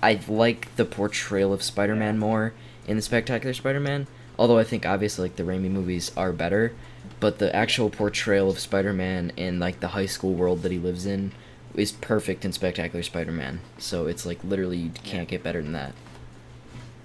I 0.00 0.20
like 0.28 0.74
the 0.76 0.84
portrayal 0.84 1.52
of 1.52 1.62
Spider-Man 1.62 2.18
more 2.18 2.54
in 2.86 2.96
the 2.96 3.02
Spectacular 3.02 3.52
Spider-Man. 3.52 4.06
Although 4.40 4.58
I 4.58 4.64
think 4.64 4.86
obviously 4.86 5.28
like 5.28 5.36
the 5.36 5.44
Raimi 5.44 5.70
movies 5.70 6.10
are 6.16 6.32
better, 6.32 6.74
but 7.20 7.38
the 7.38 7.54
actual 7.54 7.90
portrayal 7.90 8.50
of 8.50 8.58
Spider-Man 8.58 9.32
in 9.36 9.60
like 9.60 9.80
the 9.80 9.88
high 9.88 10.06
school 10.06 10.34
world 10.34 10.62
that 10.62 10.72
he 10.72 10.78
lives 10.78 11.06
in 11.06 11.32
is 11.74 11.92
perfect 11.92 12.44
in 12.46 12.52
Spectacular 12.52 13.02
Spider-Man. 13.02 13.60
So 13.78 14.06
it's 14.06 14.24
like 14.24 14.42
literally 14.42 14.78
you 14.78 14.90
can't 14.92 15.28
get 15.28 15.42
better 15.42 15.62
than 15.62 15.72
that. 15.72 15.94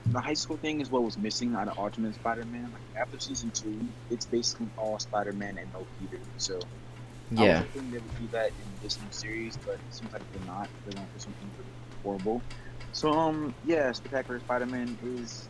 The 0.06 0.22
high 0.22 0.34
school 0.36 0.58
thing 0.58 0.82
is 0.82 0.90
what 0.92 1.04
was 1.04 1.18
missing 1.18 1.56
out 1.56 1.68
of 1.68 1.74
Ultimate 1.78 2.16
Spider-Man. 2.16 2.72
Like 2.72 2.84
after 3.00 3.20
season 3.20 3.52
two, 3.52 3.94
it's 4.10 4.26
basically 4.26 4.72
all 4.78 5.00
Spider-Man 5.00 5.58
and 5.58 5.72
no 5.74 5.88
Peter. 6.00 6.22
So 6.38 6.70
I 7.38 7.44
Yeah. 7.44 7.46
was 7.46 7.60
hoping 7.60 7.92
they 7.92 8.00
would 8.00 8.16
do 8.16 8.30
that 8.30 8.52
in 8.60 8.78
this 8.82 9.02
new 9.02 9.12
series, 9.12 9.58
but 9.66 9.76
it 9.76 9.94
seems 9.94 10.14
like 10.14 10.24
they're 10.32 10.42
not. 10.42 10.70
They're 10.86 10.94
going 10.96 11.10
for 11.12 11.20
something 11.20 11.52
pretty 11.56 11.74
horrible. 12.04 12.46
So 12.92 13.18
um, 13.18 13.56
yeah, 13.64 13.92
Spectacular 13.94 14.40
Spider-Man 14.42 15.00
is 15.02 15.50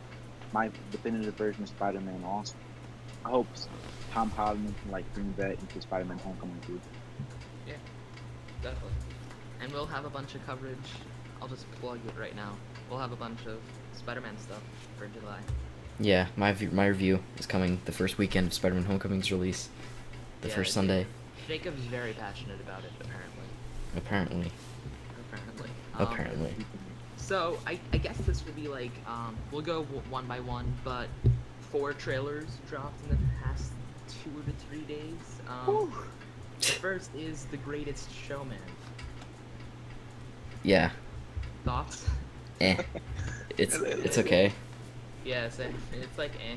my 0.52 0.70
definitive 0.90 1.34
version 1.34 1.62
of 1.62 1.68
Spider-Man. 1.68 2.22
Also, 2.24 2.54
I 3.24 3.30
hope 3.30 3.46
Tom 4.12 4.30
Holland 4.30 4.74
can 4.82 4.90
like 4.92 5.12
bring 5.14 5.32
that 5.36 5.52
into 5.58 5.80
Spider-Man: 5.80 6.18
Homecoming 6.18 6.58
too. 6.66 6.80
Yeah, 7.66 7.74
definitely. 8.62 8.90
And 9.60 9.72
we'll 9.72 9.86
have 9.86 10.04
a 10.04 10.10
bunch 10.10 10.34
of 10.34 10.44
coverage. 10.46 10.76
I'll 11.40 11.48
just 11.48 11.70
plug 11.80 11.98
it 12.06 12.18
right 12.18 12.34
now. 12.36 12.54
We'll 12.90 12.98
have 12.98 13.12
a 13.12 13.16
bunch 13.16 13.40
of 13.46 13.58
Spider-Man 13.96 14.38
stuff 14.38 14.62
for 14.98 15.06
July. 15.08 15.38
Yeah, 15.98 16.26
my 16.36 16.54
my 16.72 16.86
review 16.86 17.20
is 17.38 17.46
coming 17.46 17.80
the 17.86 17.92
first 17.92 18.18
weekend 18.18 18.48
of 18.48 18.54
Spider-Man: 18.54 18.84
Homecoming's 18.84 19.32
release, 19.32 19.68
the 20.42 20.48
Yeah, 20.48 20.54
first 20.54 20.70
Ja- 20.70 20.74
Sunday. 20.74 21.06
Jacob's 21.48 21.82
very 21.84 22.12
passionate 22.12 22.60
about 22.60 22.80
it, 22.84 22.90
apparently. 23.00 23.44
Apparently, 23.96 24.50
Apparently. 25.30 25.70
Um, 25.94 26.02
apparently. 26.06 26.54
So 27.26 27.58
I, 27.66 27.80
I 27.92 27.96
guess 27.96 28.16
this 28.18 28.44
would 28.46 28.54
be 28.54 28.68
like 28.68 28.92
um, 29.08 29.36
we'll 29.50 29.60
go 29.60 29.82
one 29.82 30.26
by 30.26 30.38
one, 30.38 30.72
but 30.84 31.08
four 31.72 31.92
trailers 31.92 32.46
dropped 32.70 33.02
in 33.02 33.10
the 33.10 33.18
past 33.42 33.72
two 34.06 34.30
to 34.30 34.52
three 34.68 34.82
days. 34.82 35.40
Um, 35.48 35.92
the 36.60 36.66
first 36.66 37.10
is 37.16 37.46
The 37.46 37.56
Greatest 37.56 38.14
Showman. 38.14 38.58
Yeah, 40.62 40.90
Thoughts? 41.64 42.06
eh. 42.60 42.76
It's 43.58 43.74
it's 43.74 44.18
okay. 44.18 44.52
Yeah, 45.24 45.48
and 45.60 45.74
it's 45.94 46.18
like 46.18 46.30
eh. 46.36 46.56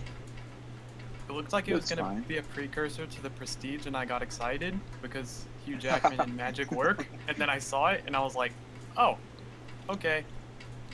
It 1.30 1.32
looked 1.32 1.51
like 1.51 1.67
it 1.67 1.74
was 1.74 1.89
gonna 1.89 2.24
be 2.28 2.38
a 2.38 2.43
precursor 2.43 3.07
to 3.07 3.24
the 3.24 3.32
Prestige, 3.32 3.88
and 3.88 3.97
I 3.97 4.05
got 4.05 4.22
excited 4.22 4.80
because 5.01 5.45
Hugh 5.65 5.78
Jackman 5.78 6.20
and 6.20 6.36
magic 6.38 6.72
work. 6.72 7.07
And 7.28 7.36
then 7.38 7.49
I 7.49 7.57
saw 7.57 7.88
it, 7.88 8.03
and 8.05 8.15
I 8.15 8.20
was 8.20 8.36
like, 8.36 8.51
"Oh, 8.97 9.17
okay." 9.89 10.26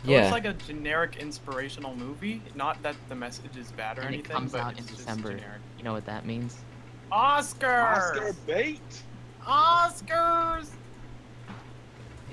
It 0.05 0.11
Yeah. 0.11 0.19
looks 0.21 0.31
like 0.33 0.45
a 0.45 0.53
generic 0.53 1.17
inspirational 1.17 1.95
movie. 1.95 2.41
Not 2.53 2.81
that 2.83 2.95
the 3.09 3.15
message 3.15 3.57
is 3.57 3.71
bad 3.71 3.97
or 3.97 4.01
And 4.03 4.13
it 4.15 4.23
comes 4.29 4.51
but 4.51 4.61
out 4.61 4.71
in 4.77 4.85
just 4.85 4.97
December. 4.97 5.29
generic. 5.33 5.61
You 5.77 5.83
know 5.83 5.93
what 5.93 6.05
that 6.05 6.25
means? 6.25 6.57
Oscars. 7.11 7.97
Oscar 7.97 8.33
bait. 8.45 8.81
Oscars. 9.47 10.69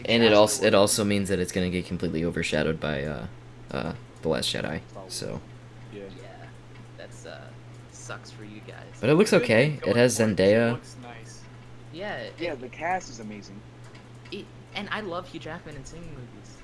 And 0.04 0.22
it 0.22 0.32
also 0.32 0.64
it 0.66 0.74
also 0.74 1.04
means 1.04 1.28
that 1.28 1.38
it's 1.38 1.52
gonna 1.52 1.70
get 1.70 1.86
completely 1.86 2.24
overshadowed 2.24 2.80
by 2.80 3.04
uh, 3.04 3.26
uh, 3.70 3.92
the 4.22 4.28
Last 4.28 4.52
Jedi. 4.52 4.80
So, 5.08 5.40
Yeah. 5.92 6.02
Yeah, 6.16 6.26
that's 6.98 7.24
uh 7.26 7.40
sucks 7.92 8.30
for 8.30 8.44
you 8.44 8.60
guys. 8.66 8.76
but 9.00 9.08
it 9.10 9.14
looks 9.14 9.32
okay. 9.32 9.78
It 9.86 9.96
has 9.96 10.18
Zendaya. 10.18 10.68
It 10.68 10.72
looks 10.72 10.96
nice. 11.02 11.40
yeah, 11.92 12.14
it, 12.16 12.34
Yeah, 12.38 12.54
the 12.54 12.68
cast 12.68 13.10
is 13.10 13.20
amazing. 13.20 13.60
it, 14.32 14.44
and 14.74 14.88
I 14.90 15.00
love 15.00 15.28
Hugh 15.28 15.40
Jackman 15.40 15.76
in 15.76 15.84
singing 15.84 16.08
movies. 16.10 16.56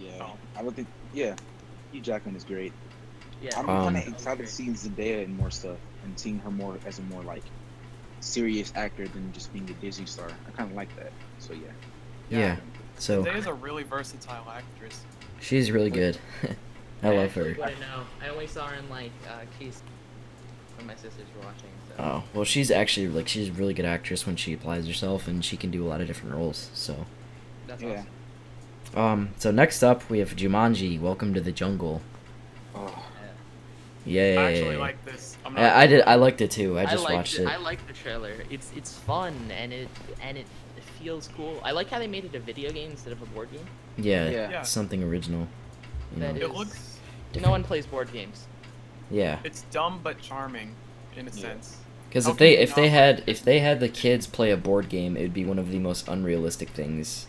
Yeah. 0.00 0.10
Oh. 0.20 0.36
I 0.56 0.62
don't 0.62 0.74
think. 0.74 0.88
Yeah, 1.14 1.34
Hugh 1.92 2.00
Jackman 2.00 2.36
is 2.36 2.44
great. 2.44 2.72
Yeah, 3.42 3.58
I'm 3.58 3.68
Um, 3.68 3.94
kind 3.94 3.96
of 4.08 4.12
excited 4.14 4.46
to 4.46 4.52
see 4.52 4.68
Zendaya 4.68 5.24
in 5.24 5.36
more 5.36 5.50
stuff 5.50 5.76
and 6.04 6.18
seeing 6.18 6.38
her 6.40 6.50
more 6.50 6.78
as 6.86 6.98
a 6.98 7.02
more 7.02 7.22
like 7.22 7.42
serious 8.20 8.72
actor 8.76 9.06
than 9.08 9.32
just 9.32 9.52
being 9.52 9.68
a 9.68 9.74
Disney 9.74 10.06
star. 10.06 10.28
I 10.46 10.50
kind 10.56 10.70
of 10.70 10.76
like 10.76 10.94
that. 10.96 11.12
So 11.38 11.52
yeah. 11.52 11.68
Yeah. 12.30 12.56
So 12.98 13.22
Zendaya's 13.24 13.46
a 13.46 13.54
really 13.54 13.82
versatile 13.82 14.46
actress. 14.50 15.04
she's 15.40 15.70
really 15.70 15.90
good. 15.90 16.18
I 17.02 17.10
love 17.14 17.34
her. 17.34 17.50
actually 17.50 17.62
wouldn't 17.62 17.80
know. 17.80 18.04
I 18.22 18.28
only 18.28 18.46
saw 18.46 18.66
her 18.68 18.76
in 18.76 18.88
like 18.88 19.12
uh, 19.28 19.40
Case 19.58 19.82
when 20.76 20.86
my 20.86 20.94
sisters 20.94 21.26
were 21.36 21.44
watching. 21.44 21.68
So. 21.88 21.94
Oh 22.02 22.22
well, 22.34 22.44
she's 22.44 22.70
actually 22.70 23.08
like 23.08 23.28
she's 23.28 23.50
a 23.50 23.52
really 23.52 23.74
good 23.74 23.84
actress 23.84 24.26
when 24.26 24.36
she 24.36 24.54
applies 24.54 24.86
herself, 24.86 25.28
and 25.28 25.44
she 25.44 25.56
can 25.58 25.70
do 25.70 25.86
a 25.86 25.88
lot 25.88 26.00
of 26.00 26.06
different 26.06 26.34
roles. 26.34 26.70
So, 26.72 27.04
That's 27.66 27.82
Yeah. 27.82 27.90
awesome. 27.90 28.06
Um, 28.94 29.30
so 29.38 29.50
next 29.50 29.82
up 29.82 30.08
we 30.10 30.18
have 30.20 30.34
Jumanji: 30.36 31.00
Welcome 31.00 31.34
to 31.34 31.40
the 31.40 31.52
Jungle. 31.52 32.00
Oh, 32.74 33.02
Yay! 34.04 34.36
I 34.36 34.52
actually 34.52 34.76
like 34.76 35.04
this. 35.04 35.36
I'm 35.44 35.54
not 35.54 35.62
I, 35.62 35.82
I 35.82 35.86
did. 35.86 36.02
I 36.06 36.14
liked 36.14 36.40
it 36.40 36.50
too. 36.50 36.78
I 36.78 36.82
I 36.82 36.86
just 36.86 37.04
liked 37.04 37.14
watched 37.16 37.38
it. 37.40 37.46
I 37.46 37.56
like 37.56 37.84
the 37.86 37.92
trailer. 37.92 38.34
It's 38.50 38.70
it's 38.76 38.92
fun 38.96 39.34
and 39.50 39.72
it 39.72 39.88
and 40.22 40.38
it, 40.38 40.46
it 40.76 40.84
feels 41.00 41.28
cool. 41.36 41.60
I 41.64 41.72
like 41.72 41.90
how 41.90 41.98
they 41.98 42.06
made 42.06 42.24
it 42.24 42.34
a 42.34 42.38
video 42.38 42.70
game 42.70 42.90
instead 42.92 43.12
of 43.12 43.20
a 43.22 43.26
board 43.26 43.50
game. 43.50 43.66
Yeah, 43.96 44.28
Yeah. 44.30 44.50
Yeah. 44.50 44.62
something 44.62 45.02
original. 45.02 45.48
You 46.14 46.20
That 46.20 46.34
know? 46.34 46.40
is- 46.40 46.50
It 46.50 46.54
looks. 46.54 46.98
No 47.42 47.50
one 47.50 47.64
plays 47.64 47.84
board 47.86 48.12
games. 48.12 48.46
Yeah, 49.10 49.38
It's 49.44 49.62
dumb 49.70 50.00
but 50.02 50.20
charming, 50.20 50.74
in 51.16 51.26
a 51.28 51.30
Yeah. 51.30 51.36
sense. 51.42 51.76
because 52.08 52.26
if 52.28 52.38
they 52.38 52.56
if 52.58 52.74
they 52.74 52.88
had 52.88 53.22
if 53.26 53.42
they 53.42 53.58
had 53.60 53.80
the 53.80 53.88
kids 53.88 54.26
play 54.26 54.50
a 54.52 54.56
board 54.56 54.88
game, 54.88 55.16
it 55.16 55.22
would 55.22 55.34
be 55.34 55.44
one 55.44 55.58
of 55.58 55.70
the 55.70 55.78
most 55.80 56.06
unrealistic 56.08 56.70
things 56.70 57.26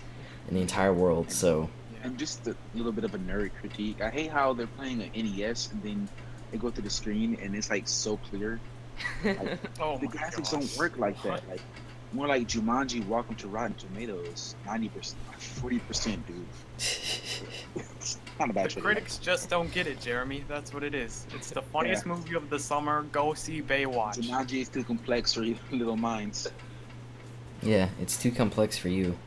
in 0.48 0.56
the 0.56 0.62
entire 0.62 0.94
world. 0.94 1.32
So 1.32 1.70
Yeah. 1.94 2.00
and 2.08 2.18
just 2.18 2.48
a 2.48 2.56
little 2.76 2.92
bit 2.92 3.04
of 3.04 3.14
a 3.16 3.20
nerd 3.20 3.52
critique. 3.60 4.02
I 4.02 4.10
hate 4.10 4.32
how 4.32 4.54
they're 4.54 4.68
playing 4.68 5.02
an 5.02 5.12
NES 5.16 5.72
and 5.72 5.82
then 5.84 6.10
they 6.52 6.58
go 6.58 6.70
to 6.70 6.82
the 6.82 6.90
screen 6.90 7.38
and 7.42 7.56
it's 7.56 7.70
like 7.70 7.88
so 7.88 8.18
clear. 8.18 8.60
Like, 9.24 9.60
Oh 9.80 9.98
the 9.98 10.08
graphics 10.08 10.38
gosh. 10.38 10.52
don't 10.52 10.78
work 10.78 10.98
like 10.98 11.22
that. 11.24 11.48
Like 11.50 11.62
more 12.14 12.26
like 12.28 12.48
Jumanji: 12.48 13.06
Welcome 13.06 13.36
to 13.36 13.48
Rotten 13.50 13.76
Tomatoes, 13.76 14.56
ninety 14.66 14.88
percent, 14.90 15.20
forty 15.38 15.80
percent, 15.80 16.26
dude. 16.26 16.46
Not 18.40 18.50
a 18.50 18.54
bad 18.54 18.66
The 18.66 18.70
trailer. 18.70 18.86
critics 18.94 19.18
just 19.18 19.50
don't 19.50 19.72
get 19.74 19.88
it, 19.88 20.00
Jeremy. 20.00 20.44
That's 20.48 20.74
what 20.74 20.84
it 20.84 20.96
is. 20.96 21.26
It's 21.36 21.50
the 21.52 21.62
funniest 21.62 22.06
Yeah. 22.06 22.14
movie 22.14 22.36
of 22.36 22.50
the 22.50 22.58
summer. 22.60 23.04
Go 23.12 23.34
see 23.34 23.62
Baywatch. 23.62 24.16
Jumanji 24.20 24.62
is 24.62 24.70
too 24.70 24.84
complex 24.86 25.34
for 25.34 25.44
your 25.44 25.58
little 25.72 25.98
minds. 25.98 26.48
yeah, 27.62 27.90
it's 28.00 28.18
too 28.18 28.32
complex 28.32 28.78
for 28.78 28.88
you. 28.90 29.18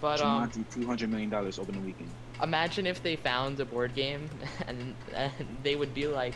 But 0.00 0.20
um, 0.20 0.48
Jumanji, 0.48 0.64
two 0.70 0.86
hundred 0.86 1.10
million 1.10 1.28
dollars 1.30 1.58
opening 1.58 1.84
weekend. 1.84 2.10
imagine 2.42 2.86
if 2.86 3.02
they 3.02 3.16
found 3.16 3.60
a 3.60 3.64
board 3.64 3.94
game 3.94 4.30
and, 4.66 4.94
and 5.14 5.32
they 5.62 5.76
would 5.76 5.92
be 5.94 6.06
like, 6.06 6.34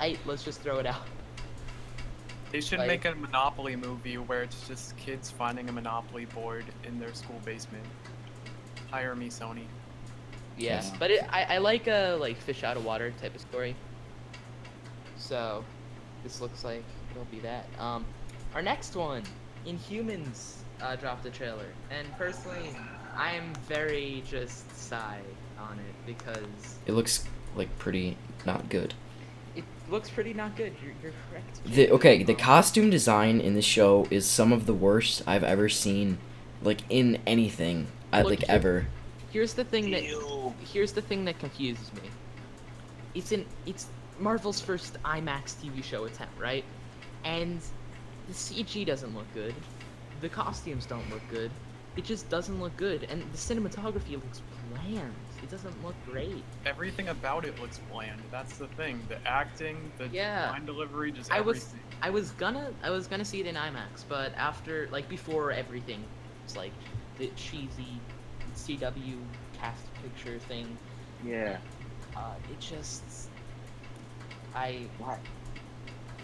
"Hey, 0.00 0.18
let's 0.26 0.42
just 0.42 0.60
throw 0.60 0.78
it 0.78 0.86
out." 0.86 1.02
They 2.50 2.60
should 2.60 2.80
Like- 2.80 2.88
make 2.88 3.04
a 3.04 3.14
Monopoly 3.14 3.76
movie 3.76 4.18
where 4.18 4.42
it's 4.42 4.66
just 4.66 4.96
kids 4.96 5.30
finding 5.30 5.68
a 5.68 5.72
Monopoly 5.72 6.24
board 6.24 6.64
in 6.84 6.98
their 6.98 7.14
school 7.14 7.40
basement. 7.44 7.84
Hire 8.90 9.14
me, 9.14 9.28
Sony. 9.28 9.66
Yeah, 10.58 10.74
Yes. 10.74 10.92
but 10.98 11.12
it, 11.12 11.22
I, 11.30 11.44
I 11.44 11.58
like 11.58 11.86
a 11.86 12.16
like 12.20 12.36
fish 12.36 12.64
out 12.64 12.76
of 12.76 12.84
water 12.84 13.12
type 13.22 13.36
of 13.36 13.40
story. 13.40 13.76
So, 15.16 15.64
this 16.24 16.40
looks 16.40 16.64
like 16.64 16.82
it'll 17.12 17.24
be 17.26 17.38
that. 17.40 17.66
Um, 17.78 18.04
our 18.54 18.62
next 18.62 18.96
one, 18.96 19.22
Inhumans, 19.64 20.56
uh, 20.82 20.96
dropped 20.96 21.26
a 21.26 21.30
trailer, 21.30 21.66
and 21.90 22.06
personally, 22.16 22.70
I 23.16 23.32
am 23.32 23.52
very 23.68 24.22
just 24.28 24.70
sigh 24.76 25.20
on 25.58 25.78
it 25.78 26.06
because 26.06 26.78
It 26.86 26.92
looks 26.92 27.24
like 27.56 27.76
pretty 27.78 28.16
not 28.46 28.68
good. 28.68 28.94
it 29.56 29.64
looks 29.90 30.08
pretty 30.08 30.32
not 30.32 30.56
good. 30.56 30.72
You're, 30.82 30.94
you're 31.02 31.12
correct. 31.30 31.64
The 31.64 31.90
okay, 31.90 32.22
the 32.22 32.32
Um, 32.34 32.38
costume 32.38 32.90
design 32.90 33.40
in 33.40 33.54
the 33.54 33.62
show 33.62 34.06
is 34.10 34.26
some 34.26 34.52
of 34.52 34.66
the 34.66 34.74
worst 34.74 35.22
I've 35.26 35.44
ever 35.44 35.68
seen, 35.68 36.18
like 36.62 36.80
in 36.88 37.18
anything, 37.26 37.88
I, 38.12 38.22
Look, 38.22 38.30
like 38.30 38.38
here- 38.40 38.46
ever. 38.56 38.86
Here's 39.32 39.52
the 39.54 39.64
thing 39.64 39.90
that 39.92 40.02
Ew. 40.04 40.52
here's 40.72 40.92
the 40.92 41.02
thing 41.02 41.24
that 41.26 41.38
confuses 41.38 41.92
me. 41.94 42.00
It's 43.14 43.30
an 43.32 43.44
it's 43.66 43.86
Marvel's 44.18 44.60
first 44.60 45.00
IMAX 45.04 45.54
TV 45.62 45.82
show 45.84 46.04
attempt, 46.04 46.38
right? 46.40 46.64
And 47.24 47.60
the 48.28 48.34
CG 48.34 48.84
doesn't 48.86 49.14
look 49.14 49.26
good. 49.34 49.54
The 50.20 50.28
costumes 50.28 50.86
don't 50.86 51.08
look 51.10 51.22
good. 51.28 51.50
It 51.96 52.04
just 52.04 52.28
doesn't 52.28 52.60
look 52.60 52.76
good, 52.76 53.04
and 53.04 53.22
the 53.32 53.36
cinematography 53.38 54.12
looks 54.12 54.42
bland. 54.72 55.14
It 55.42 55.50
doesn't 55.50 55.82
look 55.84 55.96
great. 56.04 56.44
Everything 56.64 57.08
about 57.08 57.44
it 57.44 57.58
looks 57.58 57.78
bland. 57.90 58.20
That's 58.30 58.56
the 58.58 58.68
thing. 58.68 59.00
The 59.08 59.18
acting, 59.26 59.92
the 59.98 60.08
Yeah. 60.08 60.50
line 60.50 60.64
delivery, 60.66 61.10
just 61.10 61.30
everything. 61.32 61.42
I 61.42 61.46
was. 61.46 61.74
I 62.02 62.10
was 62.10 62.30
gonna 62.32 62.72
I 62.82 62.90
was 62.90 63.06
gonna 63.08 63.24
see 63.24 63.40
it 63.40 63.46
in 63.46 63.56
IMAX, 63.56 64.04
but 64.08 64.34
after 64.36 64.88
like 64.92 65.08
before 65.08 65.50
everything, 65.52 66.04
it's 66.44 66.56
like 66.56 66.72
the 67.18 67.28
cheesy 67.36 68.00
CW 68.54 69.18
cast 69.52 69.92
picture 69.94 70.38
thing. 70.38 70.78
Yeah. 71.24 71.58
Uh, 72.16 72.34
it 72.50 72.60
just 72.60 73.30
I 74.54 74.88
Why? 74.98 75.18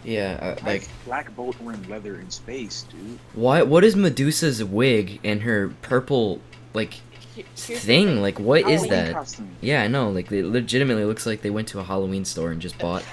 Yeah, 0.06 0.38
uh, 0.40 0.46
Like 0.46 0.64
like 0.64 0.88
Black 1.04 1.36
Bolt 1.36 1.60
wearing 1.60 1.86
leather 1.88 2.18
in 2.20 2.30
space, 2.30 2.84
dude. 2.90 3.18
why? 3.34 3.62
What 3.62 3.84
is 3.84 3.96
Medusa's 3.96 4.62
wig 4.64 5.20
and 5.24 5.42
her 5.42 5.68
purple 5.82 6.40
like 6.74 6.94
Here- 7.34 7.44
here's 7.66 7.80
thing? 7.84 8.22
Like 8.22 8.38
what 8.38 8.60
is 8.60 8.82
Halloween 8.84 8.90
that? 8.90 9.12
Costume. 9.14 9.50
Yeah, 9.60 9.82
I 9.82 9.88
know. 9.88 10.10
Like 10.10 10.30
it 10.32 10.46
legitimately 10.46 11.04
looks 11.04 11.26
like 11.26 11.42
they 11.42 11.50
went 11.50 11.68
to 11.68 11.80
a 11.80 11.84
Halloween 11.84 12.24
store 12.24 12.50
and 12.52 12.60
just 12.60 12.78
bought 12.78 13.04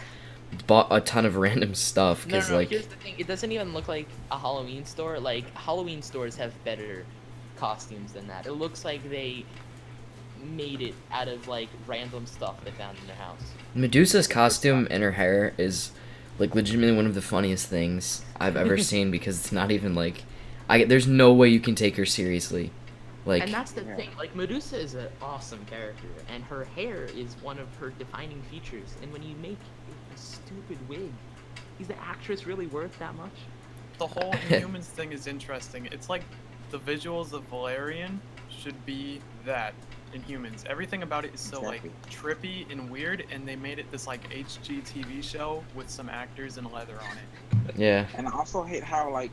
bought 0.67 0.87
a 0.91 1.01
ton 1.01 1.25
of 1.25 1.35
random 1.47 1.73
stuff 1.73 2.25
because 2.25 2.47
no, 2.49 2.53
no, 2.55 2.59
like 2.59 2.69
here's 2.69 2.85
the 2.87 2.95
thing. 2.97 3.15
It 3.17 3.25
doesn't 3.27 3.51
even 3.51 3.73
look 3.73 3.87
like 3.87 4.07
a 4.31 4.37
Halloween 4.37 4.85
store. 4.85 5.19
Like 5.19 5.49
Halloween 5.55 6.01
stores 6.01 6.35
have 6.35 6.53
better 6.63 7.05
costumes 7.57 8.13
than 8.13 8.27
that. 8.27 8.45
It 8.45 8.53
looks 8.53 8.85
like 8.85 9.09
they 9.09 9.45
made 10.43 10.81
it 10.81 10.93
out 11.11 11.27
of 11.27 11.47
like 11.47 11.69
random 11.87 12.25
stuff 12.25 12.63
they 12.65 12.71
found 12.71 12.97
in 12.99 13.07
their 13.07 13.15
house. 13.15 13.41
Medusa's 13.73 14.27
costume 14.27 14.87
and 14.91 15.01
her 15.01 15.11
hair 15.11 15.53
is 15.57 15.91
like 16.39 16.55
legitimately 16.55 16.95
one 16.95 17.05
of 17.05 17.15
the 17.15 17.21
funniest 17.21 17.67
things 17.67 18.23
I've 18.39 18.57
ever 18.57 18.77
seen 18.91 19.11
because 19.11 19.39
it's 19.39 19.51
not 19.51 19.71
even 19.71 19.95
like 19.95 20.23
I 20.69 20.83
there's 20.85 21.07
no 21.07 21.33
way 21.33 21.49
you 21.49 21.59
can 21.59 21.75
take 21.75 21.95
her 21.97 22.05
seriously. 22.05 22.71
Like 23.25 23.43
and 23.43 23.53
that's 23.53 23.71
the 23.71 23.83
Yeah. 23.83 23.95
thing. 23.95 24.09
Like 24.17 24.35
Medusa 24.35 24.77
is 24.77 24.95
an 24.95 25.07
awesome 25.21 25.63
character, 25.65 26.07
and 26.29 26.43
her 26.45 26.65
hair 26.65 27.05
is 27.15 27.35
one 27.41 27.57
of 27.59 27.73
her 27.77 27.91
defining 27.91 28.41
features. 28.43 28.95
And 29.01 29.11
when 29.13 29.23
you 29.23 29.35
make 29.41 29.57
a 30.13 30.17
stupid 30.17 30.77
wig, 30.89 31.11
is 31.79 31.87
the 31.87 31.99
actress 32.01 32.45
really 32.45 32.67
worth 32.67 32.97
that 32.99 33.15
much? 33.15 33.31
The 33.97 34.07
whole 34.07 34.33
Inhumans 34.49 34.83
thing 34.85 35.13
is 35.13 35.27
interesting. 35.27 35.87
It's 35.91 36.09
like 36.09 36.23
the 36.71 36.79
visuals 36.79 37.31
of 37.33 37.43
Valerian 37.43 38.19
should 38.49 38.85
be 38.85 39.21
that 39.45 39.73
Inhumans. 40.13 40.65
Everything 40.67 41.03
about 41.03 41.25
it 41.25 41.33
is 41.33 41.39
so 41.41 41.61
like 41.61 41.81
trippy 42.09 42.69
and 42.71 42.89
weird, 42.89 43.25
and 43.31 43.47
they 43.47 43.55
made 43.55 43.79
it 43.79 43.91
this 43.91 44.07
like 44.07 44.29
HGTV 44.29 45.23
show 45.23 45.63
with 45.75 45.89
some 45.89 46.09
actors 46.09 46.57
in 46.57 46.71
leather 46.71 46.99
on 47.01 47.17
it. 47.17 47.75
yeah. 47.77 48.05
And 48.15 48.27
I 48.27 48.31
also 48.31 48.63
hate 48.63 48.83
how 48.83 49.11
like 49.11 49.31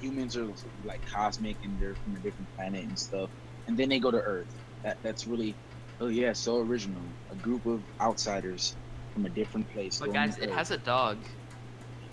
humans 0.00 0.36
are 0.36 0.46
like 0.84 1.04
cosmic 1.06 1.56
and 1.64 1.78
they're 1.80 1.94
from 1.94 2.16
a 2.16 2.20
different 2.20 2.54
planet 2.56 2.84
and 2.84 2.98
stuff, 2.98 3.28
and 3.66 3.76
then 3.76 3.88
they 3.88 3.98
go 3.98 4.10
to 4.10 4.20
Earth. 4.20 4.46
That 4.82 4.96
that's 5.02 5.26
really, 5.26 5.54
oh 6.00 6.08
yeah, 6.08 6.32
so 6.32 6.60
original. 6.60 7.02
A 7.30 7.36
group 7.36 7.66
of 7.66 7.82
outsiders 8.00 8.74
from 9.12 9.26
a 9.26 9.30
different 9.30 9.70
place. 9.72 9.98
But 9.98 10.06
going 10.06 10.14
guys, 10.28 10.36
to 10.36 10.42
it 10.44 10.48
Earth. 10.48 10.54
has 10.56 10.70
a 10.70 10.78
dog. 10.78 11.18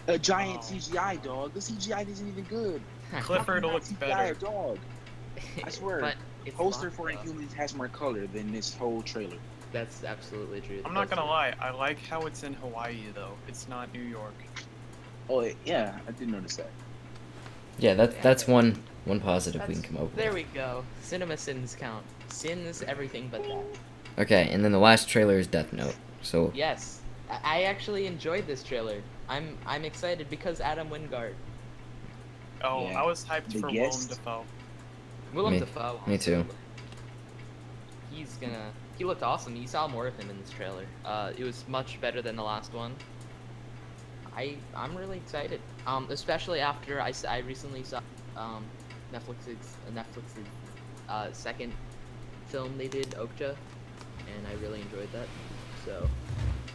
a 0.08 0.18
giant 0.20 0.60
Oh. 0.64 0.74
CGI 0.74 1.24
dog. 1.24 1.54
The 1.54 1.60
CGI 1.62 2.08
isn't 2.10 2.28
even 2.28 2.44
good. 2.46 2.82
Clifford 3.22 3.64
How 3.64 3.70
can 3.70 3.70
you 3.70 3.74
looks 3.74 3.92
not 3.92 4.00
better. 4.02 4.32
A 4.34 4.36
dog. 4.36 4.78
I 5.64 5.70
swear. 5.70 6.00
But 6.02 6.16
it's 6.46 6.56
Poster 6.56 6.90
for 6.92 7.12
though. 7.12 7.18
Inhumans 7.18 7.54
has 7.54 7.76
more 7.76 7.88
color 7.88 8.28
than 8.28 8.52
this 8.52 8.74
whole 8.76 9.02
trailer. 9.02 9.38
That's 9.72 10.04
absolutely 10.04 10.62
true. 10.62 10.82
I'm 10.86 10.94
not 10.94 11.10
gonna 11.10 11.22
true. 11.22 11.30
lie, 11.30 11.54
I 11.60 11.70
like 11.72 12.00
how 12.08 12.22
it's 12.22 12.44
in 12.44 12.54
Hawaii 12.56 12.98
though. 13.14 13.34
It's 13.48 13.68
not 13.68 13.94
New 13.94 14.02
York. 14.02 14.34
Oh 15.30 15.48
yeah, 15.66 16.00
I 16.08 16.12
did 16.12 16.30
notice 16.30 16.56
that. 16.56 16.72
Yeah, 17.78 17.94
that's 17.94 18.16
Yeah. 18.16 18.22
that's 18.24 18.48
one 18.48 18.82
one 19.06 19.20
positive 19.20 19.66
we 19.68 19.74
can 19.76 19.84
come 19.84 19.98
up 19.98 20.16
There 20.16 20.34
we 20.34 20.44
go. 20.44 20.84
CinemaSins 21.04 21.78
count. 21.78 22.04
Sins 22.30 22.82
everything 22.84 23.28
but 23.32 23.44
that. 23.44 23.64
Okay, 24.24 24.50
and 24.52 24.64
then 24.66 24.72
the 24.72 24.80
last 24.80 25.08
trailer 25.08 25.38
is 25.40 25.48
Death 25.48 25.72
Note. 25.72 25.96
So 26.22 26.52
Yes, 26.56 27.02
I 27.30 27.40
I 27.44 27.62
actually 27.64 28.08
enjoyed 28.08 28.48
this 28.48 28.64
trailer. 28.64 29.02
I'm 29.30 29.56
I'm 29.68 29.86
excited 29.86 30.30
because 30.30 30.60
Adam 30.62 30.90
Wingard, 30.90 31.34
Oh, 32.64 32.88
Yeah. 32.90 33.02
I 33.02 33.06
was 33.06 33.24
hyped 33.24 33.54
The 33.54 33.60
for 33.60 33.68
Willem 33.68 33.76
guest. 33.92 34.10
Dafoe. 34.10 34.44
Willem 35.34 35.54
Me- 35.54 35.60
Dafoe. 35.60 36.02
me 36.08 36.18
too. 36.18 36.46
He's 38.12 38.38
gonna. 38.38 38.72
He 38.98 39.06
looked 39.06 39.24
awesome. 39.24 39.56
You 39.56 39.68
saw 39.68 39.88
more 39.88 40.08
of 40.08 40.18
him 40.18 40.30
in 40.30 40.38
this 40.40 40.50
trailer. 40.50 40.86
Uh, 41.06 41.32
it 41.38 41.44
was 41.44 41.66
much 41.68 42.02
better 42.02 42.22
than 42.22 42.36
the 42.36 42.44
last 42.44 42.74
one. 42.74 42.96
I 44.36 44.58
I'm 44.76 44.96
really 44.96 45.18
excited. 45.18 45.62
Um, 45.88 46.08
especially 46.10 46.60
after 46.60 47.02
I, 47.02 47.14
I 47.28 47.40
recently 47.40 47.84
saw 47.84 48.02
um 48.36 48.66
Netflix's 49.14 49.78
Netflix's 49.94 50.48
uh 51.08 51.32
second 51.32 51.74
film 52.48 52.78
they 52.78 52.88
did 52.88 53.12
Okja, 53.12 53.56
and 54.28 54.48
I 54.48 54.54
really 54.62 54.82
enjoyed 54.82 55.12
that. 55.14 55.28
So 55.86 56.08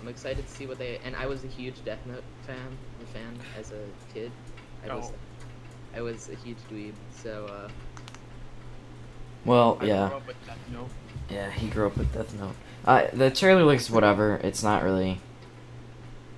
I'm 0.00 0.08
excited 0.08 0.46
to 0.46 0.52
see 0.52 0.66
what 0.66 0.78
they. 0.78 0.98
And 1.04 1.14
I 1.16 1.26
was 1.26 1.44
a 1.44 1.48
huge 1.48 1.84
Death 1.84 2.04
Note 2.06 2.24
fan, 2.46 2.78
a 3.02 3.06
fan 3.06 3.36
as 3.58 3.72
a 3.72 3.84
kid. 4.12 4.30
I 4.88 4.94
was, 4.94 5.10
Oh. 5.10 5.98
I 5.98 6.00
was 6.02 6.28
a 6.28 6.34
huge 6.36 6.58
dweeb. 6.70 6.94
So 7.22 7.46
uh, 7.46 7.68
well, 9.44 9.78
I 9.80 9.84
yeah. 9.86 10.08
grew 10.08 10.16
up 10.18 10.26
with 10.26 10.46
Death 10.46 10.58
Note. 10.72 10.88
Yeah, 11.30 11.50
he 11.50 11.68
grew 11.68 11.86
up 11.86 11.96
with 11.96 12.12
Death 12.12 12.38
Note. 12.38 12.54
Uh, 12.84 13.06
the 13.12 13.30
trailer 13.30 13.64
looks 13.64 13.88
whatever. 13.90 14.36
It's 14.42 14.62
not 14.62 14.82
really. 14.82 15.20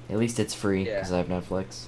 At 0.08 0.18
least 0.18 0.38
it's 0.38 0.54
free 0.54 0.86
Yeah. 0.86 0.96
because 0.96 1.12
I 1.12 1.18
have 1.18 1.26
Netflix. 1.28 1.86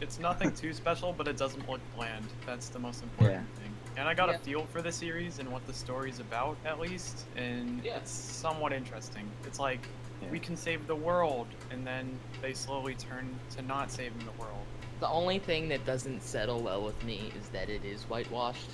It's 0.00 0.18
nothing 0.18 0.52
too 0.52 0.72
special, 0.72 1.12
but 1.12 1.28
it 1.28 1.36
doesn't 1.36 1.68
look 1.68 1.80
bland. 1.96 2.26
That's 2.46 2.68
the 2.68 2.78
most 2.80 3.02
important 3.02 3.46
thing. 3.56 3.72
And 3.96 4.08
I 4.08 4.14
got 4.14 4.28
Yeah. 4.28 4.34
a 4.34 4.38
feel 4.38 4.66
for 4.72 4.82
the 4.82 4.90
series 4.90 5.38
and 5.38 5.48
what 5.50 5.64
the 5.68 5.72
story's 5.72 6.18
about, 6.18 6.56
at 6.64 6.80
least, 6.80 7.24
and 7.36 7.82
Yeah. 7.84 7.96
it's 7.96 8.10
somewhat 8.10 8.72
interesting. 8.72 9.30
It's 9.46 9.60
like 9.60 9.86
Yeah. 10.20 10.30
we 10.30 10.40
can 10.40 10.56
save 10.56 10.88
the 10.88 10.96
world, 10.96 11.46
and 11.70 11.86
then 11.86 12.18
they 12.42 12.52
slowly 12.54 12.96
turn 12.96 13.38
to 13.56 13.62
not 13.62 13.90
saving 13.92 14.18
the 14.24 14.32
world. 14.42 14.58
the 15.00 15.08
only 15.10 15.38
thing 15.38 15.68
that 15.68 15.84
doesn't 15.84 16.22
settle 16.22 16.60
well 16.60 16.80
with 16.80 17.02
me 17.04 17.30
is 17.38 17.48
that 17.50 17.68
it 17.68 17.84
is 17.84 18.04
whitewashed. 18.04 18.70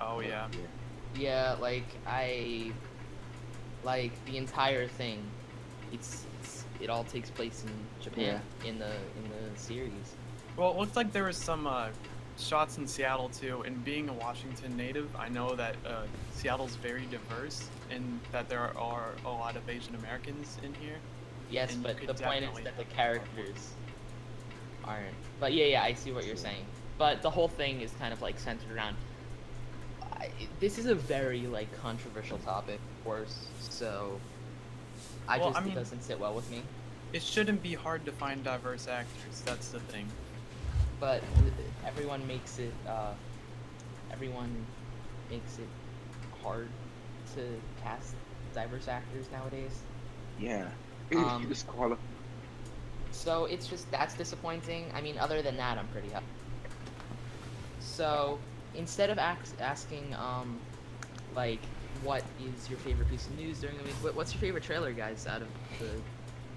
Oh 0.00 0.18
yeah. 0.20 0.48
Yeah, 1.18 1.56
like 1.60 1.86
I 2.06 2.72
like 3.84 4.12
the 4.26 4.36
entire 4.36 4.86
thing. 4.86 5.22
It's, 5.92 6.26
it's 6.40 6.64
it 6.80 6.90
all 6.90 7.04
takes 7.04 7.30
place 7.30 7.64
in 7.64 7.72
Japan 8.02 8.40
in 8.64 8.78
the 8.78 8.90
in 9.16 9.30
the 9.30 9.58
series. 9.58 10.14
Well, 10.56 10.70
it 10.70 10.76
looked 10.76 10.96
like 10.96 11.12
there 11.12 11.24
was 11.24 11.36
some 11.36 11.66
uh, 11.66 11.88
shots 12.38 12.78
in 12.78 12.86
Seattle 12.86 13.28
too. 13.28 13.62
And 13.62 13.84
being 13.84 14.08
a 14.08 14.12
Washington 14.12 14.76
native, 14.76 15.14
I 15.16 15.28
know 15.28 15.54
that 15.54 15.76
uh, 15.86 16.02
Seattle's 16.32 16.76
very 16.76 17.06
diverse, 17.10 17.68
and 17.90 18.20
that 18.32 18.48
there 18.48 18.76
are 18.76 19.10
a 19.24 19.30
lot 19.30 19.56
of 19.56 19.68
Asian 19.68 19.94
Americans 19.94 20.58
in 20.62 20.74
here. 20.74 20.96
Yes, 21.50 21.74
And 21.74 21.82
but 21.82 21.98
the 22.06 22.14
point 22.14 22.44
is 22.44 22.64
that 22.64 22.76
the 22.76 22.84
characters 22.84 23.70
aren't. 24.84 25.14
But 25.38 25.52
yeah, 25.52 25.66
yeah, 25.66 25.82
I 25.82 25.92
see 25.94 26.12
what 26.12 26.26
you're 26.26 26.36
saying. 26.36 26.64
But 26.98 27.22
the 27.22 27.30
whole 27.30 27.48
thing 27.48 27.82
is 27.82 27.92
kind 27.98 28.12
of 28.12 28.22
like 28.22 28.38
centered 28.38 28.74
around. 28.74 28.96
I, 30.20 30.30
this 30.60 30.78
is 30.78 30.86
a 30.86 30.94
very 30.94 31.46
like 31.46 31.68
controversial 31.80 32.38
topic, 32.38 32.78
of 32.98 33.04
course. 33.04 33.48
So 33.58 34.20
I 35.28 35.38
Well, 35.38 35.48
just 35.48 35.58
I 35.60 35.62
mean- 35.62 35.72
it 35.72 35.76
doesn't 35.76 36.02
sit 36.02 36.18
well 36.18 36.34
with 36.34 36.50
me. 36.50 36.62
It 37.12 37.22
shouldn't 37.22 37.62
be 37.62 37.74
hard 37.74 38.04
to 38.06 38.12
find 38.12 38.42
diverse 38.42 38.88
actors. 38.88 39.40
That's 39.44 39.68
the 39.70 39.80
thing. 39.80 40.06
but 41.00 41.22
everyone 41.86 42.26
makes 42.26 42.58
it 42.58 42.72
uh, 42.88 43.12
everyone 44.10 44.50
makes 45.30 45.58
it 45.58 45.68
hard 46.42 46.68
to 47.34 47.40
cast 47.82 48.14
diverse 48.54 48.88
actors 48.88 49.26
nowadays 49.30 49.82
Yeah. 50.38 50.68
Um, 51.14 51.46
Just 51.48 51.66
call 51.66 51.92
it. 51.92 51.98
so 53.12 53.44
it's 53.44 53.66
just 53.68 53.90
that's 53.90 54.14
disappointing 54.14 54.84
i 54.94 55.00
mean 55.00 55.16
other 55.18 55.42
than 55.42 55.56
that 55.58 55.76
i'm 55.78 55.86
pretty 55.88 56.08
happy 56.08 56.24
so 57.80 58.38
instead 58.76 59.10
of 59.10 59.18
ax- 59.18 59.54
asking 59.60 60.14
um 60.14 60.60
like 61.34 61.60
what 62.02 62.22
is 62.38 62.68
your 62.68 62.78
favorite 62.78 63.08
piece 63.08 63.26
of 63.26 63.36
news 63.38 63.60
during 63.60 63.76
the 63.78 63.84
week? 63.84 63.94
What, 64.02 64.14
what's 64.14 64.32
your 64.32 64.40
favorite 64.40 64.62
trailer, 64.62 64.92
guys? 64.92 65.26
Out 65.26 65.42
of 65.42 65.48
the 65.78 65.88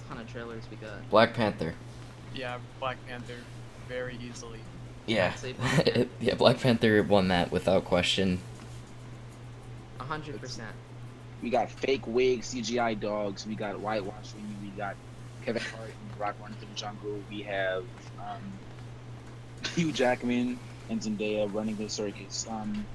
ton 0.07 0.19
of 0.19 0.31
trailers 0.31 0.63
we 0.69 0.77
got. 0.77 1.09
Black 1.09 1.33
Panther. 1.33 1.73
Yeah, 2.33 2.57
Black 2.79 2.97
Panther, 3.07 3.35
very 3.87 4.17
easily. 4.21 4.59
Yeah. 5.05 5.33
Black 5.41 5.57
Panther. 5.57 6.07
yeah, 6.19 6.35
Black 6.35 6.59
Panther 6.59 7.03
won 7.03 7.29
that 7.29 7.51
without 7.51 7.85
question. 7.85 8.39
A 9.99 10.03
hundred 10.03 10.39
percent. 10.39 10.71
We 11.41 11.49
got 11.49 11.71
fake 11.71 12.05
wigs, 12.05 12.53
CGI 12.53 12.99
dogs. 12.99 13.45
We 13.45 13.55
got 13.55 13.79
whitewashing. 13.79 14.57
We 14.61 14.69
got 14.69 14.95
Kevin 15.45 15.61
Hart 15.61 15.89
and 15.89 16.19
Rock 16.19 16.35
running 16.41 16.57
through 16.57 16.67
the 16.67 16.75
jungle. 16.75 17.23
We 17.29 17.43
have 17.43 17.85
um, 18.19 18.59
Hugh 19.75 19.91
Jackman 19.93 20.59
and 20.89 20.99
Zendaya 21.01 21.51
running 21.53 21.75
the 21.75 21.89
circus. 21.89 22.45
Um, 22.49 22.85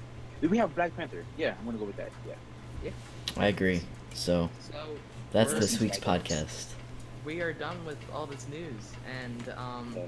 do 0.40 0.49
we 0.49 0.59
have 0.59 0.74
Black 0.74 0.97
Panther? 0.97 1.24
Yeah, 1.38 1.55
I'm 1.59 1.64
gonna 1.64 1.78
go 1.78 1.84
with 1.84 1.97
that. 1.97 2.11
Yeah. 2.26 2.34
yeah. 2.84 2.90
I 3.36 3.47
agree. 3.49 3.80
So 4.14 4.51
So 4.72 4.97
that's 5.32 5.53
this 5.55 5.80
week's 5.80 6.05
Like 6.05 6.24
podcast. 6.24 6.66
we 7.24 7.40
are 7.40 7.53
done 7.53 7.84
with 7.86 7.99
all 8.12 8.26
this 8.26 8.47
news, 8.49 8.92
and 9.22 9.49
um, 9.57 9.92
Yeah. 9.97 10.03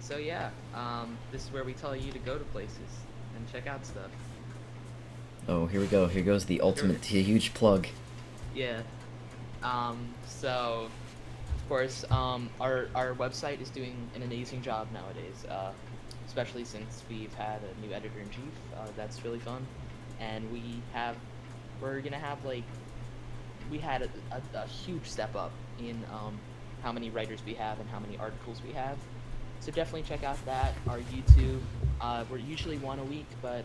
so 0.00 0.16
yeah, 0.16 0.50
um, 0.74 1.16
this 1.32 1.44
is 1.44 1.52
where 1.52 1.64
we 1.64 1.72
tell 1.74 1.94
you 1.94 2.12
to 2.12 2.18
go 2.18 2.38
to 2.38 2.44
places 2.46 2.78
and 3.36 3.50
check 3.52 3.66
out 3.66 3.84
stuff. 3.86 4.10
Oh, 5.48 5.66
here 5.66 5.80
we 5.80 5.86
go. 5.86 6.08
Here 6.08 6.22
goes 6.22 6.46
the 6.46 6.60
ultimate 6.60 7.04
huge 7.04 7.54
plug. 7.54 7.86
Yeah. 8.54 8.80
Um, 9.62 10.08
so, 10.26 10.88
of 11.54 11.68
course, 11.68 12.04
um, 12.10 12.50
our 12.60 12.88
our 12.94 13.14
website 13.14 13.60
is 13.60 13.70
doing 13.70 13.94
an 14.16 14.22
amazing 14.22 14.62
job 14.62 14.88
nowadays. 14.92 15.44
Uh, 15.48 15.70
especially 16.36 16.64
since 16.64 17.02
we've 17.08 17.32
had 17.32 17.60
a 17.62 17.86
new 17.86 17.94
editor 17.94 18.20
in 18.20 18.28
chief. 18.28 18.42
Uh, 18.76 18.84
that's 18.94 19.24
really 19.24 19.38
fun, 19.38 19.66
and 20.20 20.44
we 20.52 20.60
have 20.92 21.16
we're 21.80 21.98
gonna 22.02 22.18
have 22.18 22.44
like 22.44 22.62
we 23.70 23.78
had 23.78 24.02
a, 24.02 24.08
a, 24.32 24.58
a 24.58 24.66
huge 24.66 25.06
step 25.08 25.34
up 25.34 25.50
in 25.78 25.96
um, 26.12 26.38
how 26.82 26.92
many 26.92 27.08
writers 27.08 27.40
we 27.46 27.54
have 27.54 27.80
and 27.80 27.88
how 27.88 27.98
many 27.98 28.18
articles 28.18 28.60
we 28.66 28.74
have. 28.74 28.98
So 29.60 29.72
definitely 29.72 30.02
check 30.02 30.24
out 30.24 30.36
that 30.44 30.74
our 30.86 30.98
YouTube. 30.98 31.60
Uh, 32.02 32.24
we're 32.30 32.36
usually 32.36 32.76
one 32.76 32.98
a 32.98 33.04
week, 33.04 33.26
but 33.40 33.64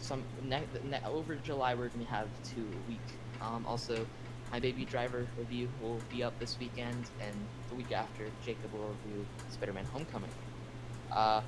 some 0.00 0.24
ne- 0.42 0.66
ne- 0.82 1.00
over 1.06 1.36
July 1.36 1.74
we're 1.76 1.90
gonna 1.90 2.04
have 2.06 2.26
two 2.42 2.66
a 2.74 2.90
week. 2.90 2.98
Um, 3.40 3.64
also, 3.68 4.04
my 4.50 4.58
Baby 4.58 4.84
Driver 4.84 5.28
review 5.38 5.68
will 5.80 6.00
be 6.10 6.24
up 6.24 6.36
this 6.40 6.58
weekend, 6.58 7.08
and 7.20 7.46
the 7.68 7.76
week 7.76 7.92
after 7.92 8.24
Jacob 8.44 8.72
will 8.72 8.88
review 9.04 9.24
Spider-Man: 9.52 9.84
Homecoming. 9.92 10.30
Uh, 11.14 11.42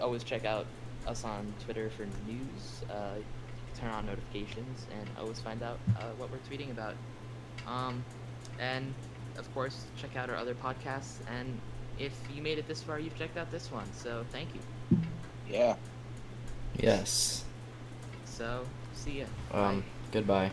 always 0.00 0.24
check 0.24 0.44
out 0.44 0.66
us 1.06 1.24
on 1.24 1.52
Twitter 1.64 1.90
for 1.90 2.04
news. 2.28 2.82
Uh, 2.90 3.16
turn 3.78 3.90
on 3.90 4.06
notifications, 4.06 4.86
and 4.92 5.08
always 5.18 5.40
find 5.40 5.62
out 5.62 5.78
uh, 5.98 6.04
what 6.16 6.30
we're 6.30 6.38
tweeting 6.48 6.70
about. 6.70 6.94
Um, 7.66 8.04
and 8.58 8.94
of 9.36 9.52
course, 9.54 9.84
check 9.96 10.16
out 10.16 10.30
our 10.30 10.36
other 10.36 10.54
podcasts. 10.54 11.16
And 11.28 11.58
if 11.98 12.12
you 12.34 12.42
made 12.42 12.58
it 12.58 12.68
this 12.68 12.82
far, 12.82 12.98
you've 12.98 13.16
checked 13.16 13.36
out 13.36 13.50
this 13.50 13.70
one. 13.70 13.86
So 13.92 14.24
thank 14.30 14.48
you. 14.54 14.98
Yeah. 15.50 15.76
Yes. 16.78 17.44
So 18.24 18.64
see 18.94 19.20
ya. 19.20 19.26
Um. 19.52 19.80
Bye. 19.80 19.86
Goodbye. 20.12 20.50